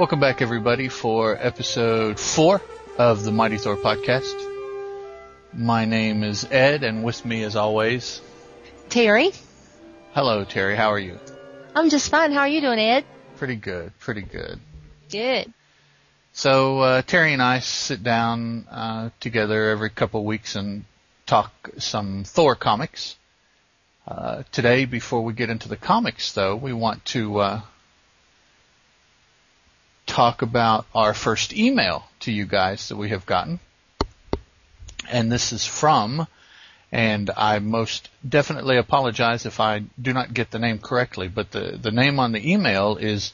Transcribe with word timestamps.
Welcome 0.00 0.18
back, 0.18 0.40
everybody, 0.40 0.88
for 0.88 1.36
episode 1.38 2.18
four 2.18 2.62
of 2.96 3.22
the 3.22 3.32
Mighty 3.32 3.58
Thor 3.58 3.76
podcast. 3.76 4.32
My 5.52 5.84
name 5.84 6.24
is 6.24 6.46
Ed, 6.50 6.84
and 6.84 7.04
with 7.04 7.22
me, 7.26 7.42
as 7.42 7.54
always, 7.54 8.22
Teri. 8.88 9.38
hello, 10.14 10.46
Teri. 10.46 10.74
How 10.74 10.90
are 10.90 10.98
you? 10.98 11.18
I'm 11.76 11.90
just 11.90 12.10
fine. 12.10 12.32
How 12.32 12.40
are 12.40 12.48
you 12.48 12.62
doing, 12.62 12.78
Ed? 12.78 13.04
Pretty 13.36 13.56
good. 13.56 13.92
Pretty 13.98 14.22
good. 14.22 14.58
Good. 15.10 15.52
So 16.32 16.78
uh, 16.80 17.02
Teri 17.02 17.34
and 17.34 17.42
I 17.42 17.58
sit 17.58 18.02
down 18.02 18.66
uh, 18.70 19.10
together 19.20 19.68
every 19.68 19.90
couple 19.90 20.20
of 20.20 20.26
weeks 20.26 20.56
and 20.56 20.86
talk 21.26 21.52
some 21.76 22.24
Thor 22.24 22.54
comics. 22.54 23.16
Uh, 24.08 24.44
today, 24.50 24.86
before 24.86 25.20
we 25.20 25.34
get 25.34 25.50
into 25.50 25.68
the 25.68 25.76
comics, 25.76 26.32
though, 26.32 26.56
we 26.56 26.72
want 26.72 27.04
to 27.04 27.38
uh, 27.40 27.60
talk 30.10 30.42
about 30.42 30.86
our 30.92 31.14
first 31.14 31.52
email 31.56 32.04
to 32.20 32.32
you 32.32 32.44
guys 32.44 32.88
that 32.88 32.96
we 32.96 33.10
have 33.10 33.24
gotten, 33.26 33.60
and 35.08 35.30
this 35.30 35.52
is 35.52 35.64
from. 35.64 36.26
And 36.92 37.30
I 37.36 37.60
most 37.60 38.08
definitely 38.28 38.76
apologize 38.76 39.46
if 39.46 39.60
I 39.60 39.84
do 40.02 40.12
not 40.12 40.34
get 40.34 40.50
the 40.50 40.58
name 40.58 40.80
correctly, 40.80 41.28
but 41.28 41.52
the, 41.52 41.78
the 41.80 41.92
name 41.92 42.18
on 42.18 42.32
the 42.32 42.52
email 42.52 42.96
is 42.96 43.32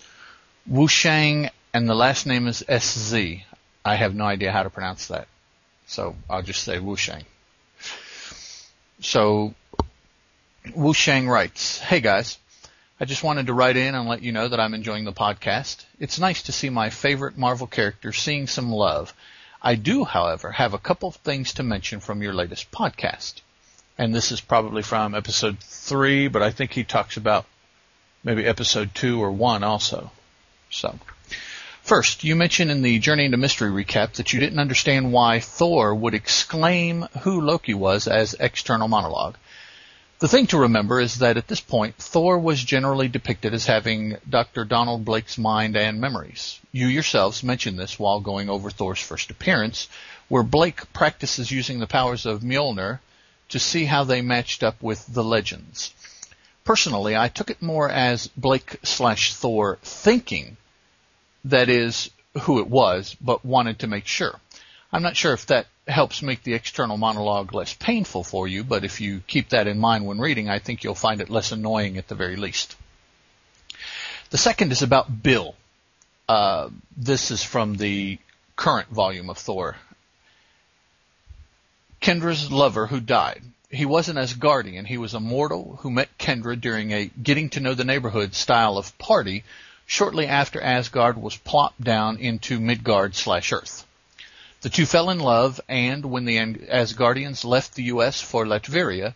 Wushang 0.71 1.49
and 1.73 1.89
the 1.89 1.95
last 1.95 2.27
name 2.27 2.49
is 2.49 2.63
SZ. 2.69 3.15
I 3.83 3.95
have 3.97 4.15
no 4.15 4.27
idea 4.27 4.53
how 4.53 4.63
to 4.63 4.69
pronounce 4.69 5.07
that. 5.07 5.27
So 5.87 6.17
I'll 6.29 6.43
just 6.43 6.65
say 6.65 6.77
Wushang. 6.77 7.25
So 9.01 9.55
Wushang 10.67 11.27
writes, 11.27 11.79
Hey 11.79 12.01
guys, 12.01 12.37
I 12.99 13.05
just 13.05 13.23
wanted 13.23 13.49
to 13.49 13.53
write 13.53 13.77
in 13.77 13.95
and 13.95 14.09
let 14.09 14.23
you 14.23 14.33
know 14.33 14.49
that 14.49 14.59
I'm 14.59 14.73
enjoying 14.73 15.05
the 15.05 15.13
podcast. 15.13 15.85
It's 16.01 16.19
nice 16.19 16.45
to 16.45 16.53
see 16.53 16.71
my 16.71 16.89
favorite 16.89 17.37
Marvel 17.37 17.67
character 17.67 18.11
seeing 18.11 18.47
some 18.47 18.73
love. 18.73 19.13
I 19.61 19.75
do, 19.75 20.05
however, 20.05 20.51
have 20.53 20.73
a 20.73 20.79
couple 20.79 21.11
of 21.11 21.17
things 21.17 21.53
to 21.55 21.63
mention 21.63 22.01
from 22.01 22.23
your 22.23 22.33
latest 22.33 22.71
podcast. 22.71 23.43
And 23.99 24.15
this 24.15 24.33
is 24.33 24.41
probably 24.41 24.81
from 24.81 25.15
episode 25.15 25.59
three, 25.61 26.29
but 26.29 26.41
I 26.41 26.51
think 26.51 26.73
he 26.73 26.85
talks 26.85 27.19
about 27.19 27.45
maybe 28.25 28.47
episode 28.47 28.95
two 28.95 29.23
or 29.23 29.31
one 29.31 29.63
also. 29.63 30.11
So, 30.71 30.99
first, 31.83 32.25
you 32.25 32.35
mentioned 32.35 32.71
in 32.71 32.81
the 32.81 32.99
Journey 32.99 33.27
into 33.27 33.37
Mystery 33.37 33.85
recap 33.85 34.15
that 34.15 34.33
you 34.33 34.41
didn't 34.41 34.59
understand 34.59 35.13
why 35.13 35.41
Thor 35.41 35.95
would 35.95 36.15
exclaim 36.15 37.03
who 37.21 37.43
Loki 37.43 37.75
was 37.75 38.09
as 38.09 38.35
external 38.41 38.89
monologue. 38.89 39.37
The 40.19 40.29
thing 40.29 40.47
to 40.47 40.59
remember 40.59 40.99
is 40.99 41.19
that 41.19 41.37
at 41.37 41.47
this 41.47 41.61
point, 41.61 41.97
Thor 41.97 42.39
was 42.39 42.65
generally 42.65 43.07
depicted 43.07 43.53
as 43.53 43.67
having 43.67 44.17
Dr. 44.29 44.65
Donald 44.65 45.05
Blake's 45.05 45.37
mind 45.37 45.77
and 45.77 46.01
memories. 46.01 46.59
You 46.73 46.87
yourselves 46.87 47.43
mentioned 47.43 47.79
this 47.79 47.99
while 47.99 48.21
going 48.21 48.49
over 48.49 48.71
Thor's 48.71 48.99
first 48.99 49.31
appearance, 49.31 49.89
where 50.29 50.43
Blake 50.43 50.91
practices 50.95 51.51
using 51.51 51.81
the 51.81 51.87
powers 51.87 52.25
of 52.25 52.41
Mjolnir 52.41 53.01
to 53.51 53.59
see 53.59 53.85
how 53.85 54.05
they 54.05 54.23
matched 54.23 54.63
up 54.63 54.83
with 54.83 55.07
the 55.07 55.23
legends. 55.23 55.93
Personally, 56.65 57.15
I 57.15 57.29
took 57.29 57.51
it 57.51 57.61
more 57.61 57.91
as 57.91 58.29
Blake 58.29 58.79
slash 58.85 59.35
Thor 59.35 59.79
thinking 59.83 60.57
that 61.45 61.69
is 61.69 62.11
who 62.41 62.59
it 62.59 62.69
was, 62.69 63.15
but 63.21 63.45
wanted 63.45 63.81
to 63.81 63.87
make 63.87 64.07
sure. 64.07 64.41
I'm 64.97 65.03
not 65.03 65.15
sure 65.15 65.35
if 65.35 65.45
that 65.49 65.67
helps 65.87 66.23
make 66.23 66.43
the 66.43 66.55
external 66.55 66.97
monologue 66.97 67.53
less 67.53 67.75
painful 67.75 68.25
for 68.25 68.49
you, 68.49 68.65
but 68.65 68.83
if 68.83 69.03
you 69.03 69.21
keep 69.27 69.51
that 69.51 69.67
in 69.67 69.79
mind 69.79 70.07
when 70.07 70.19
reading, 70.19 70.49
I 70.49 70.59
think 70.59 70.83
you'll 70.83 70.95
find 70.95 71.21
it 71.21 71.29
less 71.29 71.53
annoying 71.53 71.99
at 71.99 72.09
the 72.09 72.15
very 72.15 72.37
least. 72.37 72.77
The 74.31 74.39
second 74.39 74.73
is 74.73 74.81
about 74.81 75.23
Bill. 75.23 75.55
Uh, 76.27 76.71
this 76.97 77.31
is 77.31 77.43
from 77.43 77.77
the 77.77 78.19
current 78.57 78.89
volume 78.89 79.29
of 79.29 79.37
Thor. 79.37 79.77
Kendra's 82.01 82.51
lover 82.51 82.87
who 82.87 82.99
died. 82.99 83.43
He 83.71 83.85
wasn't 83.85 84.19
Asgardian. 84.19 84.87
He 84.87 84.97
was 84.97 85.13
a 85.13 85.21
mortal 85.21 85.77
who 85.83 85.91
met 85.91 86.17
Kendra 86.17 86.59
during 86.59 86.93
a 86.93 87.11
getting 87.23 87.51
to 87.51 87.61
know 87.61 87.75
the 87.75 87.85
neighborhood 87.85 88.35
style 88.35 88.79
of 88.79 88.97
party 88.97 89.45
shortly 89.85 90.27
after 90.27 90.59
Asgard 90.59 91.19
was 91.19 91.37
plopped 91.37 91.85
down 91.85 92.17
into 92.17 92.59
Midgard 92.59 93.15
slash 93.15 93.53
Earth. 93.53 93.86
The 94.67 94.71
two 94.71 94.85
fell 94.85 95.11
in 95.11 95.21
love, 95.21 95.61
and 95.69 96.05
when 96.07 96.25
the 96.25 96.39
Asgardians 96.39 97.45
left 97.45 97.77
the 97.77 97.85
U.S. 97.85 98.21
for 98.21 98.45
Latveria, 98.45 99.15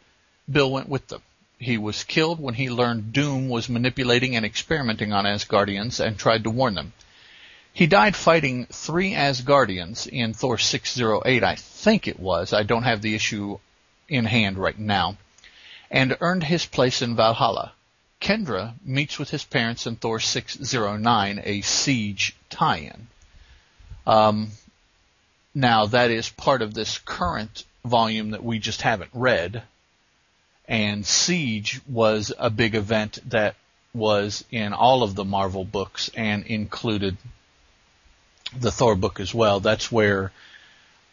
Bill 0.48 0.70
went 0.70 0.88
with 0.88 1.08
them. 1.08 1.22
He 1.58 1.76
was 1.76 2.04
killed 2.04 2.38
when 2.38 2.54
he 2.54 2.70
learned 2.70 3.12
Doom 3.12 3.48
was 3.48 3.68
manipulating 3.68 4.36
and 4.36 4.46
experimenting 4.46 5.12
on 5.12 5.24
Asgardians 5.24 5.98
and 5.98 6.16
tried 6.16 6.44
to 6.44 6.50
warn 6.50 6.76
them. 6.76 6.92
He 7.72 7.88
died 7.88 8.14
fighting 8.14 8.66
three 8.66 9.14
Asgardians 9.14 10.06
in 10.06 10.34
Thor 10.34 10.56
608, 10.56 11.42
I 11.42 11.56
think 11.56 12.06
it 12.06 12.20
was. 12.20 12.52
I 12.52 12.62
don't 12.62 12.84
have 12.84 13.02
the 13.02 13.16
issue 13.16 13.58
in 14.08 14.26
hand 14.26 14.56
right 14.56 14.78
now. 14.78 15.16
And 15.90 16.16
earned 16.20 16.44
his 16.44 16.64
place 16.64 17.02
in 17.02 17.16
Valhalla. 17.16 17.72
Kendra 18.20 18.74
meets 18.84 19.18
with 19.18 19.30
his 19.30 19.42
parents 19.42 19.84
in 19.84 19.96
Thor 19.96 20.20
609, 20.20 21.42
a 21.42 21.60
siege 21.62 22.36
tie-in. 22.50 23.08
Um, 24.06 24.52
now 25.54 25.86
that 25.86 26.10
is 26.10 26.28
part 26.28 26.62
of 26.62 26.74
this 26.74 26.98
current 26.98 27.64
volume 27.84 28.30
that 28.30 28.44
we 28.44 28.58
just 28.58 28.82
haven't 28.82 29.10
read. 29.12 29.62
And 30.68 31.04
Siege 31.04 31.80
was 31.88 32.32
a 32.38 32.50
big 32.50 32.74
event 32.74 33.18
that 33.30 33.56
was 33.92 34.44
in 34.50 34.72
all 34.72 35.02
of 35.02 35.14
the 35.14 35.24
Marvel 35.24 35.64
books 35.64 36.10
and 36.16 36.46
included 36.46 37.16
the 38.56 38.70
Thor 38.70 38.94
book 38.94 39.18
as 39.20 39.34
well. 39.34 39.60
That's 39.60 39.90
where 39.90 40.30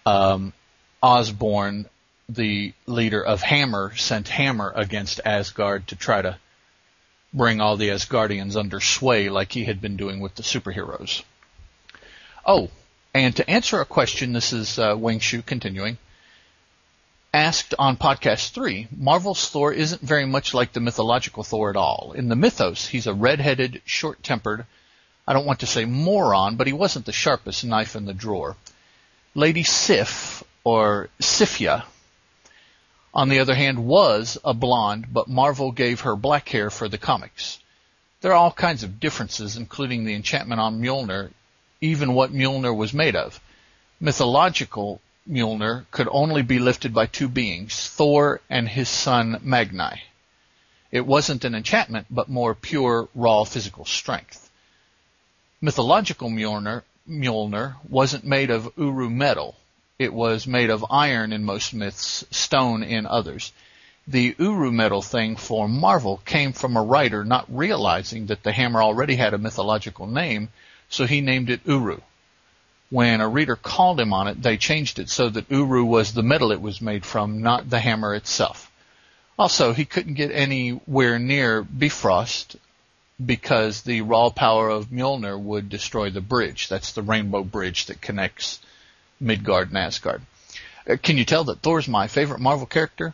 um, 0.05 0.53
Osborn, 1.01 1.87
the 2.29 2.73
leader 2.85 3.23
of 3.23 3.41
Hammer, 3.41 3.95
sent 3.95 4.27
Hammer 4.27 4.71
against 4.75 5.21
Asgard 5.25 5.87
to 5.87 5.95
try 5.95 6.21
to 6.21 6.37
bring 7.33 7.61
all 7.61 7.77
the 7.77 7.89
Asgardians 7.89 8.55
under 8.55 8.79
sway 8.79 9.29
like 9.29 9.51
he 9.51 9.65
had 9.65 9.81
been 9.81 9.97
doing 9.97 10.19
with 10.19 10.35
the 10.35 10.43
superheroes. 10.43 11.23
Oh, 12.45 12.69
and 13.17 13.35
to 13.37 13.49
answer 13.49 13.79
a 13.79 13.85
question, 13.85 14.33
this 14.33 14.53
is 14.53 14.79
uh, 14.79 14.95
Wang 14.97 15.19
Shu 15.19 15.41
continuing, 15.41 15.97
asked 17.33 17.73
on 17.77 17.97
podcast 17.97 18.51
three, 18.51 18.87
Marvel's 18.95 19.49
Thor 19.49 19.71
isn't 19.71 20.01
very 20.01 20.25
much 20.25 20.53
like 20.53 20.73
the 20.73 20.79
mythological 20.79 21.43
Thor 21.43 21.69
at 21.69 21.75
all. 21.75 22.13
In 22.15 22.29
the 22.29 22.35
mythos, 22.35 22.87
he's 22.87 23.07
a 23.07 23.13
red-headed, 23.13 23.81
short-tempered, 23.85 24.65
I 25.27 25.33
don't 25.33 25.45
want 25.45 25.59
to 25.59 25.67
say 25.67 25.85
moron, 25.85 26.55
but 26.55 26.67
he 26.67 26.73
wasn't 26.73 27.05
the 27.05 27.11
sharpest 27.11 27.65
knife 27.65 27.95
in 27.95 28.05
the 28.05 28.13
drawer. 28.13 28.55
Lady 29.35 29.63
Sif, 29.63 30.43
or 30.63 31.09
Sifia, 31.21 31.83
on 33.13 33.29
the 33.29 33.39
other 33.39 33.55
hand, 33.55 33.85
was 33.85 34.37
a 34.45 34.53
blonde, 34.53 35.07
but 35.11 35.27
Marvel 35.27 35.71
gave 35.71 36.01
her 36.01 36.15
black 36.15 36.47
hair 36.49 36.69
for 36.69 36.87
the 36.87 36.97
comics. 36.97 37.59
There 38.21 38.31
are 38.31 38.37
all 38.37 38.51
kinds 38.51 38.83
of 38.83 38.99
differences, 38.99 39.57
including 39.57 40.05
the 40.05 40.15
enchantment 40.15 40.61
on 40.61 40.81
Mjolnir, 40.81 41.31
even 41.81 42.13
what 42.13 42.33
Mjolnir 42.33 42.75
was 42.75 42.93
made 42.93 43.15
of. 43.15 43.39
Mythological 43.99 45.01
Mjolnir 45.29 45.85
could 45.91 46.07
only 46.11 46.41
be 46.41 46.59
lifted 46.59 46.93
by 46.93 47.05
two 47.05 47.27
beings, 47.27 47.89
Thor 47.89 48.41
and 48.49 48.69
his 48.69 48.89
son 48.89 49.39
Magni. 49.43 50.03
It 50.91 51.05
wasn't 51.05 51.43
an 51.43 51.53
enchantment, 51.53 52.07
but 52.09 52.29
more 52.29 52.55
pure, 52.55 53.09
raw 53.13 53.43
physical 53.43 53.85
strength. 53.85 54.49
Mythological 55.59 56.29
Mjolnir, 56.29 56.83
Mjolnir 57.09 57.75
wasn't 57.89 58.23
made 58.23 58.49
of 58.49 58.71
Uru 58.77 59.09
metal. 59.09 59.55
It 59.99 60.13
was 60.13 60.47
made 60.47 60.69
of 60.69 60.85
iron 60.89 61.33
in 61.33 61.43
most 61.43 61.73
myths, 61.73 62.23
stone 62.31 62.83
in 62.83 63.05
others. 63.05 63.51
The 64.07 64.35
Uru 64.39 64.71
metal 64.71 65.01
thing 65.01 65.35
for 65.35 65.67
Marvel 65.67 66.21
came 66.23 66.53
from 66.53 66.77
a 66.77 66.83
writer 66.83 67.25
not 67.25 67.45
realizing 67.49 68.27
that 68.27 68.43
the 68.43 68.53
hammer 68.53 68.81
already 68.81 69.15
had 69.15 69.33
a 69.33 69.37
mythological 69.37 70.07
name, 70.07 70.49
so 70.89 71.05
he 71.05 71.21
named 71.21 71.49
it 71.49 71.61
Uru. 71.65 71.99
When 72.89 73.19
a 73.19 73.27
reader 73.27 73.55
called 73.55 73.99
him 73.99 74.13
on 74.13 74.27
it, 74.27 74.41
they 74.41 74.57
changed 74.57 74.99
it 74.99 75.09
so 75.09 75.29
that 75.29 75.51
Uru 75.51 75.83
was 75.83 76.13
the 76.13 76.23
metal 76.23 76.51
it 76.51 76.61
was 76.61 76.81
made 76.81 77.05
from, 77.05 77.41
not 77.41 77.69
the 77.69 77.79
hammer 77.79 78.15
itself. 78.15 78.71
Also, 79.37 79.73
he 79.73 79.85
couldn't 79.85 80.15
get 80.15 80.31
anywhere 80.31 81.19
near 81.19 81.63
Bifrost 81.63 82.55
because 83.23 83.81
the 83.81 84.01
raw 84.01 84.29
power 84.29 84.69
of 84.69 84.87
Mjolnir 84.87 85.39
would 85.39 85.69
destroy 85.69 86.09
the 86.09 86.21
bridge. 86.21 86.69
That's 86.69 86.93
the 86.93 87.01
rainbow 87.01 87.43
bridge 87.43 87.87
that 87.87 88.01
connects 88.01 88.59
Midgard 89.19 89.69
and 89.69 89.77
Asgard. 89.77 90.21
Uh, 90.89 90.95
can 91.01 91.17
you 91.17 91.25
tell 91.25 91.43
that 91.45 91.59
Thor's 91.59 91.87
my 91.87 92.07
favorite 92.07 92.39
Marvel 92.39 92.65
character? 92.67 93.13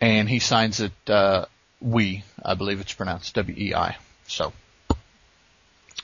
And 0.00 0.28
he 0.28 0.38
signs 0.38 0.80
it 0.80 0.92
uh, 1.08 1.46
We, 1.80 2.24
I 2.42 2.54
believe 2.54 2.80
it's 2.80 2.92
pronounced 2.92 3.34
W-E-I. 3.34 3.96
So, 4.26 4.52
all 4.90 4.96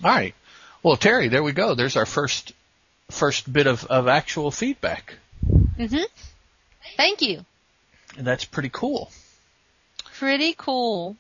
right. 0.03 0.35
Well, 0.87 0.97
Teri, 0.97 1.29
there 1.29 1.43
we 1.43 1.51
go. 1.51 1.75
There's 1.75 1.97
our 1.97 2.07
first 2.07 2.53
first 3.11 3.53
bit 3.53 3.67
of, 3.67 3.85
of 3.87 4.07
actual 4.07 4.53
feedback. 4.53 5.15
Mm-hmm. 5.45 6.05
Thank 6.97 7.23
you. 7.23 7.45
And 8.17 8.25
that's 8.25 8.45
pretty 8.45 8.69
cool. 8.73 9.11
Pretty 10.15 10.55
cool. 10.57 11.17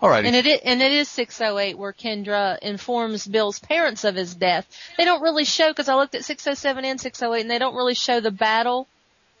All 0.00 0.08
righty. 0.08 0.28
And 0.28 0.36
it 0.36 0.46
is, 0.46 0.60
and 0.64 0.80
it 0.80 0.92
is 0.92 1.08
608 1.08 1.76
where 1.76 1.92
Kendra 1.92 2.60
informs 2.60 3.26
Bill's 3.26 3.58
parents 3.58 4.04
of 4.04 4.14
his 4.14 4.36
death. 4.36 4.68
They 4.96 5.04
don't 5.04 5.22
really 5.22 5.44
show 5.44 5.70
because 5.70 5.88
I 5.88 5.96
looked 5.96 6.14
at 6.14 6.24
607 6.24 6.84
and 6.84 7.00
608 7.00 7.40
and 7.40 7.50
they 7.50 7.58
don't 7.58 7.74
really 7.74 7.94
show 7.94 8.20
the 8.20 8.30
battle 8.30 8.86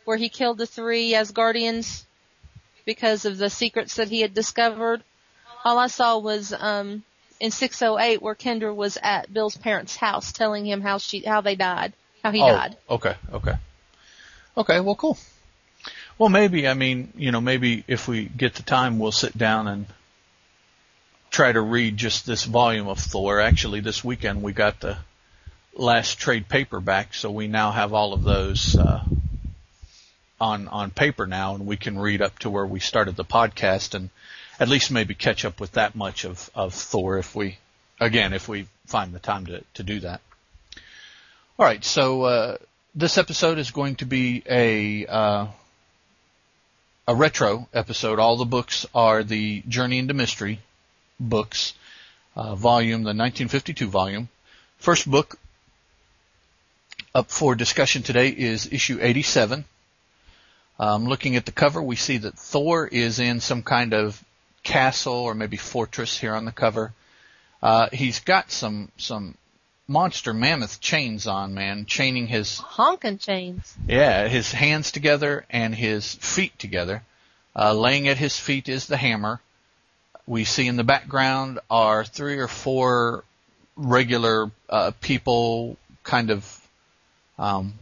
where 0.06 0.16
he 0.16 0.28
killed 0.28 0.58
the 0.58 0.66
three 0.66 1.12
Asgardians 1.12 2.02
because 2.84 3.26
of 3.26 3.38
the 3.38 3.48
secrets 3.48 3.94
that 3.94 4.08
he 4.08 4.22
had 4.22 4.34
discovered. 4.34 5.04
All 5.64 5.78
I 5.78 5.86
saw 5.86 6.18
was 6.18 6.52
um 6.52 7.04
in 7.42 7.50
608 7.50 8.22
where 8.22 8.36
Kendra 8.36 8.72
was 8.72 8.96
at 9.02 9.34
Bill's 9.34 9.56
parents' 9.56 9.96
house 9.96 10.30
telling 10.30 10.64
him 10.64 10.80
how 10.80 10.98
she 10.98 11.20
how 11.22 11.40
they 11.40 11.56
died, 11.56 11.92
how 12.22 12.30
he 12.30 12.40
oh, 12.40 12.46
died. 12.46 12.76
Okay, 12.88 13.16
okay. 13.32 13.54
Okay, 14.56 14.80
well 14.80 14.94
cool. 14.94 15.18
Well 16.18 16.28
maybe, 16.28 16.68
I 16.68 16.74
mean, 16.74 17.12
you 17.16 17.32
know, 17.32 17.40
maybe 17.40 17.82
if 17.88 18.06
we 18.06 18.26
get 18.26 18.54
the 18.54 18.62
time 18.62 19.00
we'll 19.00 19.10
sit 19.10 19.36
down 19.36 19.66
and 19.66 19.86
try 21.30 21.50
to 21.50 21.60
read 21.60 21.96
just 21.96 22.26
this 22.26 22.44
volume 22.44 22.86
of 22.86 23.00
Thor. 23.00 23.40
Actually 23.40 23.80
this 23.80 24.04
weekend 24.04 24.42
we 24.42 24.52
got 24.52 24.78
the 24.78 24.96
last 25.74 26.20
trade 26.20 26.48
paperback, 26.48 27.12
so 27.12 27.32
we 27.32 27.48
now 27.48 27.72
have 27.72 27.92
all 27.92 28.12
of 28.12 28.22
those 28.22 28.76
uh 28.76 29.02
on 30.40 30.68
on 30.68 30.92
paper 30.92 31.26
now 31.26 31.56
and 31.56 31.66
we 31.66 31.76
can 31.76 31.98
read 31.98 32.22
up 32.22 32.38
to 32.38 32.50
where 32.50 32.66
we 32.66 32.78
started 32.78 33.16
the 33.16 33.24
podcast 33.24 33.94
and 33.94 34.10
at 34.62 34.68
least 34.68 34.92
maybe 34.92 35.12
catch 35.12 35.44
up 35.44 35.58
with 35.58 35.72
that 35.72 35.96
much 35.96 36.24
of, 36.24 36.48
of 36.54 36.72
Thor 36.72 37.18
if 37.18 37.34
we, 37.34 37.58
again, 37.98 38.32
if 38.32 38.48
we 38.48 38.68
find 38.86 39.12
the 39.12 39.18
time 39.18 39.44
to, 39.46 39.64
to 39.74 39.82
do 39.82 39.98
that. 39.98 40.20
All 41.58 41.66
right, 41.66 41.84
so 41.84 42.22
uh, 42.22 42.56
this 42.94 43.18
episode 43.18 43.58
is 43.58 43.72
going 43.72 43.96
to 43.96 44.06
be 44.06 44.44
a 44.48 45.04
uh, 45.06 45.46
a 47.08 47.14
retro 47.14 47.66
episode. 47.74 48.20
All 48.20 48.36
the 48.36 48.44
books 48.44 48.86
are 48.94 49.24
the 49.24 49.64
Journey 49.66 49.98
into 49.98 50.14
Mystery 50.14 50.60
books, 51.18 51.74
uh, 52.36 52.54
volume, 52.54 53.02
the 53.02 53.08
1952 53.08 53.88
volume. 53.88 54.28
First 54.78 55.10
book 55.10 55.40
up 57.16 57.32
for 57.32 57.56
discussion 57.56 58.04
today 58.04 58.28
is 58.28 58.72
issue 58.72 59.00
87. 59.02 59.64
Um, 60.78 61.06
looking 61.06 61.34
at 61.34 61.46
the 61.46 61.52
cover, 61.52 61.82
we 61.82 61.96
see 61.96 62.18
that 62.18 62.38
Thor 62.38 62.86
is 62.86 63.18
in 63.18 63.40
some 63.40 63.64
kind 63.64 63.92
of 63.92 64.22
castle 64.62 65.14
or 65.14 65.34
maybe 65.34 65.56
fortress 65.56 66.18
here 66.18 66.34
on 66.34 66.44
the 66.44 66.52
cover. 66.52 66.92
Uh, 67.62 67.88
he's 67.92 68.20
got 68.20 68.50
some 68.50 68.90
some 68.96 69.36
monster 69.88 70.32
mammoth 70.32 70.80
chains 70.80 71.26
on, 71.26 71.54
man, 71.54 71.84
chaining 71.86 72.26
his 72.26 72.58
Honkin' 72.58 73.18
chains. 73.18 73.74
yeah 73.86 74.28
his 74.28 74.52
hands 74.52 74.92
together 74.92 75.44
and 75.50 75.74
his 75.74 76.14
feet 76.14 76.58
together. 76.58 77.02
Uh, 77.54 77.74
laying 77.74 78.08
at 78.08 78.16
his 78.16 78.38
feet 78.38 78.68
is 78.68 78.86
the 78.86 78.96
hammer. 78.96 79.40
We 80.26 80.44
see 80.44 80.66
in 80.66 80.76
the 80.76 80.84
background 80.84 81.58
are 81.68 82.04
three 82.04 82.38
or 82.38 82.48
four 82.48 83.24
regular 83.76 84.50
uh, 84.68 84.92
people, 85.00 85.76
kind 86.04 86.30
of 86.30 86.68
um, 87.38 87.74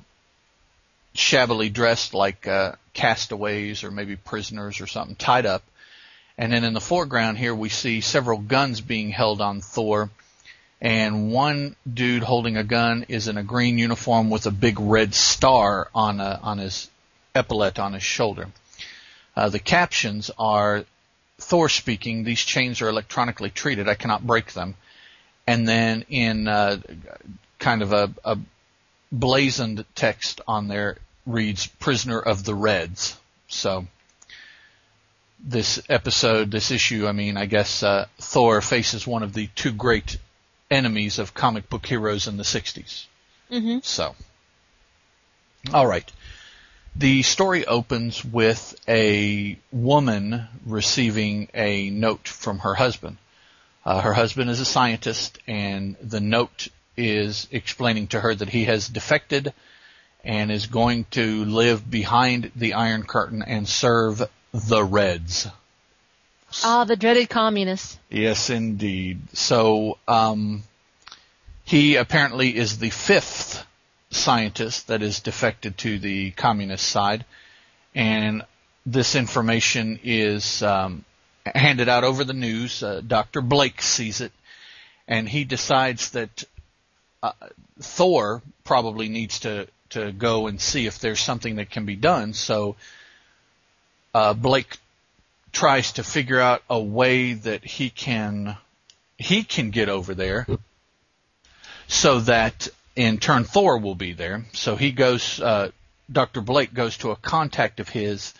shabbily 1.14 1.68
dressed 1.68 2.14
like 2.14 2.48
uh, 2.48 2.72
castaways 2.94 3.84
or 3.84 3.90
maybe 3.90 4.16
prisoners 4.16 4.80
or 4.80 4.86
something, 4.86 5.16
tied 5.16 5.46
up. 5.46 5.62
And 6.40 6.50
then 6.50 6.64
in 6.64 6.72
the 6.72 6.80
foreground 6.80 7.36
here, 7.36 7.54
we 7.54 7.68
see 7.68 8.00
several 8.00 8.38
guns 8.38 8.80
being 8.80 9.10
held 9.10 9.42
on 9.42 9.60
Thor. 9.60 10.08
And 10.80 11.30
one 11.30 11.76
dude 11.92 12.22
holding 12.22 12.56
a 12.56 12.64
gun 12.64 13.04
is 13.08 13.28
in 13.28 13.36
a 13.36 13.42
green 13.42 13.76
uniform 13.76 14.30
with 14.30 14.46
a 14.46 14.50
big 14.50 14.80
red 14.80 15.14
star 15.14 15.90
on 15.94 16.18
a, 16.18 16.40
on 16.42 16.56
his 16.56 16.88
epaulette 17.34 17.78
on 17.78 17.92
his 17.92 18.02
shoulder. 18.02 18.48
Uh, 19.36 19.50
the 19.50 19.58
captions 19.58 20.30
are 20.38 20.86
Thor 21.36 21.68
speaking. 21.68 22.24
These 22.24 22.40
chains 22.40 22.80
are 22.80 22.88
electronically 22.88 23.50
treated. 23.50 23.86
I 23.86 23.94
cannot 23.94 24.26
break 24.26 24.54
them. 24.54 24.76
And 25.46 25.68
then 25.68 26.06
in 26.08 26.48
uh, 26.48 26.80
kind 27.58 27.82
of 27.82 27.92
a, 27.92 28.14
a 28.24 28.38
blazoned 29.12 29.84
text 29.94 30.40
on 30.48 30.68
there 30.68 30.96
reads 31.26 31.66
"Prisoner 31.66 32.18
of 32.18 32.44
the 32.44 32.54
Reds." 32.54 33.18
So 33.48 33.86
this 35.42 35.80
episode, 35.88 36.50
this 36.50 36.70
issue, 36.70 37.06
I 37.06 37.12
mean, 37.12 37.36
I 37.36 37.46
guess 37.46 37.82
uh, 37.82 38.06
Thor 38.18 38.60
faces 38.60 39.06
one 39.06 39.22
of 39.22 39.32
the 39.32 39.48
two 39.54 39.72
great 39.72 40.18
enemies 40.70 41.18
of 41.18 41.34
comic 41.34 41.68
book 41.68 41.86
heroes 41.86 42.26
in 42.26 42.36
the 42.36 42.42
60s. 42.42 43.06
Mm-hmm. 43.50 43.78
So, 43.82 44.14
all 45.72 45.86
right. 45.86 46.10
The 46.96 47.22
story 47.22 47.66
opens 47.66 48.24
with 48.24 48.74
a 48.88 49.58
woman 49.70 50.48
receiving 50.66 51.48
a 51.54 51.88
note 51.90 52.28
from 52.28 52.60
her 52.60 52.74
husband. 52.74 53.16
Uh, 53.84 54.00
her 54.00 54.12
husband 54.12 54.50
is 54.50 54.60
a 54.60 54.64
scientist, 54.64 55.38
and 55.46 55.96
the 56.02 56.20
note 56.20 56.68
is 56.96 57.48
explaining 57.50 58.08
to 58.08 58.20
her 58.20 58.34
that 58.34 58.50
he 58.50 58.64
has 58.64 58.88
defected 58.88 59.54
and 60.22 60.52
is 60.52 60.66
going 60.66 61.06
to 61.12 61.44
live 61.46 61.88
behind 61.90 62.52
the 62.54 62.74
Iron 62.74 63.04
Curtain 63.04 63.42
and 63.42 63.66
serve 63.66 64.22
the 64.52 64.82
Reds. 64.82 65.48
Ah, 66.64 66.84
the 66.84 66.96
dreaded 66.96 67.28
communists. 67.28 67.98
Yes, 68.08 68.50
indeed. 68.50 69.20
So, 69.32 69.98
um, 70.08 70.64
he 71.64 71.96
apparently 71.96 72.56
is 72.56 72.78
the 72.78 72.90
fifth 72.90 73.64
scientist 74.10 74.88
that 74.88 75.02
is 75.02 75.20
defected 75.20 75.78
to 75.78 75.98
the 76.00 76.32
communist 76.32 76.86
side, 76.86 77.24
and 77.94 78.42
this 78.84 79.14
information 79.14 80.00
is 80.02 80.62
um, 80.64 81.04
handed 81.46 81.88
out 81.88 82.02
over 82.02 82.24
the 82.24 82.32
news. 82.32 82.82
Uh, 82.82 83.00
Dr. 83.06 83.40
Blake 83.40 83.80
sees 83.80 84.20
it, 84.20 84.32
and 85.06 85.28
he 85.28 85.44
decides 85.44 86.10
that 86.10 86.44
uh, 87.22 87.32
Thor 87.78 88.42
probably 88.64 89.08
needs 89.08 89.40
to 89.40 89.68
to 89.90 90.12
go 90.12 90.46
and 90.46 90.60
see 90.60 90.86
if 90.86 90.98
there's 91.00 91.20
something 91.20 91.56
that 91.56 91.70
can 91.70 91.84
be 91.84 91.96
done. 91.96 92.32
So 92.32 92.76
uh, 94.14 94.34
Blake 94.34 94.76
tries 95.52 95.92
to 95.92 96.02
figure 96.02 96.40
out 96.40 96.62
a 96.68 96.80
way 96.80 97.34
that 97.34 97.64
he 97.64 97.90
can 97.90 98.56
he 99.18 99.44
can 99.44 99.70
get 99.70 99.88
over 99.88 100.14
there, 100.14 100.46
so 101.88 102.20
that 102.20 102.68
in 102.96 103.18
turn 103.18 103.44
Thor 103.44 103.78
will 103.78 103.94
be 103.94 104.12
there. 104.12 104.44
So 104.52 104.76
he 104.76 104.92
goes. 104.92 105.40
Uh, 105.40 105.70
Dr. 106.10 106.40
Blake 106.40 106.74
goes 106.74 106.96
to 106.98 107.12
a 107.12 107.16
contact 107.16 107.78
of 107.78 107.88
his, 107.88 108.34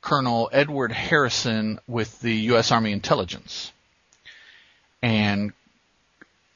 Colonel 0.00 0.48
Edward 0.52 0.92
Harrison 0.92 1.80
with 1.88 2.20
the 2.20 2.32
U.S. 2.32 2.70
Army 2.70 2.92
Intelligence, 2.92 3.72
and 5.02 5.52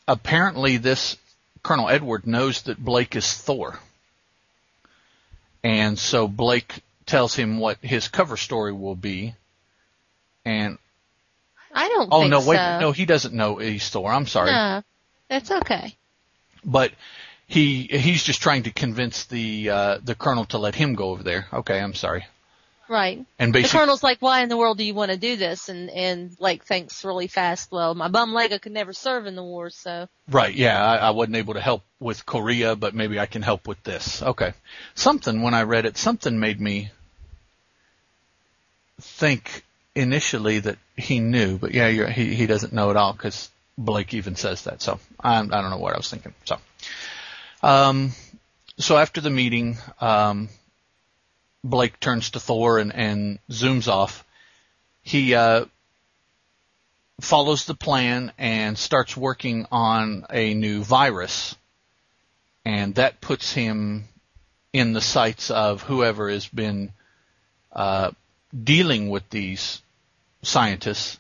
apparently 0.07 0.77
this 0.77 1.17
Colonel 1.65 1.89
Edward 1.89 2.29
knows 2.29 2.63
that 2.63 2.79
Blake 2.79 3.17
is 3.17 3.33
Thor. 3.33 3.81
And 5.65 5.99
so 5.99 6.29
Blake 6.29 6.81
tells 7.07 7.35
him 7.35 7.59
what 7.59 7.79
his 7.81 8.09
cover 8.09 8.37
story 8.37 8.73
will 8.73 8.97
be. 8.97 9.35
And 10.45 10.79
I 11.73 11.89
don't 11.89 12.11
know. 12.11 12.17
oh 12.17 12.27
no, 12.27 12.39
wait, 12.39 12.57
so. 12.57 12.81
no, 12.81 12.93
he 12.93 13.05
doesn't 13.05 13.35
know 13.35 13.57
he's 13.57 13.89
Thor. 13.89 14.13
I'm 14.13 14.27
sorry, 14.27 14.51
No, 14.51 14.83
that's 15.29 15.51
okay. 15.51 15.97
but 16.65 16.93
he 17.47 17.85
he's 17.85 18.23
just 18.23 18.43
trying 18.43 18.65
to 18.65 18.71
convince 18.73 19.25
the 19.25 19.71
uh, 19.71 19.99
the 20.03 20.15
colonel 20.15 20.45
to 20.47 20.59
let 20.59 20.75
him 20.75 20.95
go 20.95 21.11
over 21.11 21.23
there. 21.23 21.47
Okay, 21.53 21.79
I'm 21.81 21.95
sorry. 21.95 22.27
Right. 22.89 23.27
And 23.39 23.53
The 23.53 23.61
basically, 23.61 23.81
colonel's 23.81 24.03
like, 24.03 24.19
why 24.21 24.43
in 24.43 24.49
the 24.49 24.57
world 24.57 24.79
do 24.79 24.85
you 24.85 24.95
want 24.95 25.11
to 25.11 25.17
do 25.17 25.37
this? 25.37 25.69
And, 25.69 25.91
and 25.91 26.37
like 26.39 26.65
thinks 26.65 27.05
really 27.05 27.27
fast, 27.27 27.73
well, 27.73 27.95
my 27.95 28.09
bum 28.09 28.33
leg 28.33 28.53
I 28.53 28.59
could 28.59 28.73
never 28.73 28.93
serve 28.93 29.27
in 29.27 29.35
the 29.35 29.43
war, 29.43 29.71
so. 29.71 30.09
right? 30.31 30.55
Yeah, 30.55 30.85
I, 30.85 30.97
I 30.97 31.11
wasn't 31.11 31.37
able 31.37 31.55
to 31.55 31.61
help 31.61 31.83
with 31.99 32.25
Korea, 32.25 32.77
but 32.77 32.95
maybe 32.95 33.19
I 33.19 33.27
can 33.27 33.43
help 33.43 33.67
with 33.67 33.83
this. 33.83 34.23
Okay, 34.23 34.53
something 34.95 35.43
when 35.43 35.55
I 35.55 35.63
read 35.63 35.85
it, 35.85 35.97
something 35.97 36.39
made 36.39 36.61
me 36.61 36.91
think 39.01 39.65
initially 39.95 40.61
that 40.61 40.79
he 40.97 41.21
knew, 41.21 41.59
but 41.59 41.73
yeah, 41.73 41.89
you're, 41.89 42.09
he 42.09 42.35
he 42.35 42.47
doesn't 42.47 42.73
know 42.73 42.91
at 42.91 42.97
all 42.97 43.13
because 43.13 43.51
Blake 43.77 44.15
even 44.15 44.37
says 44.37 44.65
that. 44.65 44.81
So 44.83 45.01
I 45.19 45.39
I 45.39 45.43
don't 45.43 45.71
know 45.71 45.79
what 45.79 45.95
I 45.95 45.97
was 45.97 46.11
thinking. 46.11 46.35
So, 46.45 46.59
um, 47.63 48.13
so 48.79 48.97
after 48.97 49.21
the 49.21 49.31
meeting, 49.31 49.79
um, 50.01 50.49
Blake 51.65 51.99
turns 52.01 52.31
to 52.31 52.41
Thor 52.41 52.79
and 52.79 52.95
and 52.95 53.39
zooms 53.51 53.89
off. 53.89 54.25
He 55.03 55.35
uh 55.35 55.67
follows 57.21 57.65
the 57.65 57.75
plan 57.75 58.33
and 58.39 58.77
starts 58.77 59.17
working 59.17 59.67
on 59.71 60.27
a 60.31 60.55
new 60.55 60.85
virus, 60.85 61.57
and 62.65 62.95
that 62.97 63.21
puts 63.21 63.53
him 63.53 64.09
in 64.73 64.93
the 64.93 65.01
sights 65.01 65.51
of 65.51 65.83
whoever 65.83 66.29
has 66.29 66.47
been 66.47 66.93
uh, 67.73 68.11
dealing 68.65 69.09
with 69.09 69.29
these 69.31 69.81
scientists. 70.43 71.19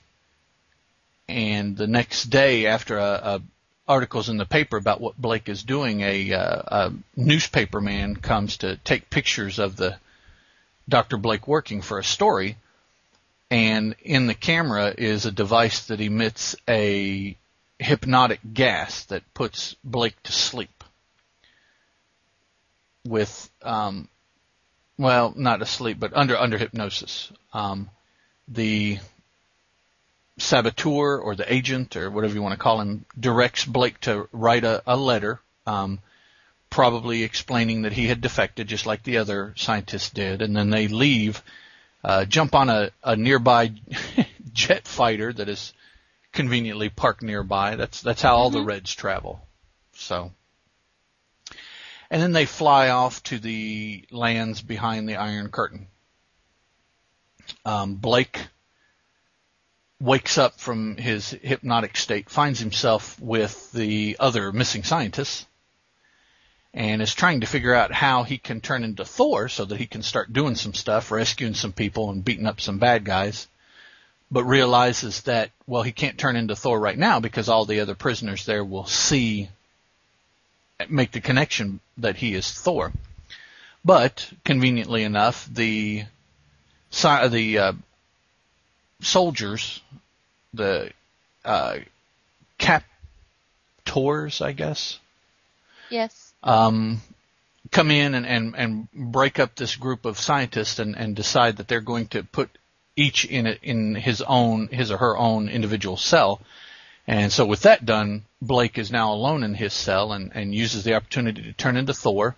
And 1.28 1.76
the 1.76 1.87
next 1.87 2.25
day, 2.25 2.66
after 2.66 2.99
a, 2.99 3.21
a 3.25 3.43
articles 3.88 4.28
in 4.28 4.37
the 4.37 4.45
paper 4.45 4.76
about 4.76 5.00
what 5.00 5.16
Blake 5.16 5.49
is 5.49 5.62
doing, 5.62 6.00
a, 6.02 6.33
uh, 6.33 6.62
a 6.66 6.93
newspaper 7.16 7.81
man 7.81 8.16
comes 8.16 8.59
to 8.59 8.76
take 8.78 9.11
pictures 9.11 9.59
of 9.59 9.76
the 9.76 9.97
Dr. 10.88 11.16
Blake 11.16 11.47
working 11.49 11.83
for 11.83 11.99
a 11.99 12.05
story. 12.05 12.57
and 13.50 13.95
in 14.02 14.26
the 14.26 14.35
camera 14.35 14.93
is 14.97 15.25
a 15.25 15.31
device 15.31 15.87
that 15.87 16.00
emits 16.00 16.57
a 16.69 17.37
hypnotic 17.78 18.40
gas 18.52 19.05
that 19.05 19.23
puts 19.35 19.76
Blake 19.85 20.21
to 20.25 20.33
sleep 20.33 20.83
with 23.05 23.50
um, 23.62 24.09
well, 24.99 25.35
not 25.37 25.62
asleep, 25.62 25.99
but 26.00 26.14
under 26.14 26.37
under 26.37 26.59
hypnosis. 26.59 27.31
Um, 27.52 27.90
the 28.49 28.99
saboteur 30.38 31.19
or 31.19 31.35
the 31.35 31.52
agent 31.52 31.97
or 31.97 32.11
whatever 32.11 32.35
you 32.35 32.43
want 32.43 32.52
to 32.52 32.59
call 32.59 32.81
him 32.81 33.05
directs 33.19 33.64
Blake 33.64 34.00
to 34.00 34.28
write 34.33 34.64
a, 34.64 34.83
a 34.87 34.97
letter, 34.97 35.40
um, 35.66 36.00
probably 36.71 37.23
explaining 37.23 37.83
that 37.83 37.93
he 37.93 38.07
had 38.07 38.21
defected, 38.21 38.69
just 38.69 38.87
like 38.87 39.03
the 39.03 39.19
other 39.19 39.55
scientists 39.57 40.11
did, 40.11 40.43
and 40.43 40.57
then 40.57 40.71
they 40.71 40.89
leave, 40.89 41.43
uh, 42.05 42.25
jump 42.25 42.55
on 42.55 42.69
a, 42.69 42.91
a 43.03 43.17
nearby 43.17 43.73
jet 44.53 44.87
fighter 44.87 45.33
that 45.33 45.49
is 45.49 45.73
conveniently 46.33 46.89
parked 46.89 47.23
nearby. 47.23 47.77
That's 47.77 48.01
that's 48.01 48.23
how 48.23 48.37
all 48.37 48.51
mm-hmm. 48.51 48.59
the 48.59 48.65
Reds 48.65 48.95
travel. 48.95 49.41
So 49.95 50.33
and 52.11 52.23
then 52.23 52.33
they 52.33 52.47
fly 52.47 52.91
off 52.91 53.23
to 53.25 53.39
the 53.39 54.05
lands 54.11 54.63
behind 54.63 55.09
the 55.09 55.17
Iron 55.17 55.49
Curtain. 55.51 55.89
Um, 57.65 57.97
Blake 57.97 58.47
wakes 60.01 60.39
up 60.39 60.61
from 60.61 60.97
his 60.97 61.31
hypnotic 61.31 61.97
state, 61.97 62.29
finds 62.31 62.61
himself 62.61 63.19
with 63.21 63.73
the 63.73 64.17
other 64.21 64.53
missing 64.53 64.85
scientists, 64.85 65.47
and 66.75 67.01
is 67.01 67.15
trying 67.15 67.41
to 67.41 67.47
figure 67.47 67.75
out 67.75 67.93
how 67.93 68.23
he 68.23 68.39
can 68.39 68.61
turn 68.61 68.85
into 68.85 69.05
Thor 69.05 69.49
so 69.49 69.65
that 69.65 69.79
he 69.79 69.87
can 69.87 70.03
start 70.03 70.33
doing 70.33 70.55
some 70.55 70.75
stuff, 70.75 71.11
rescuing 71.11 71.55
some 71.55 71.73
people 71.73 72.11
and 72.11 72.25
beating 72.25 72.47
up 72.47 72.61
some 72.61 72.79
bad 72.79 73.05
guys. 73.05 73.47
But 74.31 74.45
realizes 74.45 75.23
that, 75.23 75.51
well, 75.67 75.83
he 75.83 75.93
can't 75.93 76.19
turn 76.19 76.37
into 76.37 76.57
Thor 76.57 76.79
right 76.79 76.99
now 76.99 77.21
because 77.21 77.49
all 77.49 77.65
the 77.65 77.81
other 77.81 77.95
prisoners 77.95 78.45
there 78.45 78.65
will 78.65 78.87
see 78.87 79.49
make 80.89 81.13
the 81.13 81.21
connection 81.21 81.81
that 81.99 82.17
he 82.17 82.35
is 82.35 82.51
Thor. 82.51 82.93
But 83.85 84.29
conveniently 84.45 85.05
enough, 85.05 85.49
the 85.53 86.05
the 86.91 87.59
uh, 87.59 87.73
soldiers, 89.01 89.81
the 90.53 90.91
uh, 91.45 91.79
captors, 92.59 94.41
I 94.41 94.53
guess. 94.53 94.99
Yes. 95.89 96.25
Um, 96.43 97.00
come 97.71 97.90
in 97.90 98.14
and, 98.14 98.26
and, 98.26 98.55
and 98.57 98.88
break 98.93 99.38
up 99.38 99.55
this 99.55 99.76
group 99.76 100.05
of 100.05 100.19
scientists 100.19 100.78
and, 100.78 100.97
and 100.97 101.16
decide 101.16 101.57
that 101.57 101.69
they're 101.69 101.81
going 101.81 102.09
to 102.09 102.23
put 102.23 102.50
each 102.95 103.25
in 103.25 103.47
it 103.47 103.59
in 103.62 103.95
his 103.95 104.23
own 104.23 104.69
his 104.69 104.90
or 104.90 104.97
her 104.97 105.19
own 105.19 105.49
individual 105.49 105.97
cell 105.97 106.40
and 107.07 107.33
so 107.33 107.47
with 107.47 107.62
that 107.62 107.87
done, 107.87 108.25
Blake 108.43 108.78
is 108.78 108.90
now 108.90 109.12
alone 109.12 109.45
in 109.45 109.55
his 109.55 109.73
cell 109.73 110.12
and, 110.12 110.33
and 110.35 110.55
uses 110.55 110.83
the 110.83 110.95
opportunity 110.95 111.43
to 111.43 111.52
turn 111.52 111.76
into 111.76 111.95
Thor. 111.95 112.37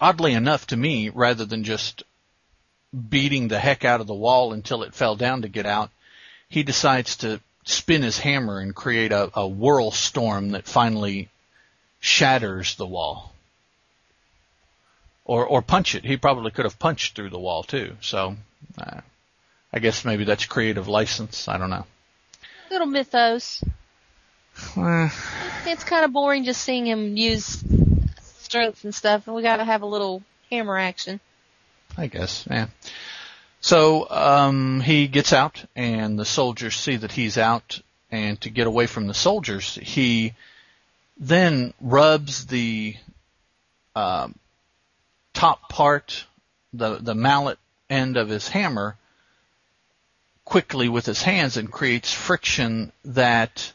Oddly 0.00 0.32
enough 0.32 0.66
to 0.68 0.76
me, 0.76 1.10
rather 1.10 1.44
than 1.44 1.64
just 1.64 2.02
beating 3.08 3.48
the 3.48 3.58
heck 3.58 3.84
out 3.84 4.00
of 4.00 4.06
the 4.06 4.14
wall 4.14 4.54
until 4.54 4.82
it 4.82 4.94
fell 4.94 5.16
down 5.16 5.42
to 5.42 5.48
get 5.48 5.66
out, 5.66 5.90
he 6.48 6.62
decides 6.62 7.16
to 7.18 7.40
spin 7.64 8.02
his 8.02 8.18
hammer 8.18 8.58
and 8.58 8.74
create 8.74 9.12
a, 9.12 9.30
a 9.34 9.46
whirl 9.46 9.90
storm 9.90 10.52
that 10.52 10.66
finally 10.66 11.28
shatters 12.00 12.74
the 12.74 12.86
wall. 12.86 13.32
Or, 15.24 15.46
or 15.46 15.62
punch 15.62 15.94
it. 15.94 16.04
He 16.04 16.16
probably 16.16 16.50
could 16.50 16.64
have 16.64 16.78
punched 16.78 17.14
through 17.14 17.30
the 17.30 17.38
wall 17.38 17.62
too. 17.62 17.96
So, 18.00 18.36
uh, 18.76 19.00
I 19.72 19.78
guess 19.78 20.04
maybe 20.04 20.24
that's 20.24 20.46
creative 20.46 20.88
license. 20.88 21.46
I 21.46 21.56
don't 21.56 21.70
know 21.70 21.86
little 22.70 22.86
mythos. 22.86 23.62
it's 24.76 25.84
kind 25.84 26.04
of 26.04 26.12
boring 26.12 26.44
just 26.44 26.62
seeing 26.62 26.86
him 26.86 27.16
use 27.16 27.62
strength 28.42 28.84
and 28.84 28.94
stuff, 28.94 29.26
and 29.26 29.34
we 29.34 29.42
got 29.42 29.56
to 29.56 29.64
have 29.64 29.82
a 29.82 29.86
little 29.86 30.22
hammer 30.50 30.78
action. 30.78 31.20
I 31.96 32.06
guess, 32.06 32.46
yeah. 32.50 32.68
So 33.60 34.08
um, 34.08 34.80
he 34.80 35.08
gets 35.08 35.32
out, 35.32 35.64
and 35.76 36.18
the 36.18 36.24
soldiers 36.24 36.76
see 36.76 36.96
that 36.96 37.12
he's 37.12 37.36
out, 37.36 37.80
and 38.10 38.40
to 38.42 38.50
get 38.50 38.66
away 38.66 38.86
from 38.86 39.06
the 39.06 39.14
soldiers, 39.14 39.74
he 39.74 40.34
then 41.20 41.74
rubs 41.82 42.46
the 42.46 42.96
uh, 43.94 44.28
top 45.34 45.68
part, 45.68 46.24
the 46.72 46.96
the 46.96 47.14
mallet 47.14 47.58
end 47.90 48.16
of 48.16 48.28
his 48.28 48.48
hammer 48.48 48.96
quickly 50.44 50.88
with 50.88 51.06
his 51.06 51.22
hands 51.22 51.56
and 51.56 51.70
creates 51.70 52.12
friction 52.12 52.90
that 53.04 53.72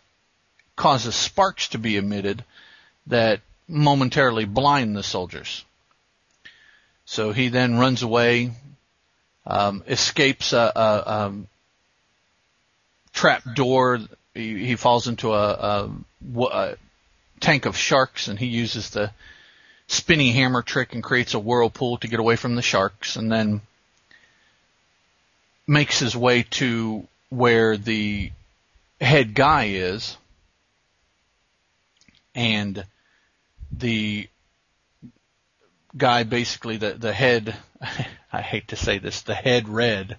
causes 0.76 1.16
sparks 1.16 1.70
to 1.70 1.78
be 1.78 1.96
emitted 1.96 2.44
that 3.08 3.40
momentarily 3.68 4.46
blind 4.46 4.96
the 4.96 5.04
soldiers. 5.04 5.64
So 7.06 7.32
he 7.32 7.50
then 7.50 7.78
runs 7.78 8.02
away, 8.02 8.52
um, 9.46 9.84
escapes 9.88 10.52
a, 10.52 10.72
a, 10.76 11.04
a 11.06 11.34
trap 13.14 13.44
door. 13.54 14.00
He, 14.34 14.66
he 14.66 14.76
falls 14.76 15.08
into 15.08 15.34
a, 15.34 15.50
a, 15.52 15.92
tank 17.46 17.68
of 17.68 17.78
sharks, 17.78 18.28
and 18.28 18.40
he 18.40 18.48
uses 18.48 18.90
the 18.90 19.12
spinning 19.88 20.34
hammer 20.34 20.64
trick 20.64 20.94
and 20.94 21.04
creates 21.04 21.36
a 21.36 21.40
whirlpool 21.40 21.98
to 21.98 22.08
get 22.08 22.20
away 22.20 22.36
from 22.36 22.56
the 22.56 22.62
sharks. 22.64 23.16
And 23.16 23.32
then 23.32 23.62
makes 25.68 26.00
his 26.00 26.16
way 26.16 26.44
to 26.44 27.08
where 27.30 27.78
the 27.78 28.32
head 29.00 29.36
guy 29.36 29.66
is, 29.66 30.18
and 32.34 32.84
the 33.72 34.28
guy 35.96 36.24
basically 36.24 36.78
the 36.78 36.94
the 36.94 37.14
head 37.14 37.56
I 38.34 38.42
hate 38.42 38.70
to 38.70 38.76
say 38.76 38.98
this 38.98 39.22
the 39.22 39.36
head 39.36 39.70
red 39.70 40.18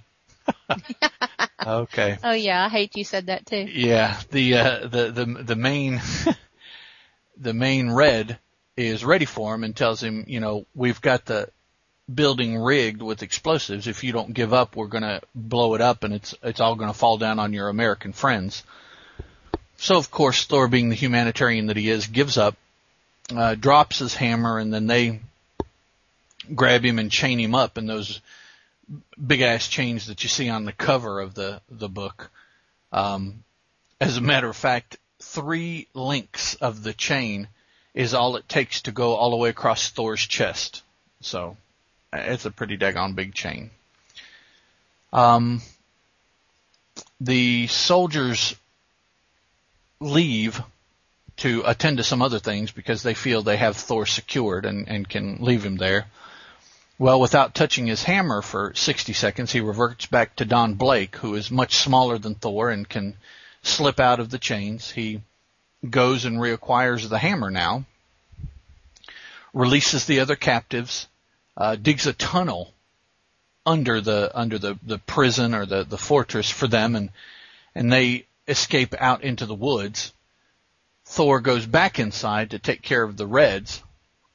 okay 1.66 2.18
oh 2.24 2.32
yeah 2.32 2.64
I 2.64 2.68
hate 2.68 2.96
you 2.96 3.04
said 3.04 3.26
that 3.26 3.44
too 3.46 3.66
yeah 3.70 4.18
the 4.30 4.54
uh, 4.54 4.86
the 4.86 5.10
the 5.10 5.24
the 5.42 5.56
main 5.56 6.00
the 7.36 7.54
main 7.54 7.90
red 7.90 8.38
is 8.76 9.04
ready 9.04 9.24
for 9.24 9.54
him 9.54 9.64
and 9.64 9.74
tells 9.74 10.02
him 10.02 10.24
you 10.26 10.40
know 10.40 10.66
we've 10.74 11.00
got 11.00 11.24
the 11.24 11.48
building 12.12 12.58
rigged 12.58 13.02
with 13.02 13.22
explosives. 13.22 13.86
If 13.86 14.04
you 14.04 14.12
don't 14.12 14.32
give 14.32 14.52
up, 14.52 14.76
we're 14.76 14.86
going 14.86 15.02
to 15.02 15.20
blow 15.34 15.74
it 15.74 15.80
up 15.80 16.04
and 16.04 16.14
it's, 16.14 16.34
it's 16.42 16.60
all 16.60 16.76
going 16.76 16.90
to 16.90 16.98
fall 16.98 17.18
down 17.18 17.38
on 17.38 17.52
your 17.52 17.68
American 17.68 18.12
friends. 18.12 18.62
So 19.76 19.96
of 19.96 20.10
course, 20.10 20.44
Thor 20.44 20.68
being 20.68 20.88
the 20.88 20.94
humanitarian 20.94 21.66
that 21.66 21.76
he 21.76 21.90
is, 21.90 22.06
gives 22.06 22.38
up, 22.38 22.56
uh, 23.34 23.56
drops 23.56 23.98
his 23.98 24.14
hammer 24.14 24.58
and 24.58 24.72
then 24.72 24.86
they 24.86 25.20
grab 26.54 26.84
him 26.84 26.98
and 26.98 27.10
chain 27.10 27.40
him 27.40 27.54
up 27.54 27.76
in 27.76 27.86
those 27.86 28.20
big 29.24 29.40
ass 29.40 29.66
chains 29.66 30.06
that 30.06 30.22
you 30.22 30.28
see 30.28 30.48
on 30.48 30.64
the 30.64 30.72
cover 30.72 31.20
of 31.20 31.34
the, 31.34 31.60
the 31.68 31.88
book. 31.88 32.30
Um, 32.92 33.42
as 34.00 34.16
a 34.16 34.20
matter 34.20 34.48
of 34.48 34.56
fact, 34.56 34.98
three 35.20 35.88
links 35.94 36.54
of 36.56 36.82
the 36.82 36.92
chain 36.92 37.48
is 37.94 38.14
all 38.14 38.36
it 38.36 38.48
takes 38.48 38.82
to 38.82 38.92
go 38.92 39.14
all 39.14 39.30
the 39.30 39.36
way 39.36 39.48
across 39.48 39.88
Thor's 39.88 40.20
chest. 40.20 40.82
So 41.20 41.56
it's 42.12 42.44
a 42.44 42.50
pretty 42.50 42.76
daggone 42.76 43.14
big 43.14 43.34
chain. 43.34 43.70
Um, 45.12 45.62
the 47.20 47.66
soldiers 47.68 48.54
leave 50.00 50.60
to 51.38 51.62
attend 51.66 51.98
to 51.98 52.04
some 52.04 52.22
other 52.22 52.38
things 52.38 52.70
because 52.70 53.02
they 53.02 53.14
feel 53.14 53.42
they 53.42 53.56
have 53.56 53.76
Thor 53.76 54.06
secured 54.06 54.64
and, 54.64 54.88
and 54.88 55.08
can 55.08 55.38
leave 55.40 55.64
him 55.64 55.76
there. 55.76 56.06
Well, 56.98 57.20
without 57.20 57.54
touching 57.54 57.86
his 57.86 58.02
hammer 58.02 58.40
for 58.40 58.72
60 58.74 59.12
seconds, 59.12 59.52
he 59.52 59.60
reverts 59.60 60.06
back 60.06 60.36
to 60.36 60.46
Don 60.46 60.74
Blake, 60.74 61.16
who 61.16 61.34
is 61.34 61.50
much 61.50 61.76
smaller 61.76 62.16
than 62.16 62.34
Thor 62.34 62.70
and 62.70 62.88
can 62.88 63.14
slip 63.66 64.00
out 64.00 64.20
of 64.20 64.30
the 64.30 64.38
chains. 64.38 64.90
He 64.90 65.22
goes 65.88 66.24
and 66.24 66.38
reacquires 66.38 67.08
the 67.08 67.18
hammer 67.18 67.50
now, 67.50 67.84
releases 69.52 70.06
the 70.06 70.20
other 70.20 70.36
captives, 70.36 71.08
uh, 71.56 71.76
digs 71.76 72.06
a 72.06 72.12
tunnel 72.12 72.72
under 73.64 74.00
the 74.00 74.30
under 74.34 74.58
the 74.58 74.78
the 74.82 74.98
prison 74.98 75.54
or 75.54 75.66
the 75.66 75.84
the 75.84 75.98
fortress 75.98 76.50
for 76.50 76.68
them, 76.68 76.94
and 76.96 77.10
and 77.74 77.92
they 77.92 78.26
escape 78.48 78.94
out 78.98 79.22
into 79.22 79.46
the 79.46 79.54
woods. 79.54 80.12
Thor 81.04 81.40
goes 81.40 81.66
back 81.66 81.98
inside 81.98 82.50
to 82.50 82.58
take 82.58 82.82
care 82.82 83.02
of 83.02 83.16
the 83.16 83.26
Reds, 83.26 83.82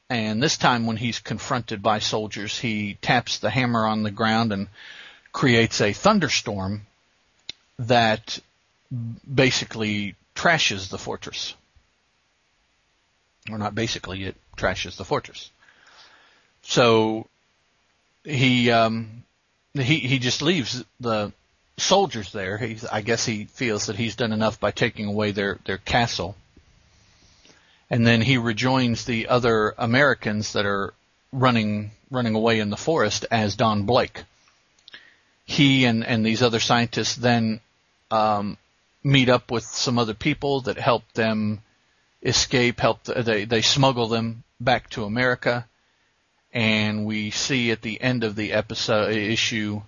and 0.09 0.41
this 0.41 0.57
time 0.57 0.85
when 0.85 0.97
he's 0.97 1.19
confronted 1.19 1.81
by 1.81 1.99
soldiers, 1.99 2.59
he 2.59 2.95
taps 2.95 3.39
the 3.39 3.49
hammer 3.49 3.85
on 3.85 4.03
the 4.03 4.11
ground 4.11 4.53
and 4.53 4.67
creates 5.31 5.79
a 5.81 5.93
thunderstorm 5.93 6.85
that 7.79 8.39
basically 9.33 10.15
trashes 10.35 10.89
the 10.89 10.97
fortress. 10.97 11.55
Or 13.49 13.57
not 13.57 13.73
basically, 13.73 14.23
it 14.23 14.35
trashes 14.57 14.97
the 14.97 15.05
fortress. 15.05 15.49
So 16.63 17.27
he 18.23 18.69
um, 18.69 19.23
he 19.73 19.99
he 19.99 20.19
just 20.19 20.41
leaves 20.41 20.83
the 20.99 21.31
soldiers 21.77 22.31
there. 22.31 22.57
He's, 22.57 22.85
I 22.85 23.01
guess 23.01 23.25
he 23.25 23.45
feels 23.45 23.87
that 23.87 23.95
he's 23.95 24.15
done 24.15 24.31
enough 24.31 24.59
by 24.59 24.71
taking 24.71 25.07
away 25.07 25.31
their 25.31 25.57
their 25.65 25.77
castle. 25.77 26.35
And 27.89 28.07
then 28.07 28.21
he 28.21 28.37
rejoins 28.37 29.03
the 29.03 29.27
other 29.27 29.73
Americans 29.77 30.53
that 30.53 30.65
are 30.65 30.93
running 31.31 31.91
running 32.09 32.35
away 32.35 32.59
in 32.59 32.69
the 32.69 32.77
forest 32.77 33.25
as 33.31 33.55
Don 33.55 33.83
Blake. 33.83 34.23
He 35.45 35.85
and 35.85 36.05
and 36.05 36.25
these 36.25 36.41
other 36.41 36.59
scientists 36.59 37.15
then 37.15 37.59
um, 38.11 38.57
meet 39.03 39.29
up 39.29 39.51
with 39.51 39.63
some 39.63 39.97
other 39.97 40.13
people 40.13 40.61
that 40.61 40.77
help 40.77 41.03
them 41.13 41.61
escape. 42.23 42.79
Help 42.79 43.03
they 43.03 43.45
they 43.45 43.61
smuggle 43.61 44.07
them 44.07 44.43
back 44.59 44.89
to 44.91 45.05
America, 45.05 45.65
and 46.53 47.05
we 47.05 47.31
see 47.31 47.71
at 47.71 47.81
the 47.81 47.99
end 48.01 48.23
of 48.23 48.35
the 48.35 48.53
episode 48.53 49.11
issue 49.11 49.81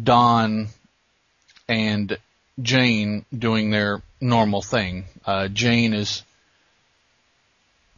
Don 0.00 0.68
and 1.68 2.16
Jane 2.60 3.24
doing 3.36 3.70
their 3.70 4.02
normal 4.20 4.62
thing. 4.62 5.04
Uh, 5.24 5.48
Jane 5.48 5.94
is 5.94 6.22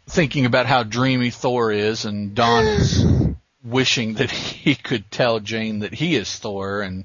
thinking 0.07 0.47
about 0.47 0.67
how 0.67 0.83
dreamy 0.83 1.31
Thor 1.31 1.73
is, 1.73 2.05
and 2.05 2.35
Don 2.35 2.67
is 2.67 3.05
wishing 3.65 4.15
that 4.15 4.31
he 4.31 4.75
could 4.75 5.11
tell 5.11 5.41
Jane 5.41 5.81
that 5.81 5.95
he 5.95 6.17
is 6.17 6.39
Thor, 6.39 6.83
and 6.83 7.05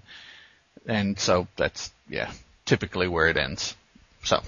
and 0.86 1.20
so 1.20 1.48
that's 1.56 1.92
yeah, 2.10 2.32
typically 2.68 3.08
where 3.08 3.28
it 3.28 3.38
ends. 3.38 3.76
So, 4.24 4.44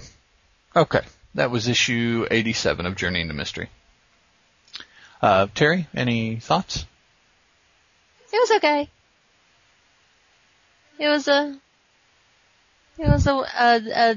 okay, 0.76 1.00
that 1.34 1.50
was 1.50 1.66
issue 1.66 2.26
87 2.30 2.86
of 2.86 2.94
Journey 2.94 3.22
into 3.22 3.34
Mystery. 3.34 3.68
Uh, 5.20 5.48
Teri, 5.48 5.86
any 5.94 6.36
thoughts? 6.36 6.86
It 8.32 8.36
was 8.36 8.50
okay. 8.52 8.88
It 10.98 11.08
was 11.08 11.26
a 11.26 11.58
it 12.98 13.08
was 13.08 13.26
a, 13.26 13.32
a, 13.32 13.80
a 14.12 14.16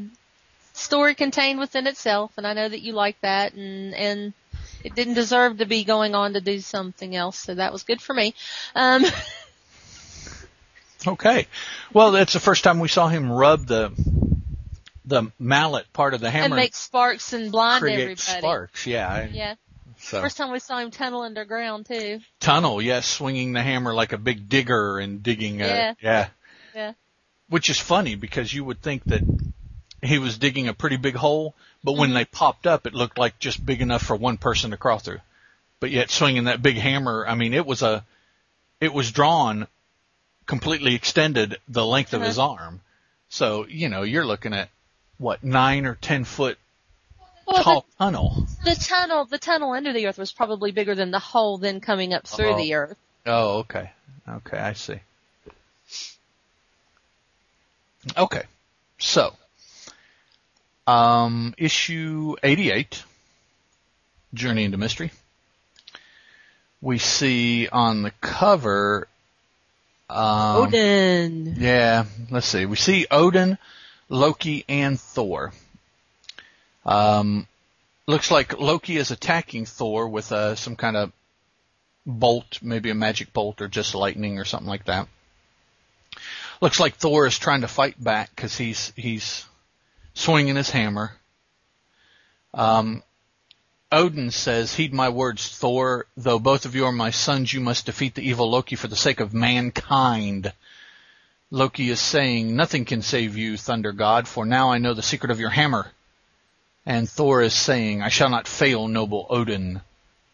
story 0.73 1.15
contained 1.15 1.59
within 1.59 1.87
itself, 1.87 2.31
and 2.37 2.45
I 2.45 2.53
know 2.53 2.67
that 2.67 2.81
you 2.81 2.93
like 2.93 3.19
that, 3.21 3.53
and 3.53 3.95
and 3.95 4.33
it 4.83 4.93
didn't 4.93 5.13
deserve 5.13 5.57
to 5.57 5.65
be 5.65 5.83
going 5.83 6.13
on 6.13 6.33
to 6.33 6.41
do 6.41 6.59
something 6.59 7.15
else, 7.15 7.39
so 7.39 7.55
that 7.55 7.71
was 7.71 7.83
good 7.83 8.01
for 8.01 8.13
me. 8.13 8.35
Um, 8.75 9.05
okay, 11.07 11.47
well, 11.93 12.11
that's 12.11 12.33
the 12.33 12.39
first 12.39 12.63
time 12.63 12.79
we 12.79 12.87
saw 12.87 13.07
him 13.07 13.31
rub 13.31 13.65
the 13.67 13.91
the 15.05 15.31
mallet 15.37 15.91
part 15.91 16.13
of 16.13 16.21
the 16.21 16.29
hammer 16.31 16.45
and 16.45 16.55
make 16.55 16.73
sparks 16.75 17.33
and 17.33 17.51
blind 17.51 17.81
create 17.81 17.99
everybody. 17.99 18.15
sparks. 18.39 18.87
Yeah, 18.87 19.27
Yeah. 19.31 19.55
So 19.99 20.21
First 20.21 20.37
time 20.37 20.51
we 20.51 20.59
saw 20.59 20.79
him 20.79 20.91
tunnel 20.91 21.21
underground 21.21 21.85
too. 21.85 22.19
tunnel, 22.39 22.81
yes, 22.81 23.05
swinging 23.07 23.53
the 23.53 23.61
hammer 23.61 23.93
like 23.93 24.11
a 24.13 24.17
big 24.17 24.49
digger 24.49 24.99
and 24.99 25.21
digging. 25.21 25.61
A, 25.61 25.67
Yeah. 25.67 25.93
yeah, 26.01 26.27
Yeah. 26.73 26.93
which 27.49 27.69
is 27.69 27.79
funny 27.79 28.15
because 28.15 28.53
you 28.53 28.63
would 28.65 28.81
think 28.81 29.03
that 29.05 29.21
he 30.01 30.17
was 30.19 30.37
digging 30.37 30.67
a 30.67 30.73
pretty 30.73 30.97
big 30.97 31.15
hole, 31.15 31.53
but 31.83 31.93
when 31.97 32.09
Mhm. 32.11 32.13
they 32.15 32.25
popped 32.25 32.65
up, 32.67 32.85
it 32.87 32.93
looked 32.93 33.17
like 33.17 33.39
just 33.39 33.65
big 33.65 33.81
enough 33.81 34.01
for 34.03 34.15
one 34.15 34.37
person 34.37 34.71
to 34.71 34.77
crawl 34.77 34.99
through. 34.99 35.21
But 35.79 35.91
yet 35.91 36.09
swinging 36.11 36.45
that 36.45 36.61
big 36.61 36.77
hammer, 36.77 37.25
I 37.27 37.35
mean, 37.35 37.53
it 37.53 37.65
was 37.65 37.81
a, 37.81 38.03
it 38.81 38.93
was 38.93 39.11
drawn 39.11 39.67
completely 40.53 40.93
extended 40.93 41.57
the 41.67 41.83
length 41.83 42.13
of 42.13 42.21
Uh-huh. 42.21 42.27
his 42.27 42.37
arm. 42.37 42.79
So, 43.29 43.65
you 43.65 43.89
know, 43.89 44.03
you're 44.03 44.23
looking 44.25 44.53
at 44.53 44.69
what, 45.17 45.43
nine 45.43 45.87
or 45.87 45.95
ten 45.95 46.25
foot 46.25 46.59
Well, 47.47 47.63
tall 47.63 47.85
tunnel. 47.97 48.45
the, 48.63 48.69
the 48.69 48.75
tunnel, 48.75 49.25
the 49.25 49.39
tunnel 49.39 49.71
under 49.71 49.93
the 49.93 50.05
earth 50.05 50.19
was 50.19 50.31
probably 50.31 50.71
bigger 50.71 50.93
than 50.93 51.09
the 51.09 51.17
hole 51.17 51.57
then 51.57 51.79
coming 51.81 52.13
up 52.13 52.27
through 52.27 52.51
Oh. 52.53 52.57
the 52.57 52.75
earth. 52.75 52.97
Oh, 53.25 53.57
okay. 53.61 53.89
Okay, 54.29 54.57
I 54.59 54.73
see. 54.73 54.99
Okay. 58.15 58.43
So, 58.99 59.33
um, 60.85 61.55
issue 61.57 62.35
88, 62.43 63.03
Journey 64.35 64.65
into 64.65 64.77
Mystery. 64.77 65.11
We 66.79 66.99
see 66.99 67.67
on 67.69 68.03
the 68.03 68.11
cover, 68.21 69.07
um, 70.09 70.57
Odin. 70.57 71.55
yeah, 71.57 72.05
let's 72.29 72.47
see. 72.47 72.65
We 72.65 72.75
see 72.75 73.07
Odin, 73.09 73.57
Loki, 74.09 74.65
and 74.67 74.99
Thor. 74.99 75.53
Um, 76.85 77.47
looks 78.07 78.29
like 78.31 78.59
Loki 78.59 78.97
is 78.97 79.11
attacking 79.11 79.65
Thor 79.65 80.07
with 80.07 80.31
uh, 80.31 80.55
some 80.55 80.75
kind 80.75 80.97
of 80.97 81.11
bolt, 82.05 82.59
maybe 82.61 82.89
a 82.89 82.95
magic 82.95 83.33
bolt 83.33 83.61
or 83.61 83.67
just 83.67 83.95
lightning 83.95 84.39
or 84.39 84.45
something 84.45 84.67
like 84.67 84.85
that. 84.85 85.07
Looks 86.61 86.79
like 86.79 86.95
Thor 86.95 87.25
is 87.25 87.37
trying 87.37 87.61
to 87.61 87.67
fight 87.67 88.01
back 88.01 88.29
because 88.35 88.57
he's 88.57 88.93
he's 88.95 89.45
swinging 90.13 90.55
his 90.55 90.69
hammer. 90.69 91.11
Um, 92.53 93.03
Odin 93.93 94.31
says, 94.31 94.73
"Heed 94.73 94.93
my 94.93 95.09
words, 95.09 95.47
Thor. 95.47 96.07
Though 96.17 96.39
both 96.39 96.65
of 96.65 96.73
you 96.73 96.85
are 96.85 96.91
my 96.91 97.11
sons, 97.11 97.53
you 97.53 97.61
must 97.61 97.85
defeat 97.85 98.15
the 98.15 98.27
evil 98.27 98.49
Loki 98.49 98.75
for 98.75 98.87
the 98.87 98.95
sake 98.95 99.19
of 99.19 99.33
mankind." 99.33 100.51
Loki 101.51 101.91
is 101.91 101.99
saying, 101.99 102.55
"Nothing 102.55 102.85
can 102.85 103.03
save 103.03 103.37
you, 103.37 103.55
Thunder 103.55 103.91
God, 103.91 104.27
for 104.27 104.45
now 104.45 104.71
I 104.71 104.79
know 104.79 104.95
the 104.95 105.03
secret 105.03 105.31
of 105.31 105.39
your 105.39 105.51
hammer." 105.51 105.91
And 106.85 107.07
Thor 107.07 107.43
is 107.43 107.53
saying, 107.53 108.01
"I 108.01 108.09
shall 108.09 108.29
not 108.29 108.47
fail, 108.47 108.87
noble 108.87 109.27
Odin." 109.29 109.81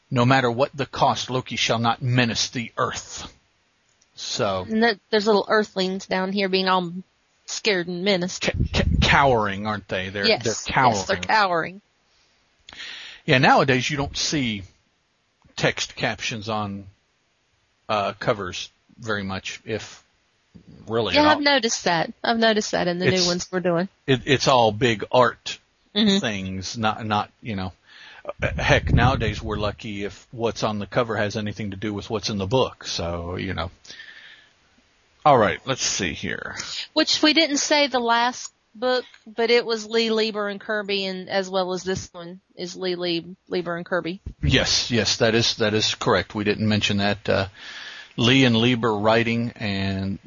No 0.10 0.26
matter 0.26 0.50
what 0.50 0.72
the 0.74 0.86
cost, 0.86 1.30
Loki 1.30 1.56
shall 1.58 1.80
not 1.80 2.02
menace 2.02 2.48
the 2.50 2.72
earth. 2.78 3.32
So, 4.16 4.66
And 4.70 4.82
that, 4.84 5.00
there's 5.12 5.28
little 5.28 5.46
earthlings 5.48 6.08
down 6.08 6.32
here 6.32 6.50
being 6.50 6.68
all 6.68 6.94
scared 7.46 7.88
and 7.88 8.04
menaced. 8.04 8.50
cowering, 9.02 9.68
aren't 9.68 9.88
they? 9.88 10.10
They're, 10.10 10.26
yes, 10.26 10.44
they're 10.44 10.74
cowering. 10.74 10.96
yes, 10.96 11.06
they're 11.08 11.18
cowering. 11.18 11.82
Yeah, 13.30 13.38
nowadays 13.38 13.88
you 13.88 13.96
don't 13.96 14.18
see 14.18 14.64
text 15.56 15.96
captions 15.96 16.50
on 16.50 16.88
uh, 17.88 18.14
covers 18.14 18.72
very 18.98 19.22
much, 19.22 19.62
if 19.66 20.04
really 20.88 21.14
Yeah, 21.14 21.30
I've 21.30 21.40
noticed 21.40 21.84
that. 21.84 22.12
I've 22.24 22.40
noticed 22.40 22.72
that 22.72 22.88
in 22.88 22.98
the 22.98 23.12
new 23.12 23.24
ones 23.28 23.48
we're 23.52 23.60
doing. 23.60 23.88
It, 24.08 24.22
it's 24.26 24.48
all 24.48 24.72
big 24.72 25.06
art 25.12 25.60
hmm 25.94 26.18
things, 26.18 26.76
not 26.76 27.06
not 27.06 27.30
you 27.44 27.56
know. 27.56 27.72
uh, 28.42 28.50
Heck, 28.58 28.92
nowadays 28.92 29.44
we're 29.44 29.58
lucky 29.58 30.06
if 30.06 30.28
what's 30.32 30.64
on 30.64 30.80
the 30.80 30.88
cover 30.88 31.16
has 31.16 31.38
anything 31.38 31.70
to 31.70 31.78
do 31.78 31.94
with 31.94 32.10
what's 32.10 32.32
in 32.32 32.40
the 32.40 32.48
book. 32.48 32.88
So 32.88 33.36
you 33.36 33.54
know. 33.54 33.70
All 35.24 35.38
right, 35.38 35.60
let's 35.68 35.84
see 35.84 36.14
here. 36.14 36.56
Which 36.94 37.22
we 37.22 37.34
didn't 37.34 37.58
say 37.58 37.86
the 37.86 38.00
last 38.00 38.52
book, 38.80 39.06
but 39.28 39.52
it 39.52 39.66
was 39.66 39.86
Lee 39.86 40.10
Lieber 40.12 40.48
and 40.48 40.60
Kirby, 40.60 41.06
and 41.06 41.30
as 41.30 41.50
well 41.50 41.74
as 41.74 41.84
this 41.84 42.10
one 42.14 42.40
is 42.56 42.76
Lee 42.76 42.96
Lie- 42.96 43.36
Lieber 43.48 43.76
and 43.78 43.86
Kirby. 43.86 44.22
Yes, 44.42 44.90
yes, 44.92 45.18
that 45.18 45.36
is 45.36 45.56
that 45.58 45.74
is 45.74 45.96
correct. 45.96 46.34
We 46.36 46.44
didn't 46.44 46.68
mention 46.68 46.98
that. 46.98 47.28
Uh, 47.30 47.48
Lee 48.18 48.44
and 48.46 48.56
Lieber 48.58 48.94
writing 48.98 49.52
and 49.56 50.20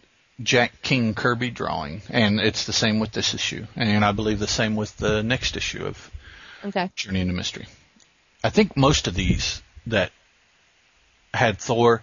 Jack 0.42 0.80
King 0.82 1.14
Kirby 1.14 1.50
drawing, 1.50 2.02
and 2.08 2.40
it's 2.40 2.64
the 2.66 2.72
same 2.72 2.98
with 3.00 3.12
this 3.12 3.34
issue, 3.34 3.66
and 3.76 4.04
I 4.04 4.12
believe 4.12 4.38
the 4.38 4.46
same 4.48 4.76
with 4.76 4.96
the 4.96 5.22
next 5.22 5.56
issue 5.56 5.84
of 5.84 6.10
Okay. 6.64 6.90
Journey 6.96 7.20
into 7.20 7.34
Mystery. 7.34 7.66
I 8.44 8.50
think 8.50 8.76
most 8.76 9.08
of 9.08 9.14
these 9.14 9.62
that 9.86 10.10
had 11.34 11.58
Thor 11.58 12.02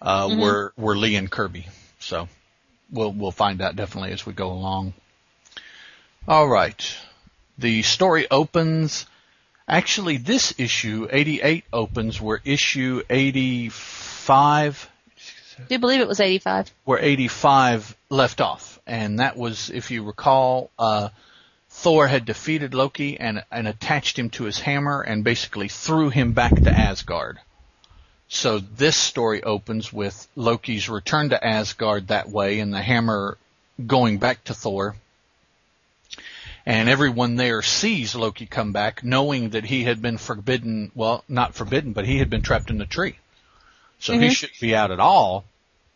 uh, 0.00 0.28
Mhm. 0.28 0.40
were 0.40 0.72
were 0.76 0.96
Lee 0.96 1.16
and 1.16 1.30
Kirby, 1.30 1.66
so 1.98 2.28
we'll 2.90 3.12
we'll 3.12 3.32
find 3.32 3.60
out 3.60 3.74
definitely 3.76 4.12
as 4.12 4.24
we 4.26 4.32
go 4.32 4.50
along. 4.52 4.94
All 6.28 6.46
right, 6.46 6.94
the 7.56 7.80
story 7.80 8.26
opens. 8.30 9.06
Actually, 9.66 10.18
this 10.18 10.52
issue 10.58 11.08
88 11.10 11.64
opens 11.72 12.20
where 12.20 12.42
issue 12.44 13.02
85 13.08 14.90
Do 15.56 15.74
you 15.74 15.78
believe 15.78 16.02
it 16.02 16.06
was 16.06 16.20
85? 16.20 16.70
where 16.84 16.98
85 16.98 17.96
left 18.10 18.42
off. 18.42 18.78
And 18.86 19.20
that 19.20 19.38
was, 19.38 19.70
if 19.70 19.90
you 19.90 20.04
recall, 20.04 20.70
uh, 20.78 21.08
Thor 21.70 22.06
had 22.06 22.26
defeated 22.26 22.74
Loki 22.74 23.18
and, 23.18 23.42
and 23.50 23.66
attached 23.66 24.18
him 24.18 24.28
to 24.30 24.44
his 24.44 24.60
hammer 24.60 25.00
and 25.00 25.24
basically 25.24 25.68
threw 25.68 26.10
him 26.10 26.32
back 26.32 26.54
to 26.54 26.70
Asgard. 26.70 27.38
So 28.28 28.58
this 28.58 28.98
story 28.98 29.42
opens 29.42 29.94
with 29.94 30.28
Loki's 30.36 30.90
return 30.90 31.30
to 31.30 31.42
Asgard 31.42 32.08
that 32.08 32.28
way 32.28 32.60
and 32.60 32.74
the 32.74 32.82
hammer 32.82 33.38
going 33.86 34.18
back 34.18 34.44
to 34.44 34.52
Thor. 34.52 34.94
And 36.68 36.90
everyone 36.90 37.36
there 37.36 37.62
sees 37.62 38.14
Loki 38.14 38.44
come 38.44 38.72
back 38.72 39.02
knowing 39.02 39.50
that 39.50 39.64
he 39.64 39.84
had 39.84 40.02
been 40.02 40.18
forbidden, 40.18 40.92
well, 40.94 41.24
not 41.26 41.54
forbidden, 41.54 41.94
but 41.94 42.04
he 42.04 42.18
had 42.18 42.28
been 42.28 42.42
trapped 42.42 42.68
in 42.68 42.76
the 42.76 42.84
tree. 42.84 43.16
So 44.00 44.18
he 44.18 44.26
Mhm. 44.26 44.32
shouldn't 44.36 44.60
be 44.60 44.76
out 44.76 44.90
at 44.90 45.00
all. 45.00 45.46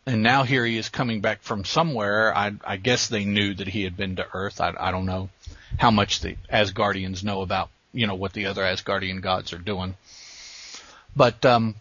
And 0.07 0.23
now 0.23 0.41
here 0.41 0.65
he 0.65 0.79
is 0.79 0.89
coming 0.89 1.21
back 1.21 1.43
from 1.43 1.63
somewhere. 1.63 2.35
I, 2.35 2.53
I 2.65 2.77
guess 2.77 3.07
they 3.07 3.23
knew 3.23 3.53
that 3.53 3.67
he 3.67 3.83
had 3.83 3.95
been 3.95 4.15
to 4.15 4.27
Earth. 4.33 4.59
I, 4.59 4.73
I 4.79 4.89
don't 4.89 5.05
know 5.05 5.29
how 5.77 5.91
much 5.91 6.21
the 6.21 6.37
Asgardians 6.51 7.23
know 7.23 7.43
about, 7.43 7.69
you 7.93 8.07
know, 8.07 8.15
what 8.15 8.33
the 8.33 8.47
other 8.47 8.63
Asgardian 8.63 9.21
gods 9.21 9.53
are 9.53 9.59
doing. 9.59 9.95
But 11.15 11.45
um, 11.45 11.75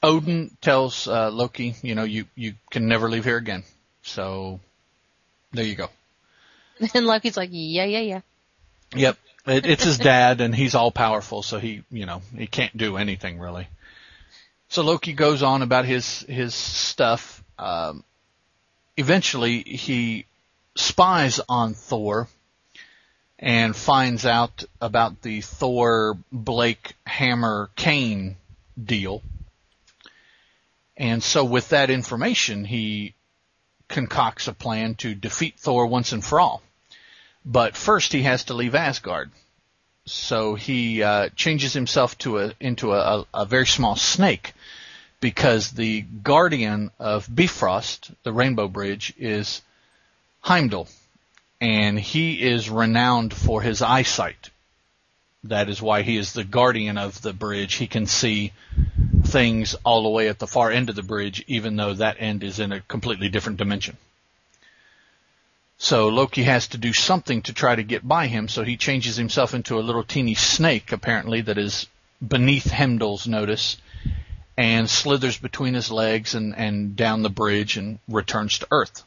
Odin 0.00 0.56
tells 0.60 1.08
uh, 1.08 1.28
Loki, 1.32 1.74
you 1.82 1.96
know, 1.96 2.04
you 2.04 2.26
you 2.36 2.54
can 2.70 2.86
never 2.86 3.10
leave 3.10 3.24
here 3.24 3.36
again. 3.36 3.64
So 4.04 4.60
there 5.50 5.64
you 5.64 5.74
go. 5.74 5.90
And 6.94 7.06
Loki's 7.06 7.36
like, 7.36 7.50
yeah, 7.52 7.84
yeah, 7.84 8.00
yeah. 8.00 8.20
Yep, 8.94 9.18
it, 9.46 9.66
it's 9.66 9.84
his 9.84 9.98
dad, 9.98 10.40
and 10.40 10.54
he's 10.54 10.74
all 10.74 10.90
powerful, 10.90 11.42
so 11.42 11.58
he, 11.58 11.84
you 11.90 12.06
know, 12.06 12.22
he 12.36 12.46
can't 12.46 12.76
do 12.76 12.96
anything 12.96 13.38
really. 13.38 13.68
So 14.68 14.82
Loki 14.82 15.12
goes 15.12 15.42
on 15.42 15.62
about 15.62 15.84
his 15.84 16.20
his 16.20 16.54
stuff. 16.54 17.42
Um, 17.58 18.04
eventually, 18.96 19.62
he 19.62 20.26
spies 20.76 21.40
on 21.48 21.74
Thor 21.74 22.28
and 23.38 23.74
finds 23.74 24.26
out 24.26 24.64
about 24.80 25.22
the 25.22 25.40
Thor 25.40 26.16
Blake 26.30 26.94
Hammer 27.06 27.70
cane 27.74 28.36
deal. 28.82 29.22
And 30.96 31.22
so 31.22 31.44
with 31.44 31.70
that 31.70 31.90
information, 31.90 32.64
he 32.64 33.14
concocts 33.88 34.46
a 34.46 34.52
plan 34.52 34.94
to 34.96 35.14
defeat 35.14 35.58
Thor 35.58 35.86
once 35.86 36.12
and 36.12 36.24
for 36.24 36.38
all. 36.38 36.62
But 37.44 37.76
first 37.76 38.12
he 38.12 38.22
has 38.22 38.44
to 38.44 38.54
leave 38.54 38.74
Asgard. 38.74 39.30
So 40.06 40.54
he 40.54 41.02
uh, 41.02 41.28
changes 41.36 41.72
himself 41.72 42.18
to 42.18 42.38
a 42.38 42.52
into 42.58 42.92
a, 42.92 43.26
a, 43.32 43.44
very 43.44 43.66
small 43.66 43.96
snake 43.96 44.54
because 45.20 45.70
the 45.70 46.00
guardian 46.00 46.90
of 46.98 47.32
Bifrost, 47.32 48.10
the 48.22 48.32
Rainbow 48.32 48.66
Bridge, 48.66 49.12
is 49.18 49.62
Heimdall, 50.40 50.88
and 51.60 52.00
he 52.00 52.42
is 52.42 52.70
renowned 52.70 53.34
for 53.34 53.62
his 53.62 53.82
eyesight. 53.82 54.50
That 55.44 55.68
is 55.68 55.80
why 55.80 56.02
he 56.02 56.16
is 56.16 56.32
the 56.32 56.44
guardian 56.44 56.98
of 56.98 57.20
the 57.22 57.32
bridge. 57.32 57.74
He 57.74 57.86
can 57.86 58.06
see 58.06 58.52
things 59.24 59.74
all 59.84 60.02
the 60.02 60.08
way 60.08 60.28
at 60.28 60.38
the 60.38 60.46
far 60.46 60.70
end 60.70 60.90
of 60.90 60.96
the 60.96 61.02
bridge, 61.02 61.44
even 61.46 61.76
though 61.76 61.94
that 61.94 62.16
end 62.18 62.42
is 62.42 62.58
in 62.58 62.72
a 62.72 62.80
completely 62.80 63.28
different 63.28 63.58
dimension. 63.58 63.96
So 65.82 66.08
Loki 66.08 66.42
has 66.42 66.68
to 66.68 66.78
do 66.78 66.92
something 66.92 67.40
to 67.42 67.54
try 67.54 67.74
to 67.74 67.82
get 67.82 68.06
by 68.06 68.26
him, 68.26 68.48
so 68.48 68.62
he 68.62 68.76
changes 68.76 69.16
himself 69.16 69.54
into 69.54 69.78
a 69.78 69.80
little 69.80 70.04
teeny 70.04 70.34
snake, 70.34 70.92
apparently, 70.92 71.40
that 71.40 71.56
is 71.56 71.86
beneath 72.24 72.70
Heimdall's 72.70 73.26
notice, 73.26 73.78
and 74.58 74.90
slithers 74.90 75.38
between 75.38 75.72
his 75.72 75.90
legs 75.90 76.34
and, 76.34 76.54
and 76.54 76.96
down 76.96 77.22
the 77.22 77.30
bridge 77.30 77.78
and 77.78 77.98
returns 78.08 78.58
to 78.58 78.68
Earth. 78.70 79.04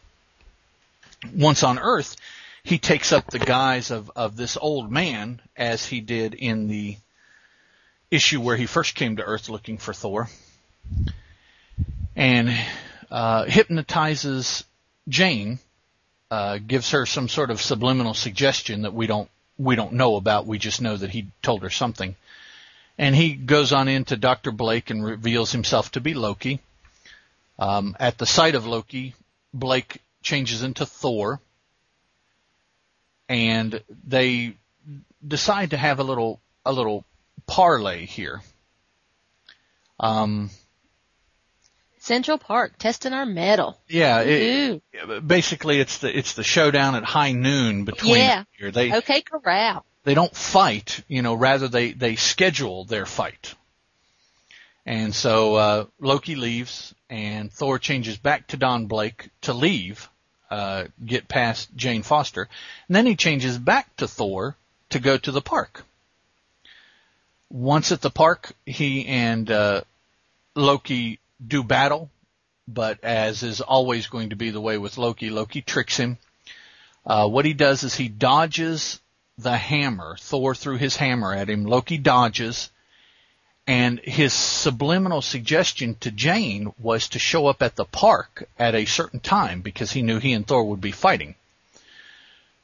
Once 1.32 1.62
on 1.62 1.78
Earth, 1.78 2.16
he 2.64 2.80
takes 2.80 3.12
up 3.12 3.28
the 3.28 3.38
guise 3.38 3.92
of, 3.92 4.10
of 4.16 4.36
this 4.36 4.58
old 4.60 4.92
man, 4.92 5.42
as 5.56 5.86
he 5.86 6.02
did 6.02 6.34
in 6.34 6.68
the 6.70 6.98
issue 8.10 8.42
where 8.42 8.58
he 8.58 8.66
first 8.66 8.96
came 8.96 9.18
to 9.18 9.24
Earth 9.24 9.48
looking 9.48 9.78
for 9.78 9.94
Thor, 9.94 10.28
and 12.16 12.52
uh, 13.12 13.46
hypnotizes 13.46 14.64
Jane, 15.08 15.60
uh, 16.34 16.58
gives 16.58 16.90
her 16.90 17.06
some 17.06 17.30
sort 17.30 17.52
of 17.52 17.62
subliminal 17.62 18.16
suggestion 18.16 18.82
that 18.82 18.94
we 18.96 19.06
don't 19.06 19.30
we 19.56 19.76
don't 19.76 19.94
know 19.94 20.16
about. 20.16 20.48
We 20.48 20.58
just 20.58 20.82
know 20.82 20.98
that 20.98 21.12
he 21.12 21.28
told 21.44 21.62
her 21.62 21.70
something, 21.70 22.16
and 22.98 23.16
he 23.16 23.36
goes 23.36 23.72
on 23.72 23.88
into 23.88 24.18
Doctor 24.18 24.52
Blake 24.52 24.90
and 24.90 25.06
reveals 25.06 25.52
himself 25.52 25.92
to 25.92 26.02
be 26.02 26.16
Loki. 26.16 26.60
Um, 27.60 27.96
at 28.00 28.18
the 28.18 28.26
sight 28.26 28.56
of 28.56 28.66
Loki, 28.66 29.14
Blake 29.54 30.02
changes 30.24 30.64
into 30.64 30.88
Thor, 30.88 31.40
and 33.30 33.84
they 34.08 34.58
decide 35.26 35.70
to 35.70 35.78
have 35.78 36.00
a 36.00 36.04
little 36.04 36.40
a 36.66 36.74
little 36.74 37.06
parlay 37.46 38.08
here. 38.08 38.42
Um, 40.00 40.50
Central 42.04 42.38
Park 42.38 42.78
testing 42.78 43.14
our 43.14 43.26
mettle. 43.26 43.80
Yeah, 43.88 44.20
it, 44.20 44.84
basically 45.26 45.80
it's 45.80 46.00
the 46.00 46.16
it's 46.16 46.34
the 46.34 46.44
showdown 46.44 46.96
at 46.96 47.06
high 47.06 47.32
noon 47.32 47.86
between 47.86 48.18
yeah. 48.18 48.44
here. 48.52 48.72
They 48.72 48.94
okay 48.94 49.22
corral. 49.22 49.86
They 50.04 50.14
don't 50.14 50.36
fight, 50.36 51.02
you 51.08 51.22
know, 51.22 51.34
rather 51.34 51.70
they 51.70 51.94
they 51.94 52.18
schedule 52.18 52.84
their 52.84 53.06
fight. 53.06 53.56
And 54.86 55.16
so 55.16 55.56
uh, 55.56 55.86
Loki 55.98 56.36
leaves, 56.36 56.94
and 57.10 57.50
Thor 57.50 57.80
changes 57.80 58.18
back 58.18 58.48
to 58.48 58.58
Don 58.58 58.88
Blake 58.88 59.30
to 59.44 59.54
leave, 59.54 60.10
uh, 60.52 60.88
get 61.06 61.30
past 61.30 61.74
Jane 61.74 62.04
Foster, 62.04 62.50
and 62.90 62.96
then 62.98 63.06
he 63.06 63.16
changes 63.16 63.58
back 63.58 63.96
to 63.96 64.10
Thor 64.10 64.58
to 64.90 65.00
go 65.00 65.18
to 65.18 65.32
the 65.32 65.42
park. 65.42 65.86
Once 67.50 67.94
at 67.94 68.02
the 68.02 68.10
park, 68.10 68.52
he 68.66 69.06
and 69.06 69.50
uh, 69.50 69.82
Loki 70.54 71.20
do 71.48 71.64
battle, 71.64 72.10
but 72.68 73.04
as 73.04 73.44
is 73.44 73.62
always 73.62 74.08
going 74.08 74.30
to 74.30 74.36
be 74.36 74.50
the 74.50 74.62
way 74.62 74.78
with 74.78 74.98
Loki, 74.98 75.30
Loki 75.30 75.62
tricks 75.62 75.98
him. 75.98 76.18
Uh, 77.06 77.28
what 77.28 77.46
he 77.46 77.54
does 77.54 77.84
is 77.84 77.96
he 77.96 78.08
dodges 78.08 79.00
the 79.38 79.58
hammer. 79.58 80.16
Thor 80.20 80.56
threw 80.56 80.78
his 80.78 80.96
hammer 80.96 81.34
at 81.34 81.50
him. 81.50 81.66
Loki 81.66 81.98
dodges, 81.98 82.70
and 83.68 84.00
his 84.00 84.34
subliminal 84.34 85.22
suggestion 85.22 85.96
to 85.96 86.12
Jane 86.12 86.74
was 86.80 87.10
to 87.10 87.20
show 87.20 87.48
up 87.48 87.62
at 87.62 87.76
the 87.76 87.86
park 87.86 88.48
at 88.58 88.76
a 88.76 88.86
certain 88.86 89.20
time 89.20 89.62
because 89.62 89.92
he 89.92 90.02
knew 90.02 90.20
he 90.20 90.34
and 90.34 90.46
Thor 90.48 90.64
would 90.66 90.82
be 90.82 90.92
fighting. 90.92 91.36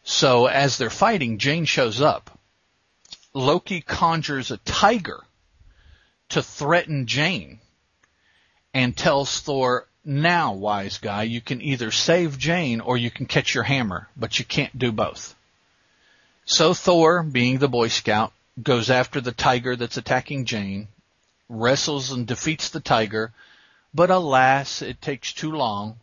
So 0.04 0.48
as 0.48 0.78
they're 0.78 0.90
fighting, 0.90 1.38
Jane 1.38 1.66
shows 1.66 2.02
up. 2.02 2.38
Loki 3.34 3.82
conjures 3.82 4.52
a 4.52 4.58
tiger 4.58 5.22
to 6.30 6.42
threaten 6.42 7.06
Jane 7.06 7.60
and 8.80 8.96
tells 8.96 9.42
Thor, 9.42 9.88
now, 10.06 10.54
wise 10.54 11.00
guy, 11.00 11.24
you 11.24 11.42
can 11.42 11.62
either 11.62 11.92
save 11.92 12.38
Jane 12.38 12.80
or 12.80 12.96
you 12.98 13.12
can 13.12 13.26
catch 13.26 13.54
your 13.54 13.66
hammer, 13.66 14.08
but 14.16 14.40
you 14.40 14.46
can't 14.46 14.80
do 14.80 14.94
both. 14.94 15.36
So 16.46 16.74
Thor, 16.74 17.22
being 17.22 17.58
the 17.58 17.68
Boy 17.68 17.90
Scout, 17.90 18.32
goes 18.64 18.90
after 18.90 19.20
the 19.20 19.34
tiger 19.34 19.76
that's 19.76 19.98
attacking 19.98 20.46
Jane, 20.46 20.88
wrestles 21.50 22.14
and 22.14 22.26
defeats 22.26 22.70
the 22.70 22.80
tiger, 22.80 23.34
but 23.94 24.10
alas, 24.10 24.82
it 24.82 25.02
takes 25.02 25.34
too 25.34 25.52
long, 25.52 26.00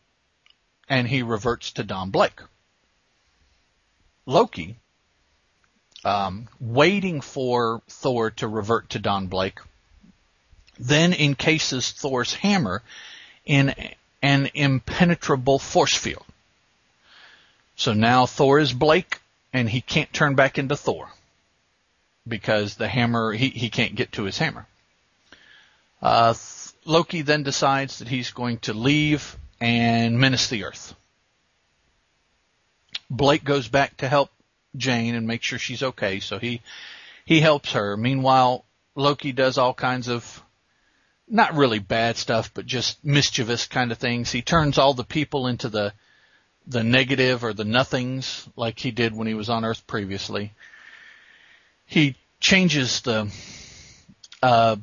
and 0.87 1.09
he 1.09 1.23
reverts 1.23 1.73
to 1.73 1.83
Don 1.83 2.11
Blake. 2.11 2.41
Loki, 4.27 4.77
um, 6.05 6.47
waiting 6.61 7.23
for 7.23 7.81
Thor 7.89 8.33
to 8.33 8.47
revert 8.47 8.91
to 8.91 8.99
Don 8.99 9.29
Blake, 9.29 9.61
then 10.79 11.13
encases 11.13 11.91
Thor's 11.91 12.35
hammer 12.35 12.83
in 13.45 13.75
an 14.23 14.51
impenetrable 14.55 15.59
force 15.59 15.95
field. 15.95 16.25
So 17.77 17.93
now 17.93 18.27
Thor 18.27 18.59
is 18.59 18.73
Blake, 18.73 19.21
and 19.53 19.69
he 19.69 19.81
can't 19.81 20.13
turn 20.13 20.35
back 20.35 20.59
into 20.59 20.77
Thor 20.77 21.09
because 22.27 22.75
the 22.75 22.89
hammer 22.89 23.33
he, 23.33 23.49
he 23.51 23.71
can't 23.71 23.95
get 23.95 24.13
to 24.13 24.25
his 24.25 24.39
hammer. 24.39 24.67
Uh, 26.03 26.35
Loki 26.85 27.23
then 27.23 27.43
decides 27.43 27.99
that 27.99 28.09
he's 28.09 28.31
going 28.31 28.59
to 28.61 28.73
leave 28.73 29.37
and 29.61 30.19
menace 30.19 30.49
the 30.49 30.65
Earth. 30.65 30.95
Blake 33.09 33.45
goes 33.45 33.69
back 33.69 33.97
to 33.99 34.09
help 34.09 34.31
Jane 34.77 35.15
and 35.15 35.27
make 35.27 35.43
sure 35.43 35.59
she's 35.59 35.83
okay. 35.83 36.21
So 36.21 36.39
he 36.39 36.61
he 37.25 37.41
helps 37.41 37.73
her. 37.73 37.97
Meanwhile, 37.97 38.65
Loki 38.95 39.33
does 39.33 39.59
all 39.59 39.75
kinds 39.75 40.09
of 40.09 40.43
not 41.29 41.55
really 41.55 41.79
bad 41.79 42.17
stuff, 42.17 42.53
but 42.55 42.67
just 42.67 43.05
mischievous 43.05 43.67
kind 43.67 43.93
of 43.93 43.99
things. 43.99 44.31
He 44.31 44.43
turns 44.43 44.79
all 44.79 44.95
the 44.95 45.05
people 45.05 45.47
into 45.47 45.69
the 45.69 45.93
the 46.69 46.83
negative 46.83 47.45
or 47.45 47.53
the 47.53 47.65
nothings 47.65 48.49
like 48.57 48.79
he 48.81 48.91
did 48.91 49.15
when 49.15 49.29
he 49.29 49.35
was 49.35 49.49
on 49.49 49.65
Earth 49.65 49.87
previously. 49.87 50.53
He 51.85 52.17
changes 52.41 53.03
the 53.03 53.33
uh, 54.43 54.77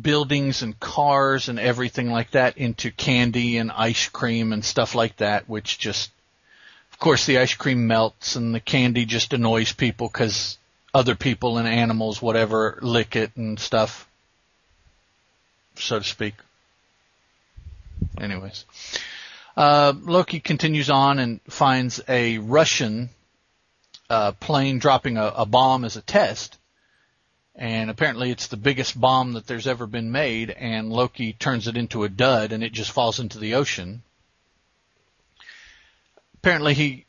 buildings 0.00 0.62
and 0.62 0.78
cars 0.78 1.48
and 1.48 1.58
everything 1.58 2.12
like 2.12 2.30
that 2.30 2.58
into 2.58 2.92
candy 2.92 3.56
and 3.56 3.72
ice 3.72 4.08
cream 4.08 4.52
and 4.52 4.64
stuff 4.64 4.94
like 4.94 5.16
that, 5.16 5.48
which 5.48 5.78
just 5.80 6.10
of 6.94 7.00
course, 7.00 7.26
the 7.26 7.38
ice 7.38 7.54
cream 7.54 7.88
melts 7.88 8.36
and 8.36 8.54
the 8.54 8.60
candy 8.60 9.04
just 9.04 9.32
annoys 9.32 9.72
people 9.72 10.06
because 10.06 10.58
other 10.94 11.16
people 11.16 11.58
and 11.58 11.66
animals, 11.66 12.22
whatever, 12.22 12.78
lick 12.82 13.16
it 13.16 13.32
and 13.34 13.58
stuff, 13.58 14.08
so 15.76 15.98
to 15.98 16.04
speak. 16.04 16.34
Anyways, 18.20 18.64
uh, 19.56 19.92
Loki 20.02 20.40
continues 20.40 20.90
on 20.90 21.18
and 21.18 21.40
finds 21.48 22.00
a 22.08 22.38
Russian 22.38 23.10
uh, 24.10 24.32
plane 24.32 24.78
dropping 24.78 25.16
a, 25.16 25.26
a 25.36 25.46
bomb 25.46 25.84
as 25.84 25.96
a 25.96 26.02
test, 26.02 26.58
and 27.54 27.90
apparently 27.90 28.30
it's 28.30 28.48
the 28.48 28.56
biggest 28.56 29.00
bomb 29.00 29.32
that 29.34 29.46
there's 29.46 29.66
ever 29.66 29.86
been 29.86 30.12
made, 30.12 30.50
and 30.50 30.92
Loki 30.92 31.32
turns 31.32 31.68
it 31.68 31.76
into 31.76 32.04
a 32.04 32.08
dud, 32.08 32.52
and 32.52 32.62
it 32.62 32.72
just 32.72 32.90
falls 32.90 33.20
into 33.20 33.38
the 33.38 33.54
ocean. 33.54 34.02
Apparently 36.36 36.74
he 36.74 37.06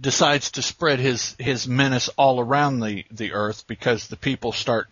decides 0.00 0.52
to 0.52 0.62
spread 0.62 0.98
his 0.98 1.36
his 1.38 1.66
menace 1.66 2.08
all 2.16 2.40
around 2.40 2.80
the 2.80 3.04
the 3.10 3.32
earth 3.32 3.66
because 3.66 4.08
the 4.08 4.16
people 4.16 4.52
start 4.52 4.88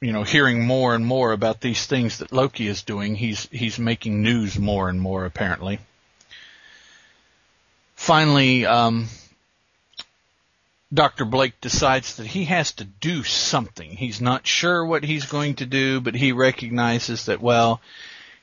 you 0.00 0.12
know, 0.12 0.22
hearing 0.22 0.64
more 0.64 0.94
and 0.94 1.06
more 1.06 1.32
about 1.32 1.60
these 1.60 1.86
things 1.86 2.18
that 2.18 2.32
Loki 2.32 2.66
is 2.66 2.82
doing. 2.82 3.14
He's 3.14 3.48
he's 3.50 3.78
making 3.78 4.22
news 4.22 4.58
more 4.58 4.88
and 4.88 5.00
more 5.00 5.24
apparently. 5.24 5.78
Finally, 7.94 8.66
um, 8.66 9.08
Dr. 10.92 11.24
Blake 11.24 11.60
decides 11.60 12.16
that 12.16 12.26
he 12.26 12.44
has 12.44 12.72
to 12.72 12.84
do 12.84 13.24
something. 13.24 13.90
He's 13.90 14.20
not 14.20 14.46
sure 14.46 14.84
what 14.84 15.02
he's 15.02 15.26
going 15.26 15.56
to 15.56 15.66
do, 15.66 16.00
but 16.00 16.14
he 16.14 16.32
recognizes 16.32 17.26
that 17.26 17.40
well, 17.40 17.80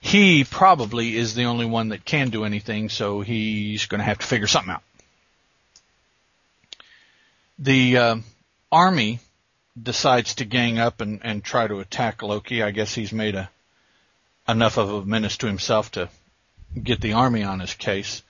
he 0.02 0.44
probably 0.44 1.16
is 1.16 1.36
the 1.36 1.46
only 1.46 1.66
one 1.66 1.90
that 1.90 2.04
can 2.04 2.30
do 2.30 2.46
anything, 2.46 2.90
so 2.90 3.22
he's 3.22 3.86
going 3.86 4.00
to 4.00 4.06
have 4.06 4.20
to 4.20 4.26
figure 4.26 4.48
something 4.48 4.74
out. 4.74 4.84
The 7.60 7.98
uh, 7.98 8.16
army 8.72 9.20
decides 9.82 10.36
to 10.36 10.46
gang 10.46 10.78
up 10.78 11.02
and, 11.02 11.20
and 11.24 11.44
try 11.44 11.68
to 11.68 11.80
attack 11.80 12.22
Loki. 12.22 12.62
I 12.62 12.72
guess 12.72 12.94
he's 12.94 13.12
made 13.12 13.36
a 13.36 13.50
enough 14.48 14.78
of 14.78 14.90
a 14.92 15.06
menace 15.06 15.38
to 15.38 15.48
himself 15.48 15.92
to 15.92 16.10
get 16.82 17.02
the 17.02 17.14
army 17.14 17.44
on 17.44 17.60
his 17.60 17.74
case. 17.74 18.24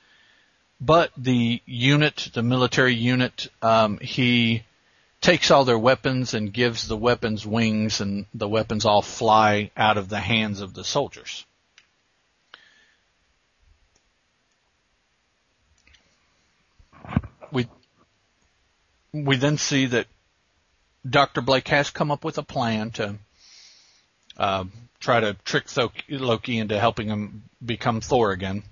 But 0.80 1.12
the 1.18 1.62
unit, 1.66 2.30
the 2.34 2.44
military 2.44 2.94
unit, 2.94 3.48
um, 3.62 3.98
he 4.00 4.64
takes 5.22 5.50
all 5.50 5.64
their 5.64 5.80
weapons 5.80 6.34
and 6.34 6.52
gives 6.52 6.88
the 6.88 6.98
weapons 6.98 7.46
wings, 7.46 8.02
and 8.02 8.26
the 8.34 8.48
weapons 8.48 8.86
all 8.86 9.02
fly 9.02 9.72
out 9.78 9.98
of 9.98 10.10
the 10.10 10.20
hands 10.20 10.60
of 10.60 10.74
the 10.74 10.84
soldiers. 10.84 11.46
We 17.52 17.68
we 19.14 19.38
then 19.38 19.58
see 19.58 19.86
that 19.86 20.08
Dr. 21.08 21.42
Blake 21.42 21.68
has 21.68 21.90
come 21.90 22.12
up 22.12 22.24
with 22.24 22.38
a 22.38 22.44
plan 22.44 22.92
to 22.92 23.16
uh, 24.38 24.66
try 25.00 25.20
to 25.20 25.34
trick 25.46 25.66
Loki 26.10 26.58
into 26.58 26.80
helping 26.80 27.08
him 27.10 27.44
become 27.64 28.02
Thor 28.02 28.32
again. 28.32 28.64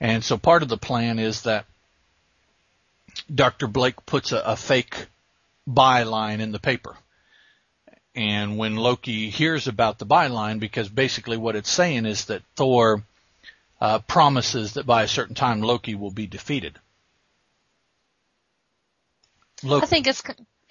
And 0.00 0.22
so 0.22 0.38
part 0.38 0.62
of 0.62 0.68
the 0.68 0.76
plan 0.76 1.18
is 1.18 1.42
that 1.42 1.66
Dr. 3.32 3.66
Blake 3.66 4.06
puts 4.06 4.32
a, 4.32 4.38
a 4.38 4.56
fake 4.56 5.06
byline 5.68 6.40
in 6.40 6.52
the 6.52 6.60
paper. 6.60 6.96
And 8.14 8.56
when 8.58 8.76
Loki 8.76 9.30
hears 9.30 9.68
about 9.68 9.98
the 9.98 10.06
byline, 10.06 10.60
because 10.60 10.88
basically 10.88 11.36
what 11.36 11.56
it's 11.56 11.70
saying 11.70 12.06
is 12.06 12.26
that 12.26 12.42
Thor 12.56 13.02
uh, 13.80 14.00
promises 14.00 14.74
that 14.74 14.86
by 14.86 15.02
a 15.02 15.08
certain 15.08 15.34
time 15.34 15.62
Loki 15.62 15.94
will 15.94 16.10
be 16.10 16.26
defeated. 16.26 16.78
Loki, 19.62 19.84
I 19.84 19.86
think 19.86 20.06
it's 20.06 20.22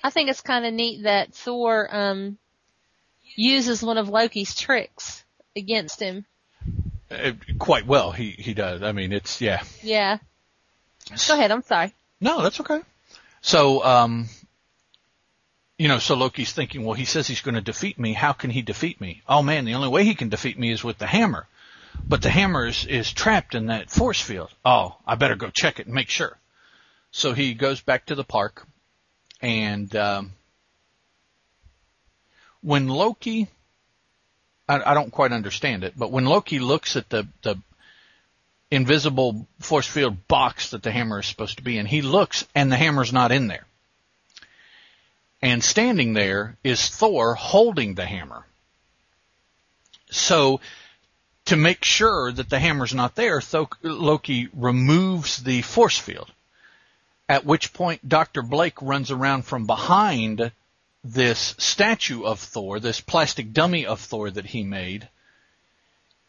I 0.08 0.10
think 0.10 0.30
it's 0.30 0.40
kind 0.40 0.66
of 0.66 0.74
neat 0.74 1.04
that 1.04 1.34
Thor 1.34 1.94
um, 1.94 2.38
uses 3.36 3.84
one 3.84 3.98
of 3.98 4.08
Loki's 4.08 4.56
tricks 4.56 5.26
against 5.54 6.02
him. 6.02 6.26
Uh, 7.12 7.34
quite 7.60 7.86
well, 7.86 8.14
he 8.14 8.32
he 8.32 8.54
does. 8.54 8.82
I 8.84 8.94
mean, 8.94 9.12
it's 9.12 9.42
yeah. 9.42 9.64
Yeah. 9.84 10.20
Go 11.28 11.34
ahead. 11.34 11.52
I'm 11.52 11.62
sorry. 11.62 11.94
No, 12.22 12.42
that's 12.42 12.58
okay. 12.62 12.80
So, 13.42 13.84
um, 13.84 14.30
you 15.78 15.90
know, 15.90 16.00
so 16.00 16.16
Loki's 16.16 16.54
thinking, 16.54 16.86
well, 16.86 16.94
he 16.94 17.04
says 17.04 17.28
he's 17.28 17.42
going 17.42 17.56
to 17.56 17.62
defeat 17.62 18.00
me. 18.00 18.14
How 18.14 18.32
can 18.32 18.50
he 18.50 18.62
defeat 18.62 19.02
me? 19.02 19.24
Oh 19.28 19.44
man, 19.44 19.66
the 19.66 19.74
only 19.74 19.90
way 19.90 20.06
he 20.06 20.16
can 20.16 20.30
defeat 20.30 20.58
me 20.58 20.72
is 20.72 20.86
with 20.86 21.00
the 21.00 21.06
hammer. 21.06 21.48
But 22.08 22.22
the 22.22 22.30
hammer 22.30 22.66
is, 22.66 22.86
is 22.86 23.12
trapped 23.12 23.56
in 23.56 23.66
that 23.66 23.90
force 23.90 24.22
field. 24.22 24.52
Oh, 24.64 24.96
I 25.06 25.16
better 25.16 25.36
go 25.36 25.50
check 25.50 25.82
it 25.82 25.88
and 25.88 25.96
make 25.96 26.10
sure. 26.10 26.38
So 27.12 27.34
he 27.34 27.56
goes 27.56 27.82
back 27.82 28.06
to 28.06 28.16
the 28.16 28.24
park 28.24 28.66
and 29.42 29.96
um, 29.96 30.34
when 32.62 32.88
Loki, 32.88 33.48
I, 34.68 34.92
I 34.92 34.94
don't 34.94 35.12
quite 35.12 35.32
understand 35.32 35.84
it, 35.84 35.94
but 35.96 36.12
when 36.12 36.26
Loki 36.26 36.60
looks 36.60 36.96
at 36.96 37.10
the 37.10 37.28
the 37.44 37.58
invisible 38.70 39.48
force 39.60 39.88
field 39.88 40.28
box 40.28 40.72
that 40.72 40.84
the 40.84 40.92
hammer 40.92 41.20
is 41.20 41.26
supposed 41.26 41.58
to 41.58 41.64
be 41.64 41.78
in, 41.78 41.86
he 41.86 42.02
looks 42.02 42.46
and 42.54 42.72
the 42.72 42.76
hammer's 42.76 43.14
not 43.14 43.32
in 43.32 43.48
there. 43.48 43.66
And 45.42 45.64
standing 45.64 46.14
there 46.14 46.58
is 46.64 46.90
Thor 46.90 47.36
holding 47.36 47.96
the 47.96 48.06
hammer. 48.06 48.46
So 50.10 50.62
to 51.46 51.56
make 51.56 51.84
sure 51.84 52.32
that 52.32 52.50
the 52.50 52.60
hammer's 52.60 52.94
not 52.94 53.16
there, 53.16 53.42
Loki 53.82 54.50
removes 54.54 55.38
the 55.38 55.62
force 55.62 55.98
field. 55.98 56.32
At 57.30 57.46
which 57.46 57.74
point 57.74 58.08
Dr. 58.08 58.42
Blake 58.42 58.82
runs 58.82 59.12
around 59.12 59.44
from 59.44 59.66
behind 59.66 60.52
this 61.04 61.56
statue 61.58 62.24
of 62.24 62.40
Thor, 62.40 62.80
this 62.80 63.02
plastic 63.02 63.54
dummy 63.54 63.86
of 63.86 64.00
Thor 64.00 64.30
that 64.32 64.46
he 64.46 64.64
made, 64.64 65.10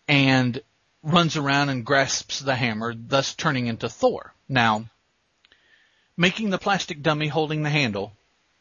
and 0.08 0.60
runs 1.02 1.36
around 1.36 1.68
and 1.68 1.84
grasps 1.84 2.40
the 2.40 2.56
hammer, 2.56 2.94
thus 2.94 3.34
turning 3.34 3.66
into 3.66 3.88
Thor. 3.88 4.32
Now, 4.48 4.86
making 6.16 6.50
the 6.50 6.58
plastic 6.58 7.02
dummy 7.02 7.28
holding 7.28 7.62
the 7.62 7.70
handle, 7.70 8.12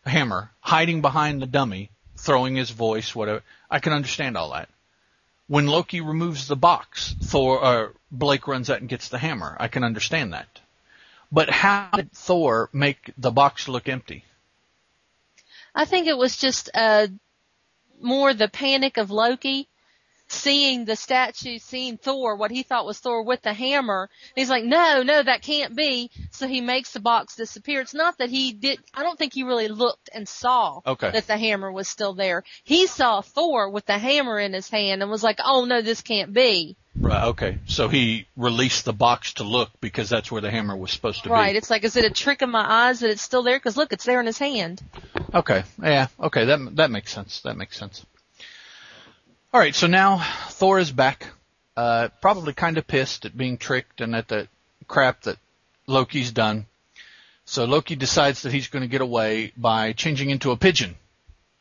hammer, 0.06 0.52
hiding 0.60 1.02
behind 1.02 1.41
the 1.41 1.47
dummy, 1.47 1.89
throwing 2.17 2.56
his 2.56 2.69
voice, 2.69 3.15
whatever, 3.15 3.43
I 3.69 3.80
can 3.80 3.93
understand 3.93 4.38
all 4.38 4.52
that. 4.52 4.69
When 5.47 5.65
Loki 5.65 6.02
removes 6.02 6.47
the 6.47 6.56
box, 6.56 7.15
Thor, 7.21 7.63
uh, 7.63 7.89
Blake 8.12 8.47
runs 8.47 8.69
out 8.69 8.80
and 8.80 8.89
gets 8.89 9.10
the 9.10 9.17
hammer. 9.17 9.56
I 9.60 9.69
can 9.69 9.84
understand 9.84 10.34
that. 10.34 10.60
But 11.31 11.49
how 11.49 11.89
did 11.93 12.11
Thor 12.13 12.69
make 12.73 13.11
the 13.17 13.31
box 13.31 13.67
look 13.67 13.89
empty? 13.89 14.23
I 15.75 15.85
think 15.85 16.07
it 16.07 16.17
was 16.17 16.37
just 16.37 16.69
uh, 16.73 17.07
more 18.01 18.33
the 18.33 18.47
panic 18.47 18.97
of 18.97 19.11
Loki 19.11 19.67
seeing 20.27 20.85
the 20.85 20.95
statue, 20.95 21.57
seeing 21.57 21.97
Thor, 21.97 22.35
what 22.35 22.51
he 22.51 22.63
thought 22.63 22.85
was 22.85 22.99
Thor 22.99 23.23
with 23.23 23.41
the 23.41 23.53
hammer. 23.53 24.09
he's 24.35 24.49
like, 24.49 24.63
no, 24.63 25.03
no, 25.03 25.23
that 25.23 25.41
can't 25.41 25.75
be. 25.75 26.11
So 26.31 26.47
he 26.47 26.61
makes 26.61 26.91
the 26.91 26.99
box 26.99 27.35
disappear. 27.35 27.81
It's 27.81 27.93
not 27.93 28.17
that 28.17 28.29
he 28.29 28.53
did, 28.53 28.79
I 28.93 29.03
don't 29.03 29.17
think 29.17 29.33
he 29.33 29.43
really 29.43 29.67
looked 29.67 30.09
and 30.13 30.27
saw 30.27 30.81
okay. 30.85 31.11
that 31.11 31.27
the 31.27 31.37
hammer 31.37 31.71
was 31.71 31.87
still 31.87 32.13
there. 32.13 32.43
He 32.63 32.87
saw 32.87 33.21
Thor 33.21 33.69
with 33.69 33.85
the 33.85 33.97
hammer 33.97 34.39
in 34.39 34.53
his 34.53 34.69
hand 34.69 35.01
and 35.01 35.09
was 35.09 35.23
like, 35.23 35.39
oh 35.43 35.65
no, 35.65 35.81
this 35.81 36.01
can't 36.01 36.33
be. 36.33 36.75
Right, 36.99 37.25
okay. 37.25 37.60
So 37.67 37.88
he 37.88 38.27
released 38.36 38.86
the 38.86 38.93
box 38.93 39.33
to 39.33 39.43
look 39.43 39.69
because 39.81 40.10
that's 40.10 40.31
where 40.31 40.41
the 40.41 40.49
hammer 40.49 40.75
was 40.75 40.91
supposed 40.91 41.23
to 41.23 41.29
right. 41.29 41.38
be. 41.38 41.41
Right. 41.41 41.55
It's 41.55 41.69
like, 41.69 41.83
is 41.83 41.95
it 41.95 42.05
a 42.05 42.10
trick 42.10 42.41
in 42.41 42.49
my 42.49 42.65
eyes 42.67 43.01
that 43.01 43.10
it's 43.10 43.21
still 43.21 43.43
there? 43.43 43.60
Cause 43.60 43.77
look, 43.77 43.93
it's 43.93 44.05
there 44.05 44.19
in 44.19 44.25
his 44.25 44.39
hand. 44.39 44.81
Okay. 45.33 45.63
Yeah. 45.81 46.07
Okay. 46.19 46.45
That, 46.45 46.75
that 46.77 46.91
makes 46.91 47.13
sense. 47.13 47.41
That 47.41 47.57
makes 47.57 47.77
sense. 47.77 48.05
All 49.53 49.62
right, 49.62 49.73
so 49.73 49.88
now 49.88 50.17
Thor 50.49 50.77
is 50.77 50.91
back, 50.91 51.27
uh, 51.77 52.10
probably 52.21 52.53
kind 52.53 52.77
of 52.77 52.86
pissed 52.86 53.25
at 53.25 53.38
being 53.38 53.57
tricked 53.57 54.01
and 54.01 54.13
at 54.13 54.27
the 54.27 54.49
crap 54.88 55.21
that 55.21 55.38
Loki's 55.88 56.31
done. 56.31 56.65
So 57.45 57.63
Loki 57.63 57.95
decides 57.95 58.41
that 58.41 58.51
he's 58.51 58.67
going 58.67 58.81
to 58.81 58.89
get 58.89 58.99
away 58.99 59.53
by 59.55 59.93
changing 59.93 60.31
into 60.31 60.51
a 60.51 60.57
pigeon. 60.57 60.95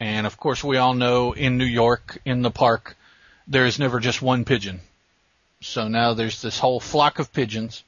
And 0.01 0.27
of 0.27 0.37
course, 0.37 0.64
we 0.64 0.79
all 0.79 0.94
know 0.94 1.33
in 1.33 1.59
New 1.59 1.64
York, 1.64 2.18
in 2.25 2.42
the 2.42 2.51
park, 2.51 2.96
there 3.46 3.66
is 3.66 3.79
never 3.79 4.01
just 4.01 4.20
one 4.20 4.44
pigeon. 4.44 4.81
So 5.61 5.88
now 5.88 6.14
there's 6.14 6.42
this 6.42 6.59
whole 6.59 6.81
flock 6.81 7.19
of 7.19 7.33
pigeons. 7.33 7.85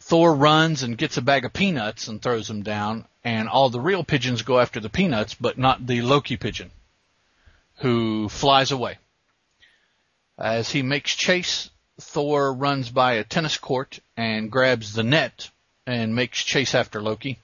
Thor 0.00 0.34
runs 0.34 0.82
and 0.82 0.98
gets 0.98 1.16
a 1.16 1.22
bag 1.22 1.44
of 1.44 1.52
peanuts 1.52 2.08
and 2.08 2.22
throws 2.22 2.48
them 2.48 2.62
down, 2.62 3.06
and 3.24 3.48
all 3.48 3.70
the 3.70 3.80
real 3.80 4.04
pigeons 4.04 4.42
go 4.42 4.60
after 4.60 4.78
the 4.78 4.88
peanuts, 4.88 5.34
but 5.34 5.58
not 5.58 5.86
the 5.86 6.02
Loki 6.02 6.36
pigeon 6.36 6.70
who 7.76 8.28
flies 8.28 8.70
away. 8.70 8.98
As 10.38 10.70
he 10.70 10.82
makes 10.82 11.14
chase, 11.14 11.70
Thor 12.00 12.52
runs 12.52 12.90
by 12.90 13.14
a 13.14 13.24
tennis 13.24 13.56
court 13.56 13.98
and 14.16 14.50
grabs 14.50 14.92
the 14.92 15.02
net 15.02 15.50
and 15.86 16.14
makes 16.14 16.42
chase 16.42 16.74
after 16.74 17.00
Loki. 17.00 17.38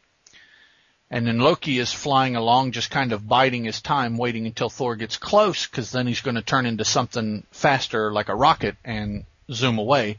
And 1.12 1.27
then 1.27 1.40
Loki 1.40 1.79
is 1.79 1.92
flying 1.92 2.37
along, 2.37 2.72
just 2.72 2.90
kind 2.90 3.12
of 3.12 3.29
biding 3.29 3.64
his 3.64 3.83
time, 3.83 4.16
waiting 4.16 4.46
until 4.46 4.70
Thor 4.70 4.96
gets 4.96 5.18
close, 5.18 5.66
because 5.66 5.92
then 5.92 6.07
he's 6.07 6.22
going 6.22 6.37
to 6.37 6.42
turn 6.42 6.64
into 6.64 6.87
something 6.87 7.44
faster, 7.51 8.11
like 8.11 8.31
a 8.31 8.35
rocket, 8.35 8.77
and 8.83 9.27
zoom 9.51 9.77
away. 9.77 10.16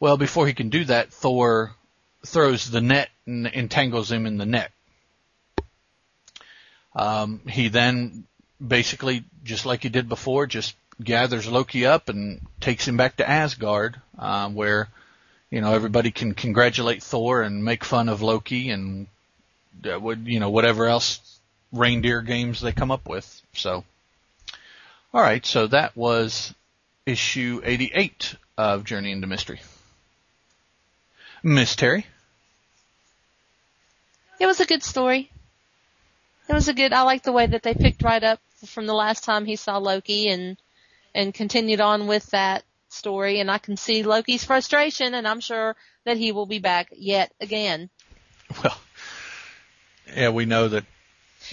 Well, 0.00 0.16
before 0.16 0.48
he 0.48 0.54
can 0.54 0.70
do 0.70 0.84
that, 0.86 1.12
Thor 1.12 1.76
throws 2.26 2.68
the 2.68 2.80
net 2.80 3.10
and 3.26 3.46
entangles 3.46 4.10
him 4.10 4.26
in 4.26 4.38
the 4.38 4.44
net. 4.44 4.72
Um, 6.96 7.42
he 7.48 7.68
then 7.68 8.24
basically, 8.66 9.22
just 9.44 9.66
like 9.66 9.84
he 9.84 9.88
did 9.88 10.08
before, 10.08 10.48
just 10.48 10.74
gathers 11.00 11.48
Loki 11.48 11.86
up 11.86 12.08
and 12.08 12.40
takes 12.60 12.88
him 12.88 12.96
back 12.96 13.18
to 13.18 13.30
Asgard, 13.30 14.00
uh, 14.18 14.48
where, 14.48 14.88
you 15.48 15.60
know, 15.60 15.74
everybody 15.74 16.10
can 16.10 16.34
congratulate 16.34 17.04
Thor 17.04 17.42
and 17.42 17.64
make 17.64 17.84
fun 17.84 18.08
of 18.08 18.20
Loki 18.20 18.70
and, 18.70 19.06
uh, 19.86 19.98
would, 19.98 20.26
you 20.26 20.40
know, 20.40 20.50
whatever 20.50 20.86
else 20.86 21.40
reindeer 21.72 22.22
games 22.22 22.60
they 22.60 22.72
come 22.72 22.90
up 22.90 23.08
with. 23.08 23.42
So, 23.52 23.84
alright, 25.14 25.44
so 25.44 25.66
that 25.68 25.96
was 25.96 26.54
issue 27.06 27.60
88 27.64 28.34
of 28.56 28.84
Journey 28.84 29.12
into 29.12 29.26
Mystery. 29.26 29.60
Miss 31.42 31.74
Teri? 31.76 32.04
It 34.40 34.46
was 34.46 34.60
a 34.60 34.66
good 34.66 34.82
story. 34.82 35.30
It 36.48 36.52
was 36.52 36.68
a 36.68 36.74
good. 36.74 36.92
I 36.92 37.02
like 37.02 37.22
the 37.22 37.32
way 37.32 37.46
that 37.46 37.62
they 37.62 37.74
picked 37.74 38.02
right 38.02 38.22
up 38.22 38.40
from 38.66 38.86
the 38.86 38.94
last 38.94 39.24
time 39.24 39.44
he 39.44 39.56
saw 39.56 39.78
Loki 39.78 40.28
and 40.28 40.56
and 41.14 41.34
continued 41.34 41.80
on 41.80 42.06
with 42.06 42.26
that 42.30 42.64
story. 42.88 43.40
And 43.40 43.50
I 43.50 43.58
can 43.58 43.76
see 43.76 44.02
Loki's 44.02 44.44
frustration, 44.44 45.14
and 45.14 45.26
I'm 45.26 45.40
sure 45.40 45.76
that 46.04 46.16
he 46.16 46.32
will 46.32 46.46
be 46.46 46.58
back 46.58 46.88
yet 46.92 47.32
again. 47.40 47.90
Well, 48.62 48.78
yeah, 50.14 50.30
we 50.30 50.44
know 50.44 50.68
that. 50.68 50.84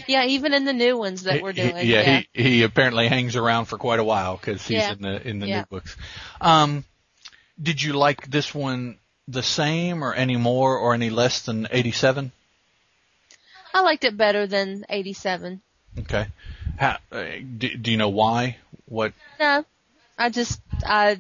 Yeah, 0.08 0.26
even 0.26 0.54
in 0.54 0.66
the 0.66 0.74
new 0.74 0.98
ones 0.98 1.24
that 1.24 1.42
we're 1.42 1.54
doing. 1.54 1.86
He, 1.86 1.94
yeah, 1.94 2.02
yeah, 2.02 2.22
he 2.34 2.44
he 2.44 2.64
apparently 2.64 3.08
hangs 3.08 3.36
around 3.36 3.66
for 3.66 3.78
quite 3.78 4.00
a 4.00 4.04
while 4.04 4.36
because 4.36 4.66
he's 4.68 4.80
Yeah. 4.80 4.94
in 4.94 5.02
the 5.02 5.28
in 5.28 5.40
the 5.40 5.48
Yeah. 5.48 5.60
new 5.60 5.66
books. 5.70 5.96
Um, 6.42 6.84
did 7.62 7.82
you 7.82 7.94
like 7.94 8.30
this 8.30 8.54
one 8.54 8.98
the 9.28 9.44
same, 9.44 10.04
or 10.04 10.14
any 10.14 10.36
more, 10.36 10.78
or 10.78 10.94
any 10.94 11.10
less 11.10 11.44
than 11.44 11.68
eighty 11.72 11.92
seven? 11.92 12.32
I 13.74 13.82
liked 13.82 14.06
it 14.06 14.16
better 14.16 14.48
than 14.48 14.86
87. 14.88 15.62
Okay. 16.00 16.28
How, 16.78 16.98
uh, 17.12 17.26
do, 17.58 17.76
do 17.76 17.92
you 17.92 17.98
know 17.98 18.08
why? 18.08 18.56
What? 18.86 19.12
No, 19.38 19.66
I 20.18 20.30
just 20.30 20.62
I. 20.86 21.20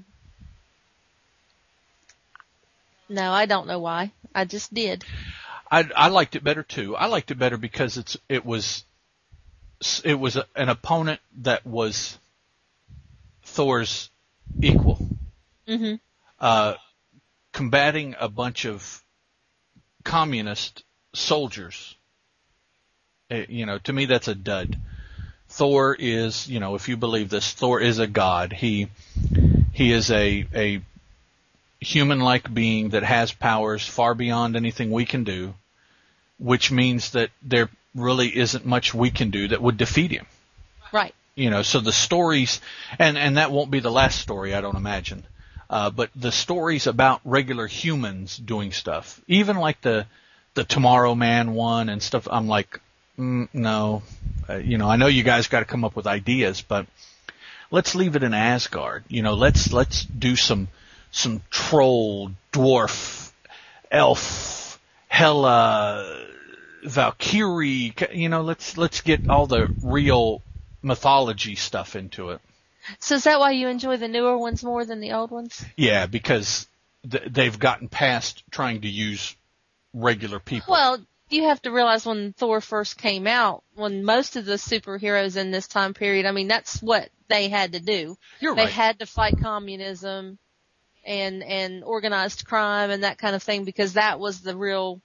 No, 3.09 3.31
I 3.33 3.45
don't 3.45 3.67
know 3.67 3.79
why. 3.79 4.11
I 4.33 4.45
just 4.45 4.73
did. 4.73 5.03
I 5.71 5.89
I 5.95 6.07
liked 6.09 6.35
it 6.35 6.43
better 6.43 6.63
too. 6.63 6.95
I 6.95 7.07
liked 7.07 7.31
it 7.31 7.39
better 7.39 7.57
because 7.57 7.97
it's 7.97 8.17
it 8.29 8.45
was 8.45 8.83
it 10.03 10.15
was 10.15 10.35
a, 10.35 10.45
an 10.55 10.69
opponent 10.69 11.19
that 11.41 11.65
was 11.65 12.17
Thor's 13.43 14.09
equal, 14.61 14.99
Mhm. 15.67 15.99
uh, 16.39 16.75
combating 17.51 18.15
a 18.19 18.29
bunch 18.29 18.65
of 18.65 19.03
communist 20.03 20.83
soldiers. 21.13 21.95
Uh, 23.29 23.43
you 23.49 23.65
know, 23.65 23.79
to 23.79 23.93
me 23.93 24.05
that's 24.05 24.27
a 24.27 24.35
dud. 24.35 24.77
Thor 25.49 25.95
is, 25.97 26.47
you 26.47 26.59
know, 26.59 26.75
if 26.75 26.89
you 26.89 26.97
believe 26.97 27.29
this, 27.29 27.51
Thor 27.53 27.79
is 27.79 27.99
a 27.99 28.07
god. 28.07 28.53
He 28.53 28.87
he 29.73 29.91
is 29.91 30.11
a 30.11 30.47
a 30.53 30.81
human-like 31.85 32.51
being 32.51 32.89
that 32.89 33.03
has 33.03 33.31
powers 33.31 33.87
far 33.87 34.15
beyond 34.15 34.55
anything 34.55 34.89
we 34.89 35.05
can 35.05 35.23
do, 35.23 35.53
which 36.39 36.71
means 36.71 37.11
that 37.11 37.29
there 37.43 37.69
really 37.93 38.35
isn't 38.35 38.65
much 38.65 38.93
we 38.93 39.11
can 39.11 39.29
do 39.29 39.47
that 39.47 39.61
would 39.61 39.77
defeat 39.77 40.11
him. 40.11 40.25
Right. 40.91 41.13
You 41.35 41.49
know, 41.49 41.61
so 41.61 41.79
the 41.79 41.93
stories, 41.93 42.59
and 42.97 43.17
and 43.17 43.37
that 43.37 43.51
won't 43.51 43.69
be 43.69 43.81
the 43.81 43.91
last 43.91 44.19
story, 44.19 44.55
I 44.55 44.61
don't 44.61 44.77
imagine. 44.77 45.23
Uh, 45.69 45.89
but 45.89 46.09
the 46.15 46.31
stories 46.31 46.87
about 46.87 47.21
regular 47.23 47.67
humans 47.67 48.37
doing 48.37 48.71
stuff, 48.71 49.21
even 49.27 49.57
like 49.57 49.81
the 49.81 50.07
the 50.55 50.63
Tomorrow 50.63 51.13
Man 51.13 51.53
one 51.53 51.89
and 51.89 52.01
stuff, 52.01 52.27
I'm 52.31 52.47
like, 52.47 52.79
mm, 53.19 53.49
no, 53.53 54.01
uh, 54.49 54.55
you 54.55 54.77
know, 54.77 54.89
I 54.89 54.95
know 54.95 55.07
you 55.07 55.23
guys 55.23 55.47
got 55.47 55.59
to 55.59 55.65
come 55.65 55.83
up 55.83 55.95
with 55.95 56.07
ideas, 56.07 56.61
but 56.61 56.87
let's 57.69 57.95
leave 57.95 58.15
it 58.15 58.23
in 58.23 58.33
Asgard. 58.33 59.03
You 59.07 59.21
know, 59.21 59.33
let's 59.33 59.73
let's 59.73 60.05
do 60.05 60.35
some 60.35 60.67
some 61.15 61.41
troll, 61.49 62.31
dwarf, 62.51 63.31
elf, 63.89 64.79
Hela, 65.07 66.27
Valkyrie. 66.83 67.93
You 68.11 68.29
know, 68.29 68.41
let's 68.41 68.77
let's 68.77 69.01
get 69.01 69.29
all 69.29 69.47
the 69.47 69.73
real 69.81 70.41
mythology 70.81 71.55
stuff 71.55 71.95
into 71.95 72.31
it. 72.31 72.41
So 72.99 73.15
is 73.15 73.23
that 73.23 73.39
why 73.39 73.51
you 73.51 73.69
enjoy 73.69 73.97
the 73.97 74.07
newer 74.07 74.37
ones 74.37 74.63
more 74.63 74.85
than 74.85 74.99
the 74.99 75.13
old 75.13 75.31
ones? 75.31 75.65
Yeah, 75.75 76.05
because 76.05 76.67
th- 77.09 77.23
they've 77.31 77.57
gotten 77.57 77.87
past 77.87 78.43
trying 78.51 78.81
to 78.81 78.89
use 78.89 79.35
regular 79.93 80.39
people. 80.39 80.73
Well, 80.73 80.99
you 81.29 81.47
have 81.47 81.61
to 81.63 81.71
realize 81.71 82.05
when 82.05 82.33
Thor 82.33 82.61
first 82.61 82.97
came 82.97 83.25
out, 83.25 83.63
when 83.73 84.03
most 84.03 84.35
of 84.35 84.45
the 84.45 84.55
superheroes 84.55 85.37
in 85.37 85.49
this 85.49 85.67
time 85.67 85.95
period, 85.95 86.27
I 86.27 86.31
mean, 86.31 86.47
that's 86.47 86.81
what 86.81 87.09
they 87.27 87.49
had 87.49 87.71
to 87.71 87.79
do. 87.79 88.17
You're 88.39 88.53
they 88.53 88.65
right. 88.65 88.71
had 88.71 88.99
to 88.99 89.07
fight 89.07 89.39
communism 89.41 90.37
and 91.05 91.43
and 91.43 91.83
organized 91.83 92.45
crime 92.45 92.89
and 92.91 93.03
that 93.03 93.17
kind 93.17 93.35
of 93.35 93.43
thing 93.43 93.63
because 93.63 93.93
that 93.93 94.19
was 94.19 94.41
the 94.41 94.55
real 94.55 95.01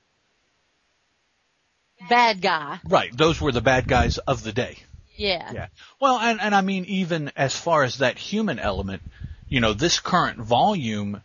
bad 2.08 2.40
guy. 2.40 2.80
right. 2.88 3.14
Those 3.16 3.40
were 3.40 3.52
the 3.52 3.60
bad 3.60 3.86
guys 3.86 4.18
of 4.18 4.42
the 4.42 4.52
day. 4.52 4.78
Yeah. 5.16 5.52
Yeah. 5.52 5.66
Well, 6.00 6.18
and, 6.18 6.40
and 6.40 6.54
I 6.54 6.62
mean, 6.62 6.86
even 6.86 7.30
as 7.36 7.54
far 7.54 7.82
as 7.84 7.98
that 7.98 8.16
human 8.18 8.58
element, 8.58 9.02
you 9.48 9.60
know, 9.60 9.74
this 9.74 10.00
current 10.00 10.38
volume 10.38 11.22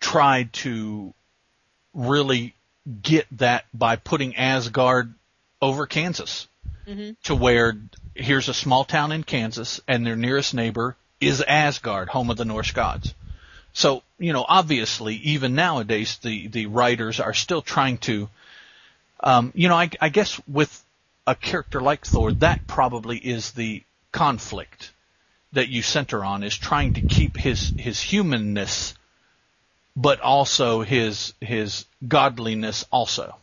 tried 0.00 0.52
to 0.54 1.12
really 1.92 2.54
get 3.02 3.26
that 3.32 3.66
by 3.74 3.96
putting 3.96 4.36
Asgard 4.36 5.12
over 5.60 5.86
Kansas 5.86 6.48
Mhm. 6.88 7.16
to 7.24 7.34
where 7.34 7.76
here's 8.14 8.48
a 8.48 8.54
small 8.54 8.84
town 8.84 9.10
in 9.12 9.24
Kansas 9.24 9.80
and 9.88 10.06
their 10.06 10.16
nearest 10.16 10.52
neighbor 10.54 10.96
is 11.20 11.40
Asgard, 11.42 12.08
home 12.08 12.30
of 12.30 12.36
the 12.36 12.44
Norse 12.44 12.72
gods. 12.72 13.14
So, 13.74 14.04
you 14.18 14.32
know, 14.32 14.46
obviously, 14.48 15.16
even 15.16 15.56
nowadays, 15.56 16.18
the, 16.22 16.46
the 16.46 16.66
writers 16.66 17.18
are 17.18 17.34
still 17.34 17.60
trying 17.60 17.98
to, 17.98 18.28
um, 19.20 19.52
you 19.54 19.68
know, 19.68 19.74
I, 19.74 19.90
I 20.00 20.08
guess 20.10 20.40
with 20.46 20.82
a 21.26 21.34
character 21.34 21.80
like 21.80 22.06
Thor, 22.06 22.32
that 22.34 22.66
probably 22.68 23.18
is 23.18 23.50
the 23.50 23.82
conflict 24.12 24.92
that 25.52 25.68
you 25.68 25.82
center 25.82 26.24
on 26.24 26.44
is 26.44 26.56
trying 26.56 26.92
to 26.92 27.00
keep 27.00 27.36
his 27.36 27.72
his 27.76 28.00
humanness, 28.00 28.94
but 29.96 30.20
also 30.20 30.82
his 30.82 31.34
his 31.40 31.86
godliness 32.06 32.84
also. 32.92 33.36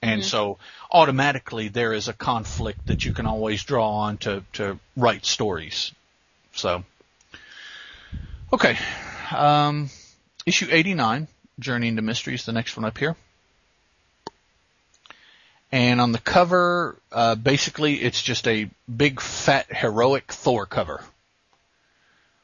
And 0.00 0.24
so 0.24 0.58
automatically 0.92 1.68
there 1.68 1.92
is 1.92 2.06
a 2.06 2.12
conflict 2.12 2.86
that 2.86 3.04
you 3.04 3.12
can 3.12 3.26
always 3.26 3.62
draw 3.64 3.90
on 3.90 4.18
to 4.18 4.44
to 4.54 4.78
write 4.96 5.24
stories. 5.26 5.92
So 6.52 6.84
okay, 8.52 8.78
um, 9.32 9.90
issue 10.46 10.68
eighty 10.70 10.94
nine, 10.94 11.28
Journey 11.58 11.88
into 11.88 12.02
Mystery 12.02 12.34
is 12.34 12.44
the 12.44 12.52
next 12.52 12.76
one 12.76 12.84
up 12.84 12.98
here. 12.98 13.16
And 15.70 16.00
on 16.00 16.12
the 16.12 16.18
cover, 16.18 16.96
uh, 17.12 17.34
basically 17.34 17.96
it's 17.96 18.22
just 18.22 18.48
a 18.48 18.70
big 18.94 19.20
fat 19.20 19.66
heroic 19.70 20.32
Thor 20.32 20.64
cover. 20.64 21.04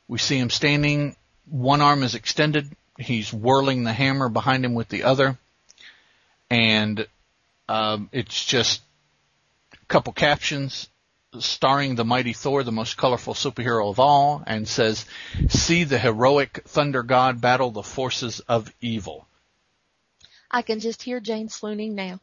We 0.09 0.19
see 0.19 0.39
him 0.39 0.51
standing, 0.51 1.17
one 1.49 1.81
arm 1.81 2.03
is 2.03 2.15
extended, 2.15 2.69
he's 2.99 3.33
whirling 3.33 3.85
the 3.85 3.95
hammer 3.95 4.29
behind 4.29 4.65
him 4.65 4.75
with 4.75 4.91
the 4.91 5.05
other, 5.05 5.39
and 6.51 7.07
um, 7.67 8.11
it's 8.13 8.45
just 8.45 8.83
a 9.73 9.87
couple 9.87 10.13
captions 10.13 10.89
starring 11.41 11.95
the 11.95 12.05
mighty 12.05 12.33
Thor, 12.33 12.63
the 12.63 12.73
most 12.73 12.97
colorful 12.97 13.35
superhero 13.35 13.89
of 13.91 13.99
all, 14.01 14.43
and 14.47 14.67
says, 14.69 15.07
"See 15.49 15.85
the 15.85 15.99
heroic 15.99 16.63
thunder 16.67 17.03
god 17.03 17.41
battle 17.41 17.71
the 17.71 17.83
forces 17.83 18.41
of 18.41 18.73
evil." 18.81 19.27
I 20.51 20.63
can 20.63 20.81
just 20.81 21.03
hear 21.03 21.21
Jane 21.21 21.49
swooning 21.49 21.95
now. 21.95 22.21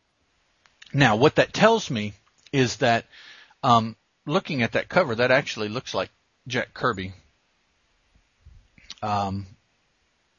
Now, 0.94 1.16
what 1.16 1.36
that 1.36 1.54
tells 1.54 1.90
me 1.90 2.14
is 2.52 2.78
that, 2.78 3.06
um, 3.64 3.96
looking 4.26 4.62
at 4.62 4.74
that 4.74 4.90
cover, 4.90 5.16
that 5.16 5.32
actually 5.32 5.70
looks 5.70 5.94
like 5.94 6.10
Jack 6.48 6.74
Kirby. 6.74 7.14
Um, 9.02 9.48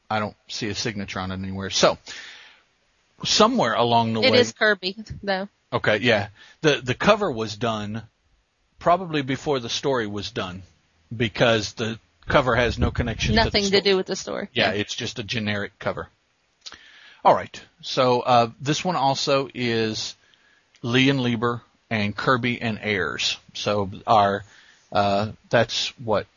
I 0.09 0.19
don't 0.19 0.35
see 0.47 0.69
a 0.69 0.75
signature 0.75 1.19
on 1.19 1.31
it 1.31 1.35
anywhere. 1.35 1.69
So, 1.69 1.97
somewhere 3.23 3.73
along 3.73 4.13
the 4.13 4.21
It 4.21 4.31
way, 4.31 4.39
is 4.39 4.53
Kirby 4.53 4.95
though. 5.21 5.49
okay, 5.71 5.97
yeah, 5.97 6.29
the 6.61 6.81
the 6.83 6.93
cover 6.95 7.31
was 7.31 7.55
done 7.55 8.03
probably 8.83 9.21
before 9.21 9.61
the 9.61 9.69
story 9.69 10.05
was 10.05 10.29
done 10.29 10.61
because 11.15 11.71
the 11.73 11.97
cover 12.27 12.53
has 12.53 12.77
no 12.77 12.91
connection. 12.91 13.33
Nothing 13.33 13.63
to, 13.63 13.69
to 13.69 13.71
the 13.71 13.77
story. 13.77 13.91
do 13.91 13.97
with 13.97 14.05
the 14.05 14.15
story. 14.17 14.49
Yeah, 14.53 14.71
it's 14.71 14.93
just 14.93 15.19
a 15.19 15.23
generic 15.23 15.71
cover. 15.79 16.09
All 17.23 17.33
right. 17.33 17.61
So 17.81 18.19
uh, 18.19 18.51
this 18.59 18.83
one 18.83 18.97
also 18.97 19.47
is 19.53 20.15
Lee 20.81 21.09
and 21.09 21.21
Lieber 21.21 21.61
and 21.89 22.13
Kirby 22.13 22.61
and 22.61 22.77
Ayers. 22.83 23.37
So 23.53 23.89
our 24.05 24.43
uh, 24.91 25.31
that's 25.49 25.87
what 25.97 26.27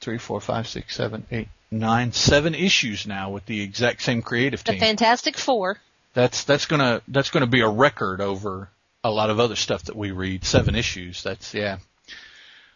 three, 0.00 0.16
four, 0.16 0.40
five, 0.40 0.66
six, 0.66 0.96
seven, 0.96 1.26
eight, 1.30 1.48
nine, 1.70 2.12
seven 2.12 2.54
issues 2.54 3.06
now 3.06 3.28
with 3.28 3.44
the 3.44 3.60
exact 3.60 4.00
same 4.00 4.22
creative 4.22 4.64
team. 4.64 4.76
The. 4.76 4.80
Fantastic 4.80 5.36
Four. 5.36 5.76
that's 6.14 6.44
that's 6.44 6.64
gonna 6.64 7.02
that's 7.08 7.28
gonna 7.28 7.46
be 7.46 7.60
a 7.60 7.68
record 7.68 8.22
over 8.22 8.70
a 9.04 9.10
lot 9.10 9.30
of 9.30 9.38
other 9.38 9.54
stuff 9.54 9.84
that 9.84 9.96
we 9.96 10.10
read. 10.10 10.44
Seven 10.44 10.74
issues. 10.74 11.22
That's 11.22 11.54
yeah. 11.54 11.78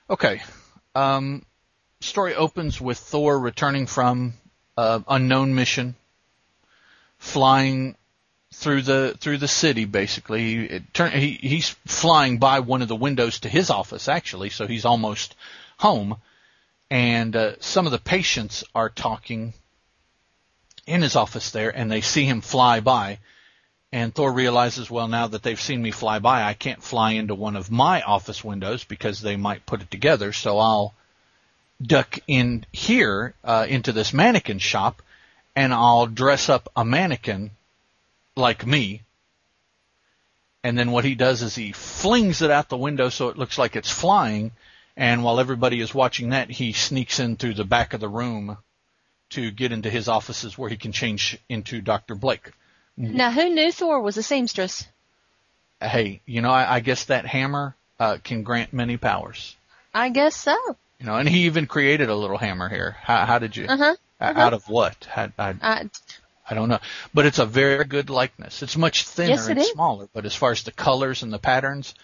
Okay. 0.08 0.42
Um, 0.94 1.44
story 2.00 2.34
opens 2.34 2.80
with 2.80 2.98
Thor 2.98 3.38
returning 3.38 3.86
from 3.86 4.34
uh, 4.76 5.00
unknown 5.08 5.54
mission, 5.54 5.96
flying 7.18 7.96
through 8.52 8.82
the 8.82 9.16
through 9.18 9.38
the 9.38 9.48
city. 9.48 9.86
Basically, 9.86 10.66
it 10.66 10.94
turn, 10.94 11.12
he 11.12 11.32
he's 11.32 11.70
flying 11.86 12.38
by 12.38 12.60
one 12.60 12.82
of 12.82 12.88
the 12.88 12.96
windows 12.96 13.40
to 13.40 13.48
his 13.48 13.70
office 13.70 14.08
actually, 14.08 14.50
so 14.50 14.66
he's 14.66 14.84
almost 14.84 15.34
home. 15.78 16.16
And 16.90 17.36
uh, 17.36 17.52
some 17.60 17.86
of 17.86 17.92
the 17.92 17.98
patients 17.98 18.64
are 18.74 18.88
talking 18.88 19.52
in 20.86 21.02
his 21.02 21.16
office 21.16 21.50
there, 21.50 21.74
and 21.74 21.90
they 21.90 22.00
see 22.00 22.24
him 22.24 22.40
fly 22.40 22.80
by, 22.80 23.18
And 23.90 24.14
Thor 24.14 24.30
realizes, 24.30 24.90
well, 24.90 25.08
now 25.08 25.28
that 25.28 25.42
they've 25.42 25.60
seen 25.60 25.80
me 25.80 25.92
fly 25.92 26.18
by, 26.18 26.42
I 26.42 26.52
can't 26.52 26.82
fly 26.82 27.12
into 27.12 27.34
one 27.34 27.56
of 27.56 27.70
my 27.70 28.02
office 28.02 28.44
windows 28.44 28.84
because 28.84 29.20
they 29.20 29.36
might 29.36 29.64
put 29.64 29.80
it 29.80 29.90
together. 29.90 30.32
So 30.32 30.58
I'll 30.58 30.94
duck 31.80 32.18
in 32.26 32.66
here 32.70 33.34
uh, 33.42 33.66
into 33.68 33.92
this 33.92 34.12
mannequin 34.12 34.58
shop, 34.58 35.00
and 35.56 35.72
I'll 35.72 36.06
dress 36.06 36.50
up 36.50 36.68
a 36.76 36.84
mannequin 36.84 37.50
like 38.36 38.66
me. 38.66 39.02
And 40.62 40.76
then 40.76 40.90
what 40.90 41.04
he 41.04 41.14
does 41.14 41.40
is 41.40 41.54
he 41.54 41.72
flings 41.72 42.42
it 42.42 42.50
out 42.50 42.68
the 42.68 42.76
window 42.76 43.08
so 43.08 43.28
it 43.28 43.38
looks 43.38 43.56
like 43.56 43.74
it's 43.74 43.90
flying. 43.90 44.50
And 44.96 45.22
while 45.24 45.40
everybody 45.40 45.80
is 45.80 45.94
watching 45.94 46.30
that, 46.30 46.50
he 46.50 46.72
sneaks 46.72 47.20
in 47.20 47.36
through 47.36 47.54
the 47.54 47.64
back 47.64 47.94
of 47.94 48.00
the 48.00 48.08
room 48.08 48.58
to 49.30 49.50
get 49.50 49.72
into 49.72 49.88
his 49.88 50.08
offices 50.08 50.58
where 50.58 50.68
he 50.68 50.76
can 50.76 50.92
change 50.92 51.38
into 51.48 51.80
Dr. 51.80 52.14
Blake. 52.14 52.50
Now, 52.98 53.30
who 53.30 53.48
knew 53.48 53.70
Thor 53.70 54.00
was 54.00 54.16
a 54.16 54.24
seamstress? 54.24 54.84
Hey, 55.80 56.20
you 56.26 56.40
know, 56.42 56.50
I, 56.50 56.76
I 56.76 56.80
guess 56.80 57.04
that 57.04 57.26
hammer 57.26 57.76
uh, 58.00 58.18
can 58.22 58.42
grant 58.42 58.72
many 58.72 58.96
powers. 58.96 59.56
I 59.94 60.08
guess 60.08 60.34
so. 60.34 60.56
You 60.98 61.06
know, 61.06 61.14
and 61.14 61.28
he 61.28 61.44
even 61.44 61.66
created 61.66 62.08
a 62.08 62.16
little 62.16 62.38
hammer 62.38 62.68
here. 62.68 62.96
How, 63.00 63.24
how 63.24 63.38
did 63.38 63.56
you? 63.56 63.66
Uh-huh. 63.68 63.94
uh 64.20 64.32
Out 64.34 64.52
of 64.52 64.68
what? 64.68 65.06
How, 65.08 65.30
I, 65.38 65.54
I, 65.62 65.90
I 66.50 66.54
don't 66.54 66.68
know, 66.68 66.80
but 67.14 67.24
it's 67.24 67.38
a 67.38 67.46
very 67.46 67.84
good 67.84 68.10
likeness. 68.10 68.62
It's 68.64 68.76
much 68.76 69.04
thinner 69.06 69.30
Yes, 69.30 69.46
it 69.46 69.52
and 69.52 69.60
is. 69.60 69.70
smaller, 69.70 70.08
but 70.12 70.26
as 70.26 70.34
far 70.34 70.50
as 70.50 70.64
the 70.64 70.72
colors 70.72 71.22
and 71.22 71.32
the 71.32 71.38
patterns, 71.38 71.94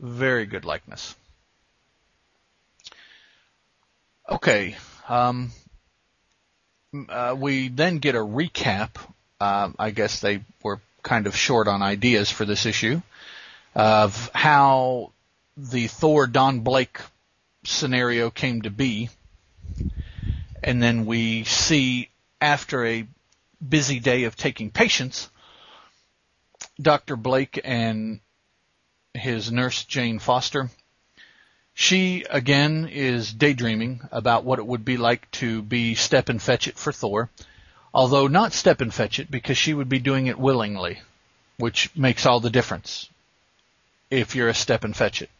very 0.00 0.46
good 0.46 0.64
likeness. 0.64 1.14
Okay, 4.28 4.76
um, 5.08 5.52
uh, 7.08 7.36
we 7.38 7.68
then 7.68 7.98
get 7.98 8.16
a 8.16 8.18
recap. 8.18 8.90
Uh, 9.40 9.70
I 9.78 9.90
guess 9.90 10.20
they 10.20 10.42
were 10.62 10.80
kind 11.02 11.26
of 11.26 11.34
short 11.34 11.66
on 11.66 11.82
ideas 11.82 12.30
for 12.30 12.44
this 12.44 12.66
issue 12.66 13.00
of 13.74 14.30
how 14.34 15.12
the 15.56 15.86
Thor 15.86 16.26
Don 16.26 16.60
Blake 16.60 17.00
scenario 17.64 18.30
came 18.30 18.62
to 18.62 18.70
be, 18.70 19.08
and 20.62 20.82
then 20.82 21.06
we 21.06 21.44
see 21.44 22.08
after 22.40 22.84
a 22.84 23.06
busy 23.66 24.00
day 24.00 24.24
of 24.24 24.36
taking 24.36 24.70
patients, 24.70 25.28
Dr. 26.80 27.16
Blake 27.16 27.60
and 27.64 28.20
his 29.14 29.50
nurse 29.52 29.84
Jane 29.84 30.18
Foster. 30.18 30.70
She 31.74 32.24
again 32.28 32.88
is 32.90 33.32
daydreaming 33.32 34.00
about 34.12 34.44
what 34.44 34.58
it 34.58 34.66
would 34.66 34.84
be 34.84 34.96
like 34.96 35.30
to 35.32 35.62
be 35.62 35.94
step 35.94 36.28
and 36.28 36.40
fetch 36.42 36.68
it 36.68 36.76
for 36.76 36.92
Thor, 36.92 37.30
although 37.92 38.26
not 38.26 38.52
step 38.52 38.80
and 38.80 38.92
fetch 38.92 39.18
it 39.18 39.30
because 39.30 39.58
she 39.58 39.74
would 39.74 39.88
be 39.88 39.98
doing 39.98 40.26
it 40.26 40.38
willingly, 40.38 41.00
which 41.56 41.94
makes 41.96 42.26
all 42.26 42.40
the 42.40 42.50
difference 42.50 43.08
if 44.10 44.34
you're 44.34 44.48
a 44.48 44.54
step 44.54 44.84
and 44.84 44.96
fetch 44.96 45.22
it. 45.22 45.30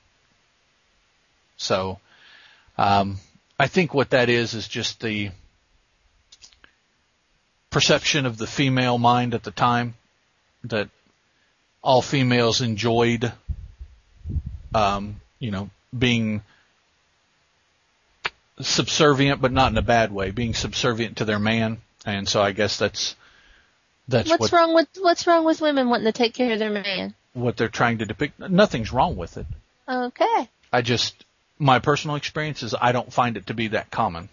So, 1.57 1.99
um, 2.79 3.19
I 3.59 3.67
think 3.67 3.93
what 3.93 4.11
that 4.11 4.29
is 4.29 4.55
is 4.55 4.67
just 4.67 5.01
the 5.01 5.31
perception 7.69 8.27
of 8.27 8.39
the 8.39 8.47
female 8.47 8.99
mind 8.99 9.35
at 9.35 9.43
the 9.43 9.51
time 9.51 9.95
that 10.65 10.89
all 11.83 12.03
females 12.03 12.61
enjoyed, 12.61 13.33
um, 14.75 15.21
you 15.39 15.51
know, 15.51 15.71
being 15.97 16.43
subservient, 18.61 19.41
but 19.41 19.53
not 19.53 19.73
in 19.73 19.79
a 19.79 19.83
bad 19.83 20.13
way, 20.13 20.31
being 20.31 20.55
subservient 20.55 21.19
to 21.19 21.25
their 21.25 21.39
man. 21.39 21.79
And 22.05 22.29
so 22.29 22.43
I 22.43 22.53
guess 22.53 22.79
that's, 22.79 23.15
that's 24.09 24.29
what's 24.29 24.41
what, 24.41 24.53
wrong 24.53 24.75
with 24.75 24.89
what's 25.01 25.27
wrong 25.27 25.45
with 25.45 25.61
women 25.61 25.89
wanting 25.89 26.07
to 26.07 26.13
take 26.13 26.35
care 26.35 26.53
of 26.53 26.59
their 26.59 26.71
man? 26.71 27.15
what 27.33 27.57
they're 27.57 27.69
trying 27.69 27.99
to 27.99 28.07
depict. 28.07 28.39
Nothing's 28.39 28.93
wrong 28.93 29.17
with 29.17 29.37
it. 29.37 29.47
Okay. 29.89 30.49
I 30.73 30.83
just, 30.83 31.25
my 31.59 31.79
personal 31.79 32.17
experience 32.17 32.63
is 32.63 32.75
I 32.81 32.93
don't 32.93 33.13
find 33.13 33.37
it 33.37 33.47
to 33.47 33.55
be 33.55 33.69
that 33.69 33.91
common. 33.91 34.29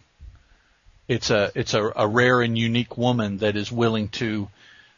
It's 1.07 1.29
a, 1.29 1.51
it's 1.55 1.73
a, 1.73 1.91
a 1.95 2.07
rare 2.07 2.41
and 2.41 2.57
unique 2.57 2.97
woman 2.97 3.37
that 3.37 3.55
is 3.55 3.71
willing 3.71 4.09
to, 4.09 4.49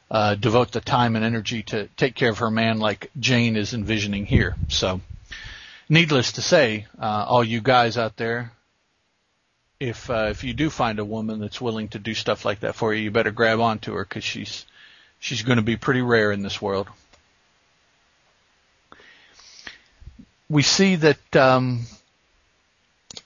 uh, 0.09 0.35
devote 0.35 0.71
the 0.71 0.81
time 0.81 1.15
and 1.15 1.23
energy 1.23 1.61
to 1.63 1.87
take 1.95 2.15
care 2.15 2.31
of 2.31 2.39
her 2.39 2.49
man 2.49 2.79
like 2.79 3.11
Jane 3.19 3.55
is 3.55 3.75
envisioning 3.75 4.25
here. 4.25 4.55
So, 4.67 5.01
needless 5.87 6.33
to 6.33 6.41
say, 6.41 6.87
uh, 6.99 7.25
all 7.27 7.43
you 7.43 7.61
guys 7.61 7.95
out 7.95 8.17
there, 8.17 8.51
if, 9.79 10.09
uh, 10.09 10.27
if 10.29 10.43
you 10.43 10.53
do 10.53 10.69
find 10.69 10.99
a 10.99 11.05
woman 11.05 11.39
that's 11.39 11.61
willing 11.61 11.87
to 11.89 11.99
do 11.99 12.13
stuff 12.13 12.45
like 12.45 12.61
that 12.61 12.75
for 12.75 12.93
you, 12.93 13.03
you 13.03 13.11
better 13.11 13.31
grab 13.31 13.59
onto 13.59 13.93
her 13.93 14.03
because 14.03 14.23
she's, 14.23 14.65
she's 15.19 15.41
going 15.43 15.57
to 15.57 15.63
be 15.63 15.77
pretty 15.77 16.01
rare 16.01 16.31
in 16.31 16.41
this 16.41 16.61
world. 16.61 16.87
we 20.49 20.63
see 20.63 20.95
that 20.95 21.35
um, 21.35 21.81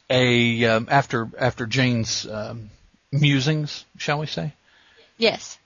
a 0.10 0.66
um, 0.66 0.88
after 0.92 1.30
after 1.40 1.66
Jane's 1.66 2.28
um, 2.28 2.70
musings, 3.12 3.86
shall 3.98 4.20
we 4.20 4.28
say, 4.28 4.54
Yes. 5.18 5.58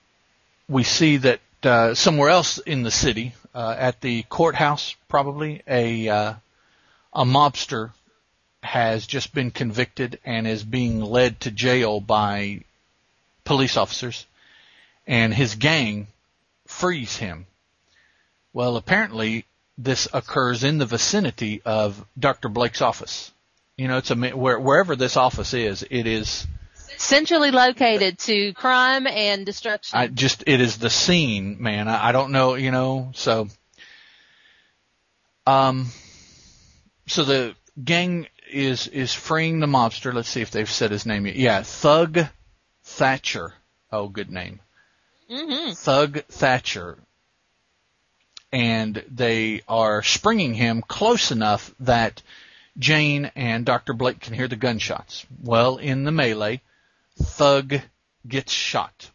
we 0.68 0.84
see 0.84 1.16
that 1.18 1.40
uh, 1.64 1.94
somewhere 1.94 2.30
else 2.30 2.58
in 2.58 2.84
the 2.84 2.90
city, 2.90 3.34
uh, 3.54 3.74
at 3.76 4.00
the 4.00 4.22
courthouse, 4.24 4.94
probably 5.08 5.62
a 5.66 6.08
uh, 6.08 6.34
a 7.12 7.24
mobster 7.24 7.90
has 8.68 9.06
just 9.06 9.32
been 9.32 9.50
convicted 9.50 10.20
and 10.26 10.46
is 10.46 10.62
being 10.62 11.00
led 11.00 11.40
to 11.40 11.50
jail 11.50 12.00
by 12.00 12.60
police 13.44 13.78
officers, 13.78 14.26
and 15.06 15.32
his 15.32 15.54
gang 15.54 16.06
frees 16.66 17.16
him. 17.16 17.46
Well, 18.52 18.76
apparently 18.76 19.46
this 19.78 20.06
occurs 20.12 20.64
in 20.64 20.76
the 20.76 20.84
vicinity 20.84 21.62
of 21.64 22.04
Dr. 22.18 22.50
Blake's 22.50 22.82
office. 22.82 23.32
You 23.78 23.88
know, 23.88 23.96
it's 23.96 24.10
a 24.10 24.16
where, 24.16 24.60
wherever 24.60 24.96
this 24.96 25.16
office 25.16 25.54
is, 25.54 25.82
it 25.88 26.06
is 26.06 26.46
Centrally 26.98 27.52
located 27.52 28.18
to 28.18 28.52
crime 28.52 29.06
and 29.06 29.46
destruction. 29.46 29.98
I 29.98 30.08
just 30.08 30.42
it 30.46 30.60
is 30.60 30.78
the 30.78 30.90
scene, 30.90 31.56
man. 31.60 31.86
I, 31.88 32.08
I 32.08 32.12
don't 32.12 32.32
know, 32.32 32.54
you 32.54 32.72
know. 32.72 33.12
So, 33.14 33.48
um, 35.46 35.86
so 37.06 37.24
the 37.24 37.54
gang 37.82 38.26
is 38.50 38.86
is 38.88 39.12
freeing 39.14 39.60
the 39.60 39.66
mobster. 39.66 40.12
Let's 40.12 40.28
see 40.28 40.40
if 40.42 40.50
they've 40.50 40.70
said 40.70 40.90
his 40.90 41.06
name 41.06 41.26
yet. 41.26 41.36
Yeah, 41.36 41.62
Thug 41.62 42.20
Thatcher. 42.84 43.54
Oh, 43.90 44.08
good 44.08 44.30
name. 44.30 44.60
hmm 45.30 45.72
Thug 45.72 46.24
Thatcher. 46.26 46.98
And 48.50 49.04
they 49.10 49.60
are 49.68 50.02
springing 50.02 50.54
him 50.54 50.82
close 50.86 51.30
enough 51.30 51.74
that 51.80 52.22
Jane 52.78 53.30
and 53.36 53.66
Dr. 53.66 53.92
Blake 53.92 54.20
can 54.20 54.34
hear 54.34 54.48
the 54.48 54.56
gunshots. 54.56 55.26
Well, 55.42 55.76
in 55.76 56.04
the 56.04 56.12
melee, 56.12 56.62
Thug 57.16 57.80
gets 58.26 58.52
shot. 58.52 59.10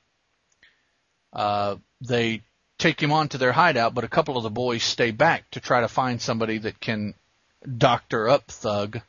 Uh, 1.32 1.78
they 2.02 2.44
take 2.78 3.02
him 3.02 3.12
on 3.12 3.30
to 3.30 3.38
their 3.38 3.54
hideout, 3.54 3.94
but 3.96 4.04
a 4.04 4.10
couple 4.10 4.38
of 4.38 4.44
the 4.44 4.50
boys 4.50 4.84
stay 4.84 5.12
back 5.12 5.50
to 5.52 5.60
try 5.60 5.82
to 5.82 5.88
find 5.88 6.22
somebody 6.22 6.58
that 6.60 6.80
can 6.80 7.14
doctor 7.78 8.28
up 8.30 8.48
Thug. 8.52 9.02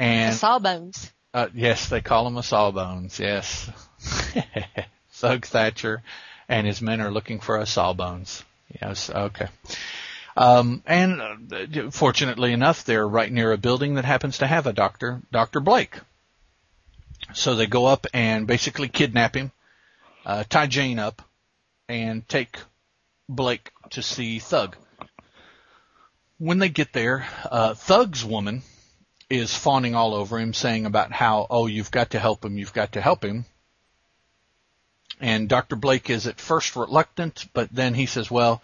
And 0.00 0.34
sawbones. 0.34 1.12
uh, 1.34 1.48
yes, 1.54 1.90
they 1.90 2.00
call 2.00 2.26
him 2.26 2.38
a 2.38 2.42
sawbones. 2.42 3.18
Yes, 3.20 3.70
Thug 5.12 5.44
Thatcher 5.44 6.02
and 6.48 6.66
his 6.66 6.80
men 6.80 7.00
are 7.00 7.10
looking 7.12 7.38
for 7.38 7.58
a 7.58 7.66
sawbones. 7.66 8.42
Yes, 8.80 9.10
okay. 9.10 9.48
Um, 10.36 10.82
and 10.86 11.20
uh, 11.52 11.90
fortunately 11.90 12.52
enough, 12.52 12.84
they're 12.84 13.06
right 13.06 13.30
near 13.30 13.52
a 13.52 13.58
building 13.58 13.94
that 13.94 14.04
happens 14.04 14.38
to 14.38 14.46
have 14.46 14.66
a 14.66 14.72
doctor, 14.72 15.20
Doctor 15.30 15.60
Blake. 15.60 15.98
So 17.34 17.54
they 17.54 17.66
go 17.66 17.86
up 17.86 18.06
and 18.14 18.46
basically 18.46 18.88
kidnap 18.88 19.36
him, 19.36 19.52
uh, 20.24 20.44
tie 20.48 20.66
Jane 20.66 20.98
up, 20.98 21.22
and 21.88 22.26
take 22.26 22.56
Blake 23.28 23.70
to 23.90 24.02
see 24.02 24.38
Thug. 24.38 24.76
When 26.38 26.58
they 26.58 26.70
get 26.70 26.92
there, 26.92 27.26
uh, 27.50 27.74
Thug's 27.74 28.24
woman 28.24 28.62
is 29.30 29.54
fawning 29.54 29.94
all 29.94 30.14
over 30.14 30.38
him, 30.38 30.52
saying 30.52 30.84
about 30.84 31.12
how, 31.12 31.46
oh, 31.48 31.66
you've 31.66 31.90
got 31.90 32.10
to 32.10 32.18
help 32.18 32.44
him, 32.44 32.58
you've 32.58 32.72
got 32.72 32.92
to 32.92 33.00
help 33.00 33.24
him. 33.24 33.46
And 35.20 35.48
Dr. 35.48 35.76
Blake 35.76 36.10
is 36.10 36.26
at 36.26 36.40
first 36.40 36.76
reluctant, 36.76 37.46
but 37.52 37.68
then 37.72 37.94
he 37.94 38.06
says, 38.06 38.30
well, 38.30 38.62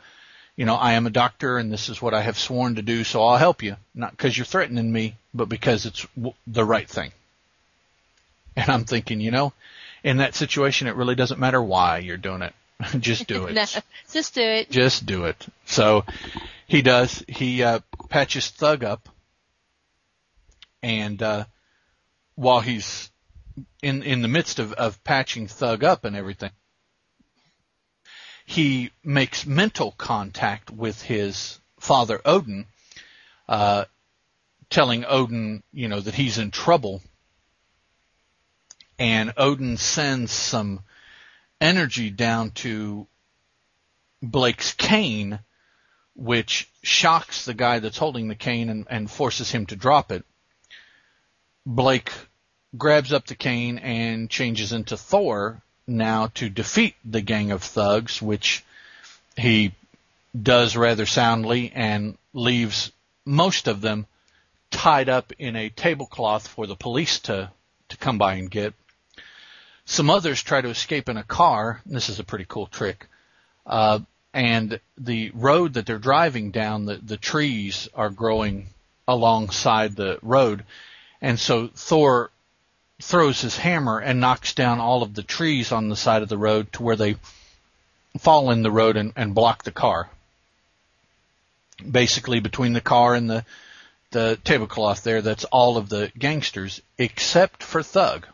you 0.57 0.65
know, 0.65 0.75
I 0.75 0.95
am 0.95 1.07
a 1.07 1.11
doctor 1.11 1.59
and 1.59 1.71
this 1.71 1.89
is 1.89 2.01
what 2.01 2.15
I 2.15 2.23
have 2.23 2.39
sworn 2.39 2.77
to 2.77 2.83
do, 2.83 3.05
so 3.05 3.23
I'll 3.23 3.37
help 3.37 3.63
you. 3.63 3.77
Not 3.95 4.11
because 4.13 4.37
you're 4.37 4.47
threatening 4.47 4.91
me, 4.91 5.17
but 5.35 5.49
because 5.49 5.87
it's 5.87 6.07
w- 6.17 6.35
the 6.47 6.65
right 6.65 6.89
thing. 6.89 7.13
And 8.57 8.71
I'm 8.71 8.85
thinking, 8.85 9.21
you 9.21 9.31
know, 9.31 9.53
in 10.03 10.17
that 10.17 10.35
situation, 10.35 10.89
it 10.89 10.97
really 10.97 11.15
doesn't 11.15 11.39
matter 11.39 11.63
why 11.63 11.99
you're 11.99 12.17
doing 12.17 12.43
it. 12.43 12.55
Just 13.01 13.27
do 13.27 13.47
it. 13.47 13.55
no, 13.55 13.65
just 14.13 14.35
do 14.35 14.43
it. 14.43 14.71
Just 14.71 15.07
do 15.07 15.25
it. 15.25 15.47
So 15.65 16.05
he 16.67 16.83
does. 16.83 17.25
He 17.27 17.63
uh, 17.63 17.81
patches 18.09 18.49
Thug 18.51 18.85
up, 18.85 19.09
and 20.87 21.21
uh, 21.21 21.45
while 22.37 22.61
he's 22.61 23.11
in 23.83 24.05
in 24.05 24.23
the 24.23 24.29
midst 24.29 24.61
of, 24.61 24.73
of 24.75 25.03
patching 25.03 25.49
Thug 25.49 25.83
up 25.83 26.05
and 26.05 26.15
everything, 26.15 26.53
he 28.45 28.93
makes 29.03 29.45
mental 29.45 29.91
contact 29.91 30.71
with 30.71 31.03
his 31.03 31.59
father 31.81 32.21
Odin, 32.25 32.67
uh, 33.49 33.87
telling 34.71 35.05
Odin, 35.05 35.65
you 35.73 35.89
know, 35.89 35.99
that 35.99 36.15
he's 36.15 36.39
in 36.39 36.53
trouble. 36.53 37.03
And 38.97 39.35
Odin 39.37 39.79
sends 39.79 40.31
some 40.31 40.85
energy 41.61 42.11
down 42.11 42.53
to 42.63 43.09
Blake's 44.23 44.73
cane, 44.73 45.41
which 46.15 46.71
shocks 46.83 47.45
the 47.45 47.55
guy 47.55 47.81
that's 47.81 47.99
holding 47.99 48.29
the 48.29 48.37
cane 48.37 48.71
and, 48.71 48.87
and 48.89 49.11
forces 49.11 49.51
him 49.51 49.67
to 49.67 49.75
drop 49.75 50.13
it. 50.13 50.25
Blake 51.67 52.13
grabs 52.79 53.13
up 53.13 53.27
the 53.27 53.35
cane 53.35 53.79
and 53.79 54.31
changes 54.31 54.73
into 54.73 54.97
Thor 54.97 55.61
now 55.87 56.29
to 56.35 56.49
defeat 56.49 56.95
the 57.05 57.21
gang 57.21 57.51
of 57.51 57.63
thugs, 57.63 58.23
which 58.23 58.65
he 59.37 59.73
does 60.41 60.77
rather 60.77 61.07
soundly 61.07 61.73
and 61.75 62.17
leaves 62.33 62.93
most 63.25 63.67
of 63.67 63.81
them 63.81 64.07
tied 64.71 65.09
up 65.09 65.33
in 65.39 65.57
a 65.57 65.69
tablecloth 65.71 66.47
for 66.47 66.67
the 66.69 66.77
police 66.77 67.19
to, 67.21 67.51
to 67.89 67.97
come 67.97 68.19
by 68.19 68.35
and 68.35 68.51
get. 68.51 68.73
Some 69.85 70.11
others 70.11 70.43
try 70.43 70.61
to 70.61 70.69
escape 70.69 71.09
in 71.09 71.17
a 71.17 71.25
car. 71.25 71.81
This 71.85 72.09
is 72.09 72.21
a 72.21 72.25
pretty 72.25 72.47
cool 72.49 72.67
trick. 72.67 73.07
Uh, 73.65 74.01
and 74.33 74.81
the 74.99 75.31
road 75.35 75.75
that 75.75 75.87
they're 75.87 75.99
driving 75.99 76.51
down, 76.51 76.87
the, 76.87 76.97
the 76.97 77.17
trees 77.17 77.89
are 77.95 78.11
growing 78.11 78.69
alongside 79.09 79.97
the 79.97 80.19
road. 80.23 80.65
And 81.21 81.39
so 81.39 81.69
Thor 81.69 82.31
throws 83.01 83.41
his 83.41 83.57
hammer 83.57 83.99
and 83.99 84.21
knocks 84.21 84.55
down 84.55 84.81
all 84.81 85.03
of 85.03 85.15
the 85.15 85.23
trees 85.23 85.73
on 85.73 85.89
the 85.89 85.97
side 85.97 86.23
of 86.23 86.29
the 86.29 86.39
road 86.39 86.73
to 86.73 86.83
where 86.83 86.97
they 86.97 87.17
fall 88.19 88.51
in 88.51 88.63
the 88.63 88.71
road 88.71 88.97
and, 88.97 89.13
and 89.17 89.35
block 89.35 89.65
the 89.65 89.73
car. 89.73 90.09
Basically 91.89 92.41
between 92.41 92.73
the 92.73 92.81
car 92.81 93.15
and 93.15 93.29
the, 93.29 93.45
the 94.11 94.39
tablecloth 94.45 95.03
there, 95.03 95.21
that's 95.21 95.45
all 95.45 95.77
of 95.77 95.89
the 95.89 96.11
gangsters 96.19 96.81
except 96.97 97.63
for 97.63 97.83
Thug. 97.83 98.27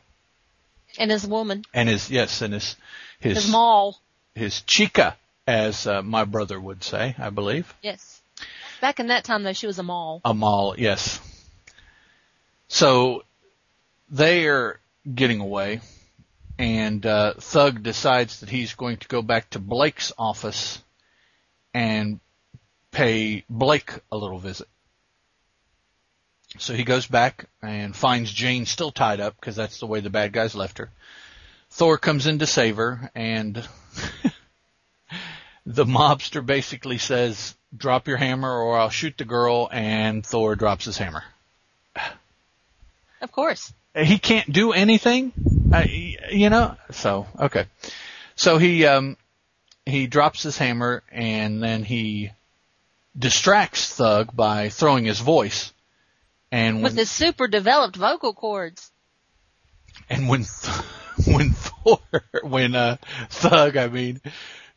And 0.98 1.10
his 1.10 1.26
woman. 1.26 1.64
And 1.74 1.88
his, 1.88 2.10
yes, 2.10 2.42
and 2.42 2.54
his, 2.54 2.76
his, 3.18 3.44
his 3.44 3.50
moll. 3.50 3.98
His 4.34 4.60
chica, 4.62 5.16
as 5.46 5.86
uh, 5.86 6.02
my 6.02 6.24
brother 6.24 6.60
would 6.60 6.84
say, 6.84 7.16
I 7.18 7.30
believe. 7.30 7.74
Yes. 7.82 8.20
Back 8.80 9.00
in 9.00 9.08
that 9.08 9.24
time 9.24 9.42
though, 9.42 9.52
she 9.52 9.66
was 9.66 9.78
a 9.78 9.82
moll. 9.82 10.20
A 10.24 10.34
moll, 10.34 10.74
yes. 10.78 11.20
So 12.72 13.24
they 14.08 14.46
are 14.46 14.80
getting 15.14 15.40
away, 15.40 15.82
and 16.58 17.04
uh, 17.04 17.34
Thug 17.34 17.82
decides 17.82 18.40
that 18.40 18.48
he's 18.48 18.72
going 18.72 18.96
to 18.96 19.08
go 19.08 19.20
back 19.20 19.50
to 19.50 19.58
Blake's 19.58 20.10
office 20.16 20.82
and 21.74 22.18
pay 22.90 23.44
Blake 23.50 23.92
a 24.10 24.16
little 24.16 24.38
visit. 24.38 24.68
So 26.56 26.72
he 26.72 26.84
goes 26.84 27.06
back 27.06 27.44
and 27.60 27.94
finds 27.94 28.32
Jane 28.32 28.64
still 28.64 28.90
tied 28.90 29.20
up 29.20 29.38
because 29.38 29.54
that's 29.54 29.78
the 29.78 29.86
way 29.86 30.00
the 30.00 30.08
bad 30.08 30.32
guys 30.32 30.54
left 30.54 30.78
her. 30.78 30.88
Thor 31.68 31.98
comes 31.98 32.26
in 32.26 32.38
to 32.38 32.46
save 32.46 32.76
her 32.76 33.10
and 33.14 33.56
the 35.66 35.84
mobster 35.84 36.44
basically 36.44 36.96
says, 36.96 37.54
drop 37.76 38.08
your 38.08 38.16
hammer 38.16 38.50
or 38.50 38.78
I'll 38.78 38.88
shoot 38.88 39.18
the 39.18 39.26
girl 39.26 39.68
and 39.70 40.24
Thor 40.24 40.56
drops 40.56 40.86
his 40.86 40.96
hammer. 40.96 41.22
Of 43.22 43.32
course 43.32 43.72
he 43.94 44.18
can't 44.18 44.50
do 44.50 44.72
anything, 44.72 45.32
uh, 45.72 45.84
you 46.30 46.50
know. 46.50 46.76
So 46.90 47.26
okay, 47.38 47.66
so 48.34 48.58
he 48.58 48.86
um 48.86 49.16
he 49.84 50.06
drops 50.06 50.42
his 50.42 50.56
hammer 50.56 51.02
and 51.10 51.62
then 51.62 51.82
he 51.84 52.30
distracts 53.18 53.94
Thug 53.94 54.34
by 54.34 54.70
throwing 54.70 55.04
his 55.04 55.20
voice, 55.20 55.72
and 56.50 56.76
when, 56.76 56.84
with 56.84 56.96
his 56.96 57.10
super 57.10 57.48
developed 57.48 57.96
vocal 57.96 58.32
cords. 58.32 58.90
And 60.08 60.28
when 60.28 60.44
when 61.26 61.50
Thor 61.50 62.00
when 62.42 62.74
uh 62.74 62.96
Thug 63.28 63.76
I 63.76 63.88
mean 63.88 64.20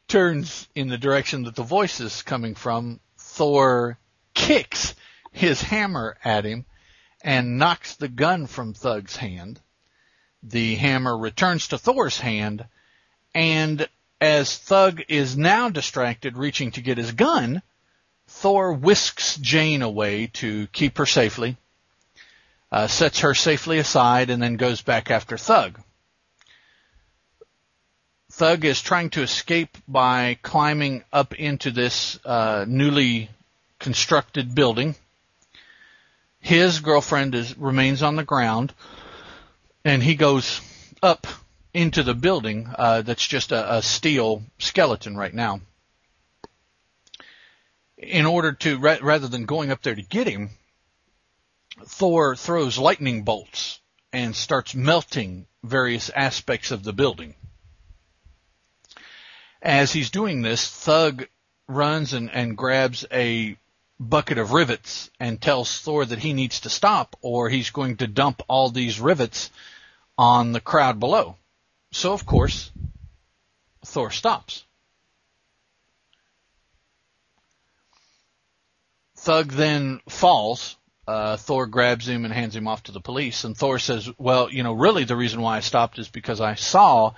turns 0.08 0.68
in 0.76 0.90
the 0.90 0.98
direction 0.98 1.44
that 1.44 1.56
the 1.56 1.64
voice 1.64 2.00
is 2.00 2.22
coming 2.22 2.54
from, 2.54 3.00
Thor 3.18 3.98
kicks 4.34 4.94
his 5.32 5.62
hammer 5.62 6.18
at 6.24 6.46
him 6.46 6.66
and 7.26 7.58
knocks 7.58 7.96
the 7.96 8.08
gun 8.08 8.46
from 8.46 8.76
Thug's 8.76 9.16
hand. 9.16 9.60
The 10.44 10.76
hammer 10.76 11.18
returns 11.18 11.70
to 11.70 11.78
Thor's 11.80 12.20
hand, 12.20 12.66
and 13.34 13.90
as 14.22 14.56
Thug 14.56 15.02
is 15.10 15.36
now 15.36 15.70
distracted 15.70 16.38
reaching 16.38 16.72
to 16.72 16.82
get 16.82 17.00
his 17.00 17.12
gun, 17.12 17.64
Thor 18.28 18.74
whisks 18.74 19.38
Jane 19.38 19.82
away 19.82 20.28
to 20.34 20.68
keep 20.68 21.00
her 21.00 21.08
safely, 21.08 21.58
uh, 22.72 22.86
sets 22.86 23.22
her 23.22 23.34
safely 23.34 23.80
aside, 23.80 24.30
and 24.30 24.42
then 24.42 24.56
goes 24.56 24.84
back 24.84 25.10
after 25.10 25.36
Thug. 25.36 25.82
Thug 28.32 28.66
is 28.66 28.84
trying 28.84 29.10
to 29.12 29.24
escape 29.24 29.80
by 29.88 30.38
climbing 30.44 31.04
up 31.12 31.34
into 31.34 31.72
this 31.72 32.20
uh, 32.24 32.66
newly 32.68 33.32
constructed 33.80 34.54
building 34.54 34.94
his 36.46 36.80
girlfriend 36.80 37.34
is 37.34 37.58
remains 37.58 38.04
on 38.04 38.16
the 38.16 38.24
ground, 38.24 38.72
and 39.84 40.04
he 40.04 40.14
goes 40.14 40.62
up 41.02 41.26
into 41.74 42.04
the 42.04 42.14
building. 42.14 42.70
Uh, 42.78 43.02
that's 43.02 43.26
just 43.26 43.52
a, 43.52 43.78
a 43.78 43.82
steel 43.82 44.44
skeleton 44.60 45.18
right 45.18 45.34
now. 45.34 45.60
In 47.98 48.28
order 48.28 48.52
to 48.52 48.78
ra- 48.78 49.00
rather 49.02 49.28
than 49.28 49.46
going 49.46 49.72
up 49.72 49.82
there 49.82 49.96
to 49.96 50.04
get 50.04 50.28
him, 50.28 50.52
Thor 51.84 52.36
throws 52.36 52.78
lightning 52.78 53.24
bolts 53.24 53.80
and 54.14 54.36
starts 54.36 54.76
melting 54.76 55.48
various 55.64 56.12
aspects 56.12 56.70
of 56.70 56.84
the 56.84 56.94
building. 56.94 57.34
As 59.64 59.92
he's 59.92 60.12
doing 60.12 60.44
this, 60.44 60.70
Thug 60.70 61.28
runs 61.68 62.14
and, 62.14 62.30
and 62.30 62.56
grabs 62.56 63.04
a 63.12 63.58
bucket 64.00 64.38
of 64.38 64.52
rivets 64.52 65.10
and 65.20 65.42
tells 65.42 65.80
Thor 65.80 66.06
that 66.06 66.20
he 66.20 66.34
needs 66.34 66.62
to 66.62 66.70
stop 66.70 67.16
or 67.22 67.50
he's 67.50 67.70
going 67.70 67.98
to 67.98 68.08
dump 68.08 68.42
all 68.48 68.70
these 68.70 69.00
rivets 69.00 69.52
on 70.18 70.52
the 70.52 70.60
crowd 70.60 71.00
below. 71.00 71.38
So 71.92 72.14
of 72.14 72.26
course, 72.26 72.72
Thor 73.86 74.12
stops. 74.12 74.66
Thug 79.18 79.52
then 79.52 80.02
falls. 80.10 80.76
Uh, 81.08 81.38
Thor 81.38 81.68
grabs 81.68 82.08
him 82.08 82.26
and 82.26 82.34
hands 82.34 82.56
him 82.56 82.68
off 82.68 82.84
to 82.84 82.92
the 82.92 83.00
police. 83.00 83.44
And 83.44 83.56
Thor 83.56 83.80
says, 83.80 84.10
well, 84.18 84.52
you 84.52 84.64
know, 84.64 84.74
really 84.74 85.04
the 85.04 85.16
reason 85.16 85.42
why 85.42 85.58
I 85.58 85.60
stopped 85.62 86.00
is 86.00 86.10
because 86.10 86.42
I 86.42 86.56
saw 86.56 87.14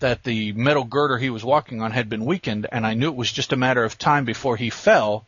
that 0.00 0.24
the 0.24 0.52
metal 0.52 0.84
girder 0.84 1.18
he 1.18 1.30
was 1.30 1.44
walking 1.44 1.80
on 1.80 1.92
had 1.92 2.08
been 2.08 2.24
weakened 2.24 2.66
and 2.70 2.86
I 2.86 2.94
knew 2.94 3.08
it 3.08 3.16
was 3.16 3.32
just 3.32 3.52
a 3.52 3.56
matter 3.56 3.84
of 3.84 3.98
time 3.98 4.24
before 4.24 4.56
he 4.56 4.70
fell 4.70 5.27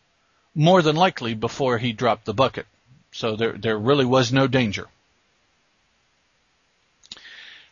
more 0.54 0.82
than 0.82 0.96
likely 0.96 1.34
before 1.34 1.78
he 1.78 1.92
dropped 1.92 2.24
the 2.24 2.34
bucket. 2.34 2.66
So 3.12 3.36
there, 3.36 3.52
there 3.52 3.78
really 3.78 4.04
was 4.04 4.32
no 4.32 4.46
danger. 4.46 4.86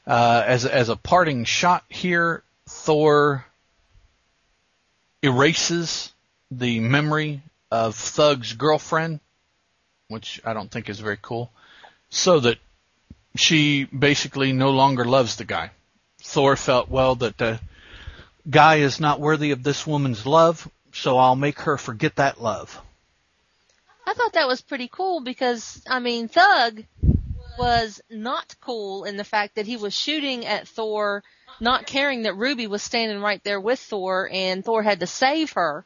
Uh, 0.07 0.43
as, 0.47 0.65
as 0.65 0.89
a 0.89 0.97
parting 0.97 1.45
shot 1.45 1.85
here, 1.89 2.43
Thor 2.67 3.45
erases 5.23 6.13
the 6.51 6.81
memory 6.81 7.43
of 7.71 7.95
Thug's 7.95 8.55
girlfriend, 8.55 9.21
which 10.09 10.41
I 10.45 10.55
don't 10.55 10.71
think 10.71 10.89
is 10.89 11.01
very 11.01 11.19
cool, 11.21 11.51
so 12.09 12.41
that 12.41 12.59
she 13.37 13.85
basically 13.85 14.53
no 14.53 14.71
longer 14.71 15.05
loves 15.05 15.37
the 15.37 15.45
guy. 15.45 15.71
Thor 16.23 16.57
felt, 16.57 16.89
well, 16.89 17.15
that 17.17 17.37
the 17.37 17.61
guy 18.49 18.77
is 18.77 18.99
not 18.99 19.21
worthy 19.21 19.51
of 19.51 19.63
this 19.63 19.87
woman's 19.87 20.25
love, 20.25 20.69
so 20.99 21.17
I'll 21.17 21.37
make 21.37 21.61
her 21.61 21.79
forget 21.79 22.17
that 22.17 22.41
love. 22.41 22.81
I 24.07 24.15
thought 24.15 24.33
that 24.33 24.49
was 24.49 24.61
pretty 24.61 24.89
cool 24.91 25.21
because, 25.21 25.83
I 25.87 25.99
mean, 26.01 26.29
Thug 26.29 26.83
was 27.59 28.01
not 28.11 28.55
cool 28.61 29.05
in 29.05 29.17
the 29.17 29.25
fact 29.25 29.57
that 29.57 29.67
he 29.67 29.77
was 29.77 29.95
shooting 29.95 30.47
at 30.47 30.67
Thor, 30.67 31.23
not 31.61 31.87
caring 31.87 32.23
that 32.23 32.37
Ruby 32.37 32.67
was 32.67 32.83
standing 32.83 33.21
right 33.21 33.43
there 33.45 33.61
with 33.61 33.81
Thor 33.81 34.29
and 34.33 34.65
Thor 34.65 34.83
had 34.83 35.01
to 35.01 35.07
save 35.07 35.53
her 35.53 35.85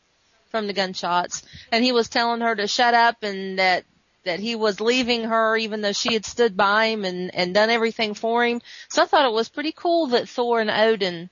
from 0.51 0.67
the 0.67 0.73
gunshots. 0.73 1.43
And 1.73 1.85
he 1.85 1.93
was 1.93 2.09
telling 2.09 2.43
her 2.43 2.55
to 2.55 2.67
shut 2.67 2.95
up 2.95 3.23
and 3.23 3.59
that 3.59 3.85
that 4.25 4.39
he 4.39 4.55
was 4.55 4.81
leaving 4.81 5.25
her 5.25 5.57
even 5.57 5.81
though 5.81 5.93
she 5.93 6.13
had 6.13 6.25
stood 6.25 6.57
by 6.57 6.87
him 6.87 7.05
and, 7.05 7.35
and 7.35 7.53
done 7.53 7.71
everything 7.71 8.15
for 8.15 8.45
him. 8.45 8.61
So 8.89 9.03
I 9.03 9.07
thought 9.07 9.27
it 9.27 9.35
was 9.35 9.49
pretty 9.49 9.73
cool 9.73 10.09
that 10.09 10.29
Thor 10.29 10.61
and 10.61 10.71
Odin 10.71 11.29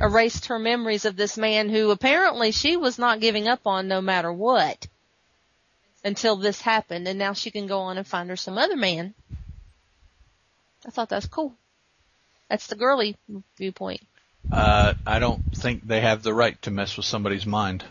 erased 0.00 0.46
her 0.46 0.58
memories 0.58 1.04
of 1.04 1.16
this 1.16 1.36
man 1.38 1.68
who 1.68 1.90
apparently 1.90 2.50
she 2.52 2.76
was 2.76 2.98
not 2.98 3.20
giving 3.20 3.48
up 3.48 3.66
on 3.66 3.88
no 3.88 4.00
matter 4.00 4.32
what 4.32 4.86
until 6.04 6.36
this 6.36 6.60
happened 6.60 7.06
and 7.08 7.18
now 7.18 7.32
she 7.32 7.50
can 7.50 7.66
go 7.66 7.80
on 7.80 7.96
and 7.98 8.06
find 8.06 8.28
her 8.28 8.36
some 8.36 8.58
other 8.58 8.76
man. 8.76 9.14
I 10.86 10.90
thought 10.90 11.08
that 11.10 11.16
was 11.16 11.26
cool. 11.26 11.54
That's 12.50 12.66
the 12.66 12.76
girly 12.76 13.16
viewpoint. 13.56 14.02
Uh, 14.52 14.94
I 15.06 15.18
don't 15.18 15.42
think 15.56 15.86
they 15.86 16.00
have 16.00 16.22
the 16.22 16.34
right 16.34 16.60
to 16.62 16.70
mess 16.70 16.96
with 16.96 17.06
somebody's 17.06 17.46
mind. 17.46 17.84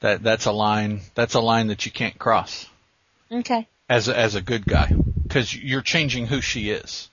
That 0.00 0.22
that's 0.22 0.46
a 0.46 0.52
line. 0.52 1.00
That's 1.14 1.34
a 1.34 1.40
line 1.40 1.68
that 1.68 1.86
you 1.86 1.92
can't 1.92 2.18
cross 2.18 2.66
Okay. 3.30 3.66
as 3.88 4.08
a, 4.08 4.18
as 4.18 4.34
a 4.34 4.42
good 4.42 4.66
guy 4.66 4.92
because 5.22 5.54
you're 5.56 5.80
changing 5.80 6.26
who 6.26 6.40
she 6.40 6.70
is. 6.70 7.08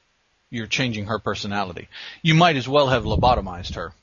You're 0.50 0.68
changing 0.68 1.06
her 1.06 1.20
personality. 1.20 1.88
You 2.22 2.34
might 2.34 2.56
as 2.56 2.68
well 2.68 2.88
have 2.88 3.04
lobotomized 3.04 3.76
her. 3.76 3.94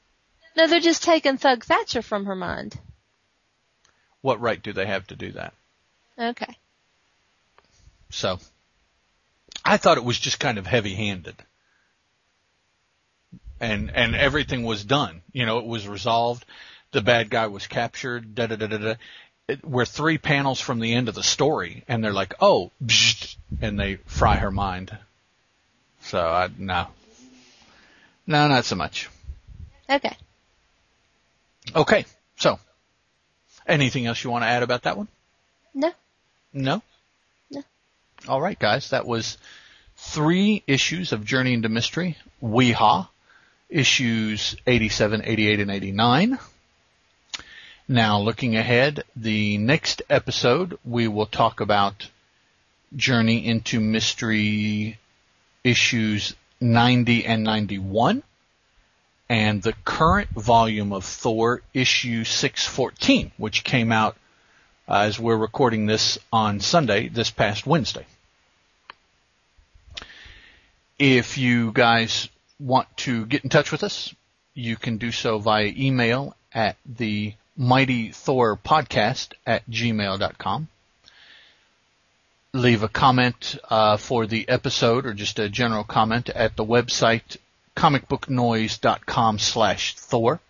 No, 0.56 0.66
they're 0.66 0.80
just 0.80 1.02
taking 1.02 1.36
Thug 1.36 1.64
Thatcher 1.64 2.02
from 2.02 2.26
her 2.26 2.36
mind. 2.36 2.78
What 4.20 4.40
right 4.40 4.62
do 4.62 4.72
they 4.72 4.86
have 4.86 5.06
to 5.08 5.16
do 5.16 5.32
that? 5.32 5.54
Okay. 6.18 6.56
So, 8.10 8.38
I 9.64 9.76
thought 9.76 9.98
it 9.98 10.04
was 10.04 10.18
just 10.18 10.40
kind 10.40 10.58
of 10.58 10.66
heavy-handed. 10.66 11.34
And, 13.60 13.90
and 13.90 14.14
everything 14.14 14.62
was 14.62 14.84
done. 14.84 15.22
You 15.32 15.46
know, 15.46 15.58
it 15.58 15.66
was 15.66 15.88
resolved. 15.88 16.44
The 16.92 17.02
bad 17.02 17.28
guy 17.30 17.48
was 17.48 17.66
captured. 17.66 18.34
Da 18.34 18.46
da 18.46 18.56
da 18.56 18.66
da 18.66 18.78
da. 18.78 18.94
It, 19.48 19.64
we're 19.64 19.84
three 19.84 20.18
panels 20.18 20.60
from 20.60 20.80
the 20.80 20.94
end 20.94 21.08
of 21.08 21.14
the 21.14 21.22
story, 21.22 21.84
and 21.86 22.02
they're 22.02 22.12
like, 22.12 22.34
"Oh," 22.40 22.72
and 23.60 23.78
they 23.78 23.96
fry 24.06 24.36
her 24.36 24.50
mind. 24.50 24.96
So 26.06 26.20
I 26.20 26.48
no, 26.56 26.86
no, 28.26 28.46
not 28.48 28.64
so 28.64 28.76
much. 28.76 29.10
Okay. 29.90 30.16
Okay, 31.74 32.04
so 32.36 32.60
anything 33.66 34.06
else 34.06 34.22
you 34.22 34.30
want 34.30 34.44
to 34.44 34.48
add 34.48 34.62
about 34.62 34.82
that 34.82 34.96
one? 34.96 35.08
No. 35.74 35.92
No? 36.52 36.82
No. 37.50 37.62
All 38.28 38.40
right, 38.40 38.58
guys. 38.58 38.90
That 38.90 39.04
was 39.04 39.36
three 39.96 40.62
issues 40.68 41.12
of 41.12 41.24
Journey 41.24 41.54
into 41.54 41.68
Mystery, 41.68 42.16
Weehaw, 42.40 43.08
issues 43.68 44.56
87, 44.66 45.22
88, 45.24 45.60
and 45.60 45.70
89. 45.72 46.38
Now, 47.88 48.20
looking 48.20 48.56
ahead, 48.56 49.02
the 49.16 49.58
next 49.58 50.02
episode, 50.08 50.78
we 50.84 51.08
will 51.08 51.26
talk 51.26 51.60
about 51.60 52.08
Journey 52.94 53.44
into 53.44 53.80
Mystery 53.80 54.98
issues 55.66 56.34
90 56.60 57.26
and 57.26 57.42
91 57.42 58.22
and 59.28 59.62
the 59.62 59.72
current 59.84 60.30
volume 60.30 60.92
of 60.92 61.04
Thor 61.04 61.62
issue 61.74 62.22
614, 62.22 63.32
which 63.36 63.64
came 63.64 63.90
out 63.90 64.16
uh, 64.88 65.00
as 65.00 65.18
we're 65.18 65.36
recording 65.36 65.86
this 65.86 66.18
on 66.32 66.60
Sunday, 66.60 67.08
this 67.08 67.30
past 67.30 67.66
Wednesday. 67.66 68.06
If 70.98 71.36
you 71.36 71.72
guys 71.72 72.28
want 72.60 72.88
to 72.98 73.26
get 73.26 73.42
in 73.42 73.50
touch 73.50 73.72
with 73.72 73.82
us, 73.82 74.14
you 74.54 74.76
can 74.76 74.96
do 74.96 75.10
so 75.10 75.38
via 75.38 75.72
email 75.76 76.36
at 76.52 76.76
the 76.86 77.34
Mighty 77.56 78.12
Thor 78.12 78.56
podcast 78.56 79.32
at 79.44 79.68
gmail.com. 79.68 80.68
Leave 82.52 82.82
a 82.82 82.88
comment 82.88 83.58
uh, 83.68 83.96
for 83.96 84.26
the 84.26 84.48
episode 84.48 85.06
or 85.06 85.12
just 85.12 85.38
a 85.38 85.48
general 85.48 85.84
comment 85.84 86.28
at 86.30 86.56
the 86.56 86.64
website 86.64 87.36
comicbooknoise.com 87.76 89.38
slash 89.38 89.94
Thor. 89.96 90.40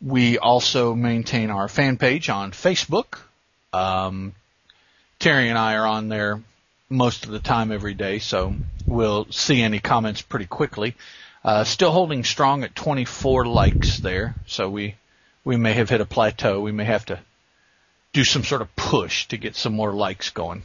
We 0.00 0.38
also 0.38 0.94
maintain 0.94 1.50
our 1.50 1.68
fan 1.68 1.98
page 1.98 2.30
on 2.30 2.52
Facebook. 2.52 3.18
Um, 3.72 4.34
Teri 5.20 5.48
and 5.48 5.58
I 5.58 5.74
are 5.74 5.86
on 5.86 6.08
there 6.08 6.40
most 6.88 7.24
of 7.26 7.30
the 7.30 7.40
time 7.40 7.70
every 7.70 7.94
day, 7.94 8.18
so 8.18 8.54
we'll 8.86 9.26
see 9.30 9.60
any 9.60 9.80
comments 9.80 10.22
pretty 10.22 10.46
quickly. 10.46 10.96
Uh, 11.44 11.64
still 11.64 11.90
holding 11.90 12.24
strong 12.24 12.64
at 12.64 12.74
24 12.74 13.46
likes 13.46 13.98
there, 13.98 14.34
so 14.46 14.70
we 14.70 14.94
we 15.44 15.56
may 15.56 15.72
have 15.72 15.88
hit 15.88 16.00
a 16.00 16.04
plateau. 16.04 16.60
We 16.60 16.72
may 16.72 16.84
have 16.84 17.06
to 17.06 17.20
do 18.12 18.24
some 18.24 18.44
sort 18.44 18.62
of 18.62 18.74
push 18.76 19.28
to 19.28 19.36
get 19.36 19.56
some 19.56 19.74
more 19.74 19.92
likes 19.92 20.30
going. 20.30 20.62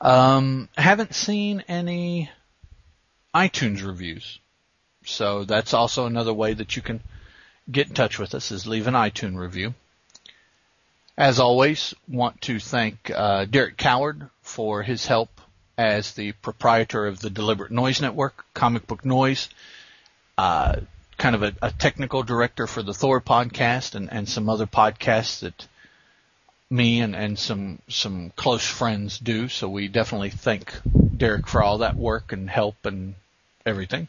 Um, 0.00 0.68
haven't 0.76 1.14
seen 1.14 1.64
any 1.68 2.30
iTunes 3.34 3.84
reviews. 3.84 4.38
So 5.04 5.44
that's 5.44 5.74
also 5.74 6.06
another 6.06 6.32
way 6.32 6.54
that 6.54 6.76
you 6.76 6.82
can 6.82 7.02
get 7.70 7.88
in 7.88 7.94
touch 7.94 8.18
with 8.18 8.34
us 8.34 8.50
is 8.50 8.66
leave 8.66 8.86
an 8.86 8.94
iTunes 8.94 9.36
review. 9.36 9.74
As 11.16 11.38
always, 11.38 11.94
want 12.08 12.40
to 12.42 12.58
thank 12.58 13.10
uh, 13.10 13.44
Derek 13.44 13.76
Coward 13.76 14.30
for 14.42 14.82
his 14.82 15.06
help 15.06 15.40
as 15.76 16.12
the 16.12 16.32
proprietor 16.32 17.06
of 17.06 17.20
the 17.20 17.30
Deliberate 17.30 17.70
Noise 17.70 18.00
Network, 18.00 18.44
Comic 18.54 18.86
Book 18.86 19.04
Noise, 19.04 19.48
uh, 20.38 20.76
kind 21.20 21.34
of 21.34 21.42
a, 21.42 21.52
a, 21.60 21.70
technical 21.70 22.22
director 22.22 22.66
for 22.66 22.82
the 22.82 22.94
Thor 22.94 23.20
podcast 23.20 23.94
and, 23.94 24.10
and 24.10 24.26
some 24.26 24.48
other 24.48 24.66
podcasts 24.66 25.40
that 25.40 25.68
me 26.70 27.00
and, 27.00 27.14
and 27.14 27.38
some 27.38 27.78
some 27.88 28.30
close 28.36 28.66
friends 28.66 29.18
do. 29.18 29.48
So 29.48 29.68
we 29.68 29.86
definitely 29.88 30.30
thank 30.30 30.72
Derek 31.14 31.46
for 31.46 31.62
all 31.62 31.78
that 31.78 31.94
work 31.94 32.32
and 32.32 32.48
help 32.48 32.86
and 32.86 33.14
everything. 33.66 34.08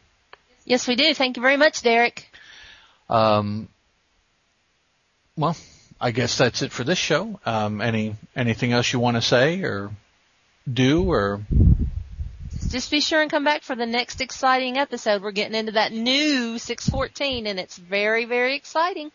Yes, 0.64 0.88
we 0.88 0.96
do. 0.96 1.12
Thank 1.12 1.36
you 1.36 1.42
very 1.42 1.58
much, 1.58 1.82
Derek. 1.82 2.32
Um, 3.10 3.68
well, 5.36 5.56
I 6.00 6.12
guess 6.12 6.38
that's 6.38 6.62
it 6.62 6.72
for 6.72 6.82
this 6.82 6.98
show. 6.98 7.38
Um, 7.44 7.82
any 7.82 8.16
anything 8.34 8.72
else 8.72 8.90
you 8.90 9.00
want 9.00 9.18
to 9.18 9.22
say 9.22 9.62
or 9.62 9.90
do 10.72 11.12
or? 11.12 11.42
Just 12.72 12.90
be 12.90 13.00
sure 13.00 13.20
and 13.20 13.30
come 13.30 13.44
back 13.44 13.60
for 13.60 13.76
the 13.76 13.84
next 13.84 14.22
exciting 14.22 14.78
episode. 14.78 15.20
We're 15.20 15.32
getting 15.32 15.54
into 15.54 15.72
that 15.72 15.92
new 15.92 16.58
614 16.58 17.46
and 17.46 17.60
it's 17.60 17.76
very, 17.76 18.24
very 18.24 18.56
exciting. 18.56 19.12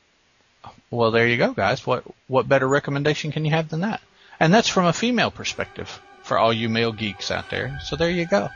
Well, 0.91 1.09
there 1.09 1.27
you 1.27 1.37
go, 1.37 1.53
guys. 1.53 1.83
What 1.83 2.03
what 2.27 2.47
better 2.47 2.67
recommendation 2.67 3.31
can 3.31 3.45
you 3.45 3.51
have 3.51 3.69
than 3.69 3.81
that? 3.81 3.99
And 4.39 4.53
that's 4.53 4.67
from 4.67 4.85
a 4.85 4.93
female 4.93 5.31
perspective 5.31 5.99
for 6.21 6.37
all 6.37 6.53
you 6.53 6.69
male 6.69 6.91
geeks 6.91 7.31
out 7.31 7.49
there. 7.49 7.79
So 7.83 7.95
there 7.95 8.11
you 8.11 8.27
go. 8.27 8.49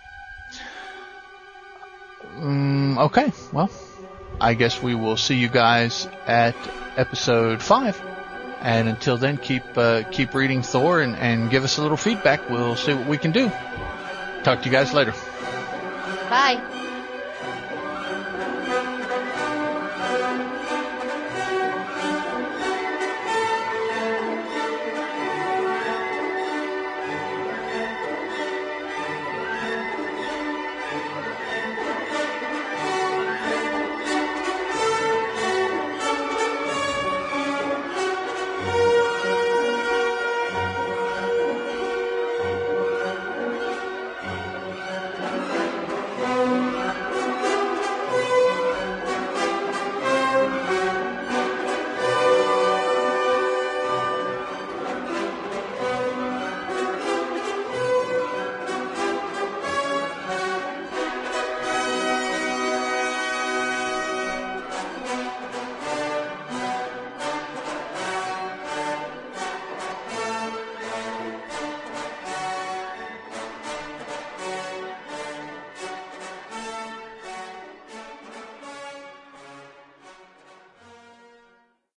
Um, 2.36 3.00
okay, 3.00 3.32
well, 3.52 3.72
I 4.40 4.54
guess 4.54 4.84
we 4.84 4.94
will 4.94 5.18
see 5.18 5.36
you 5.36 5.48
guys 5.48 6.08
at 6.28 6.56
episode 6.96 7.64
five. 7.64 8.00
And 8.62 8.88
until 8.88 9.18
then, 9.18 9.38
keep 9.38 9.64
uh, 9.76 10.04
keep 10.12 10.36
reading 10.36 10.62
Thor 10.62 11.02
and, 11.02 11.16
and 11.16 11.50
give 11.50 11.64
us 11.64 11.80
a 11.80 11.82
little 11.82 11.98
feedback. 11.98 12.52
We'll 12.52 12.76
see 12.76 12.94
what 12.94 13.08
we 13.08 13.18
can 13.18 13.32
do. 13.32 13.52
Talk 14.44 14.62
to 14.62 14.66
you 14.66 14.72
guys 14.72 14.94
later. 14.94 15.14
Bye. 16.30 16.81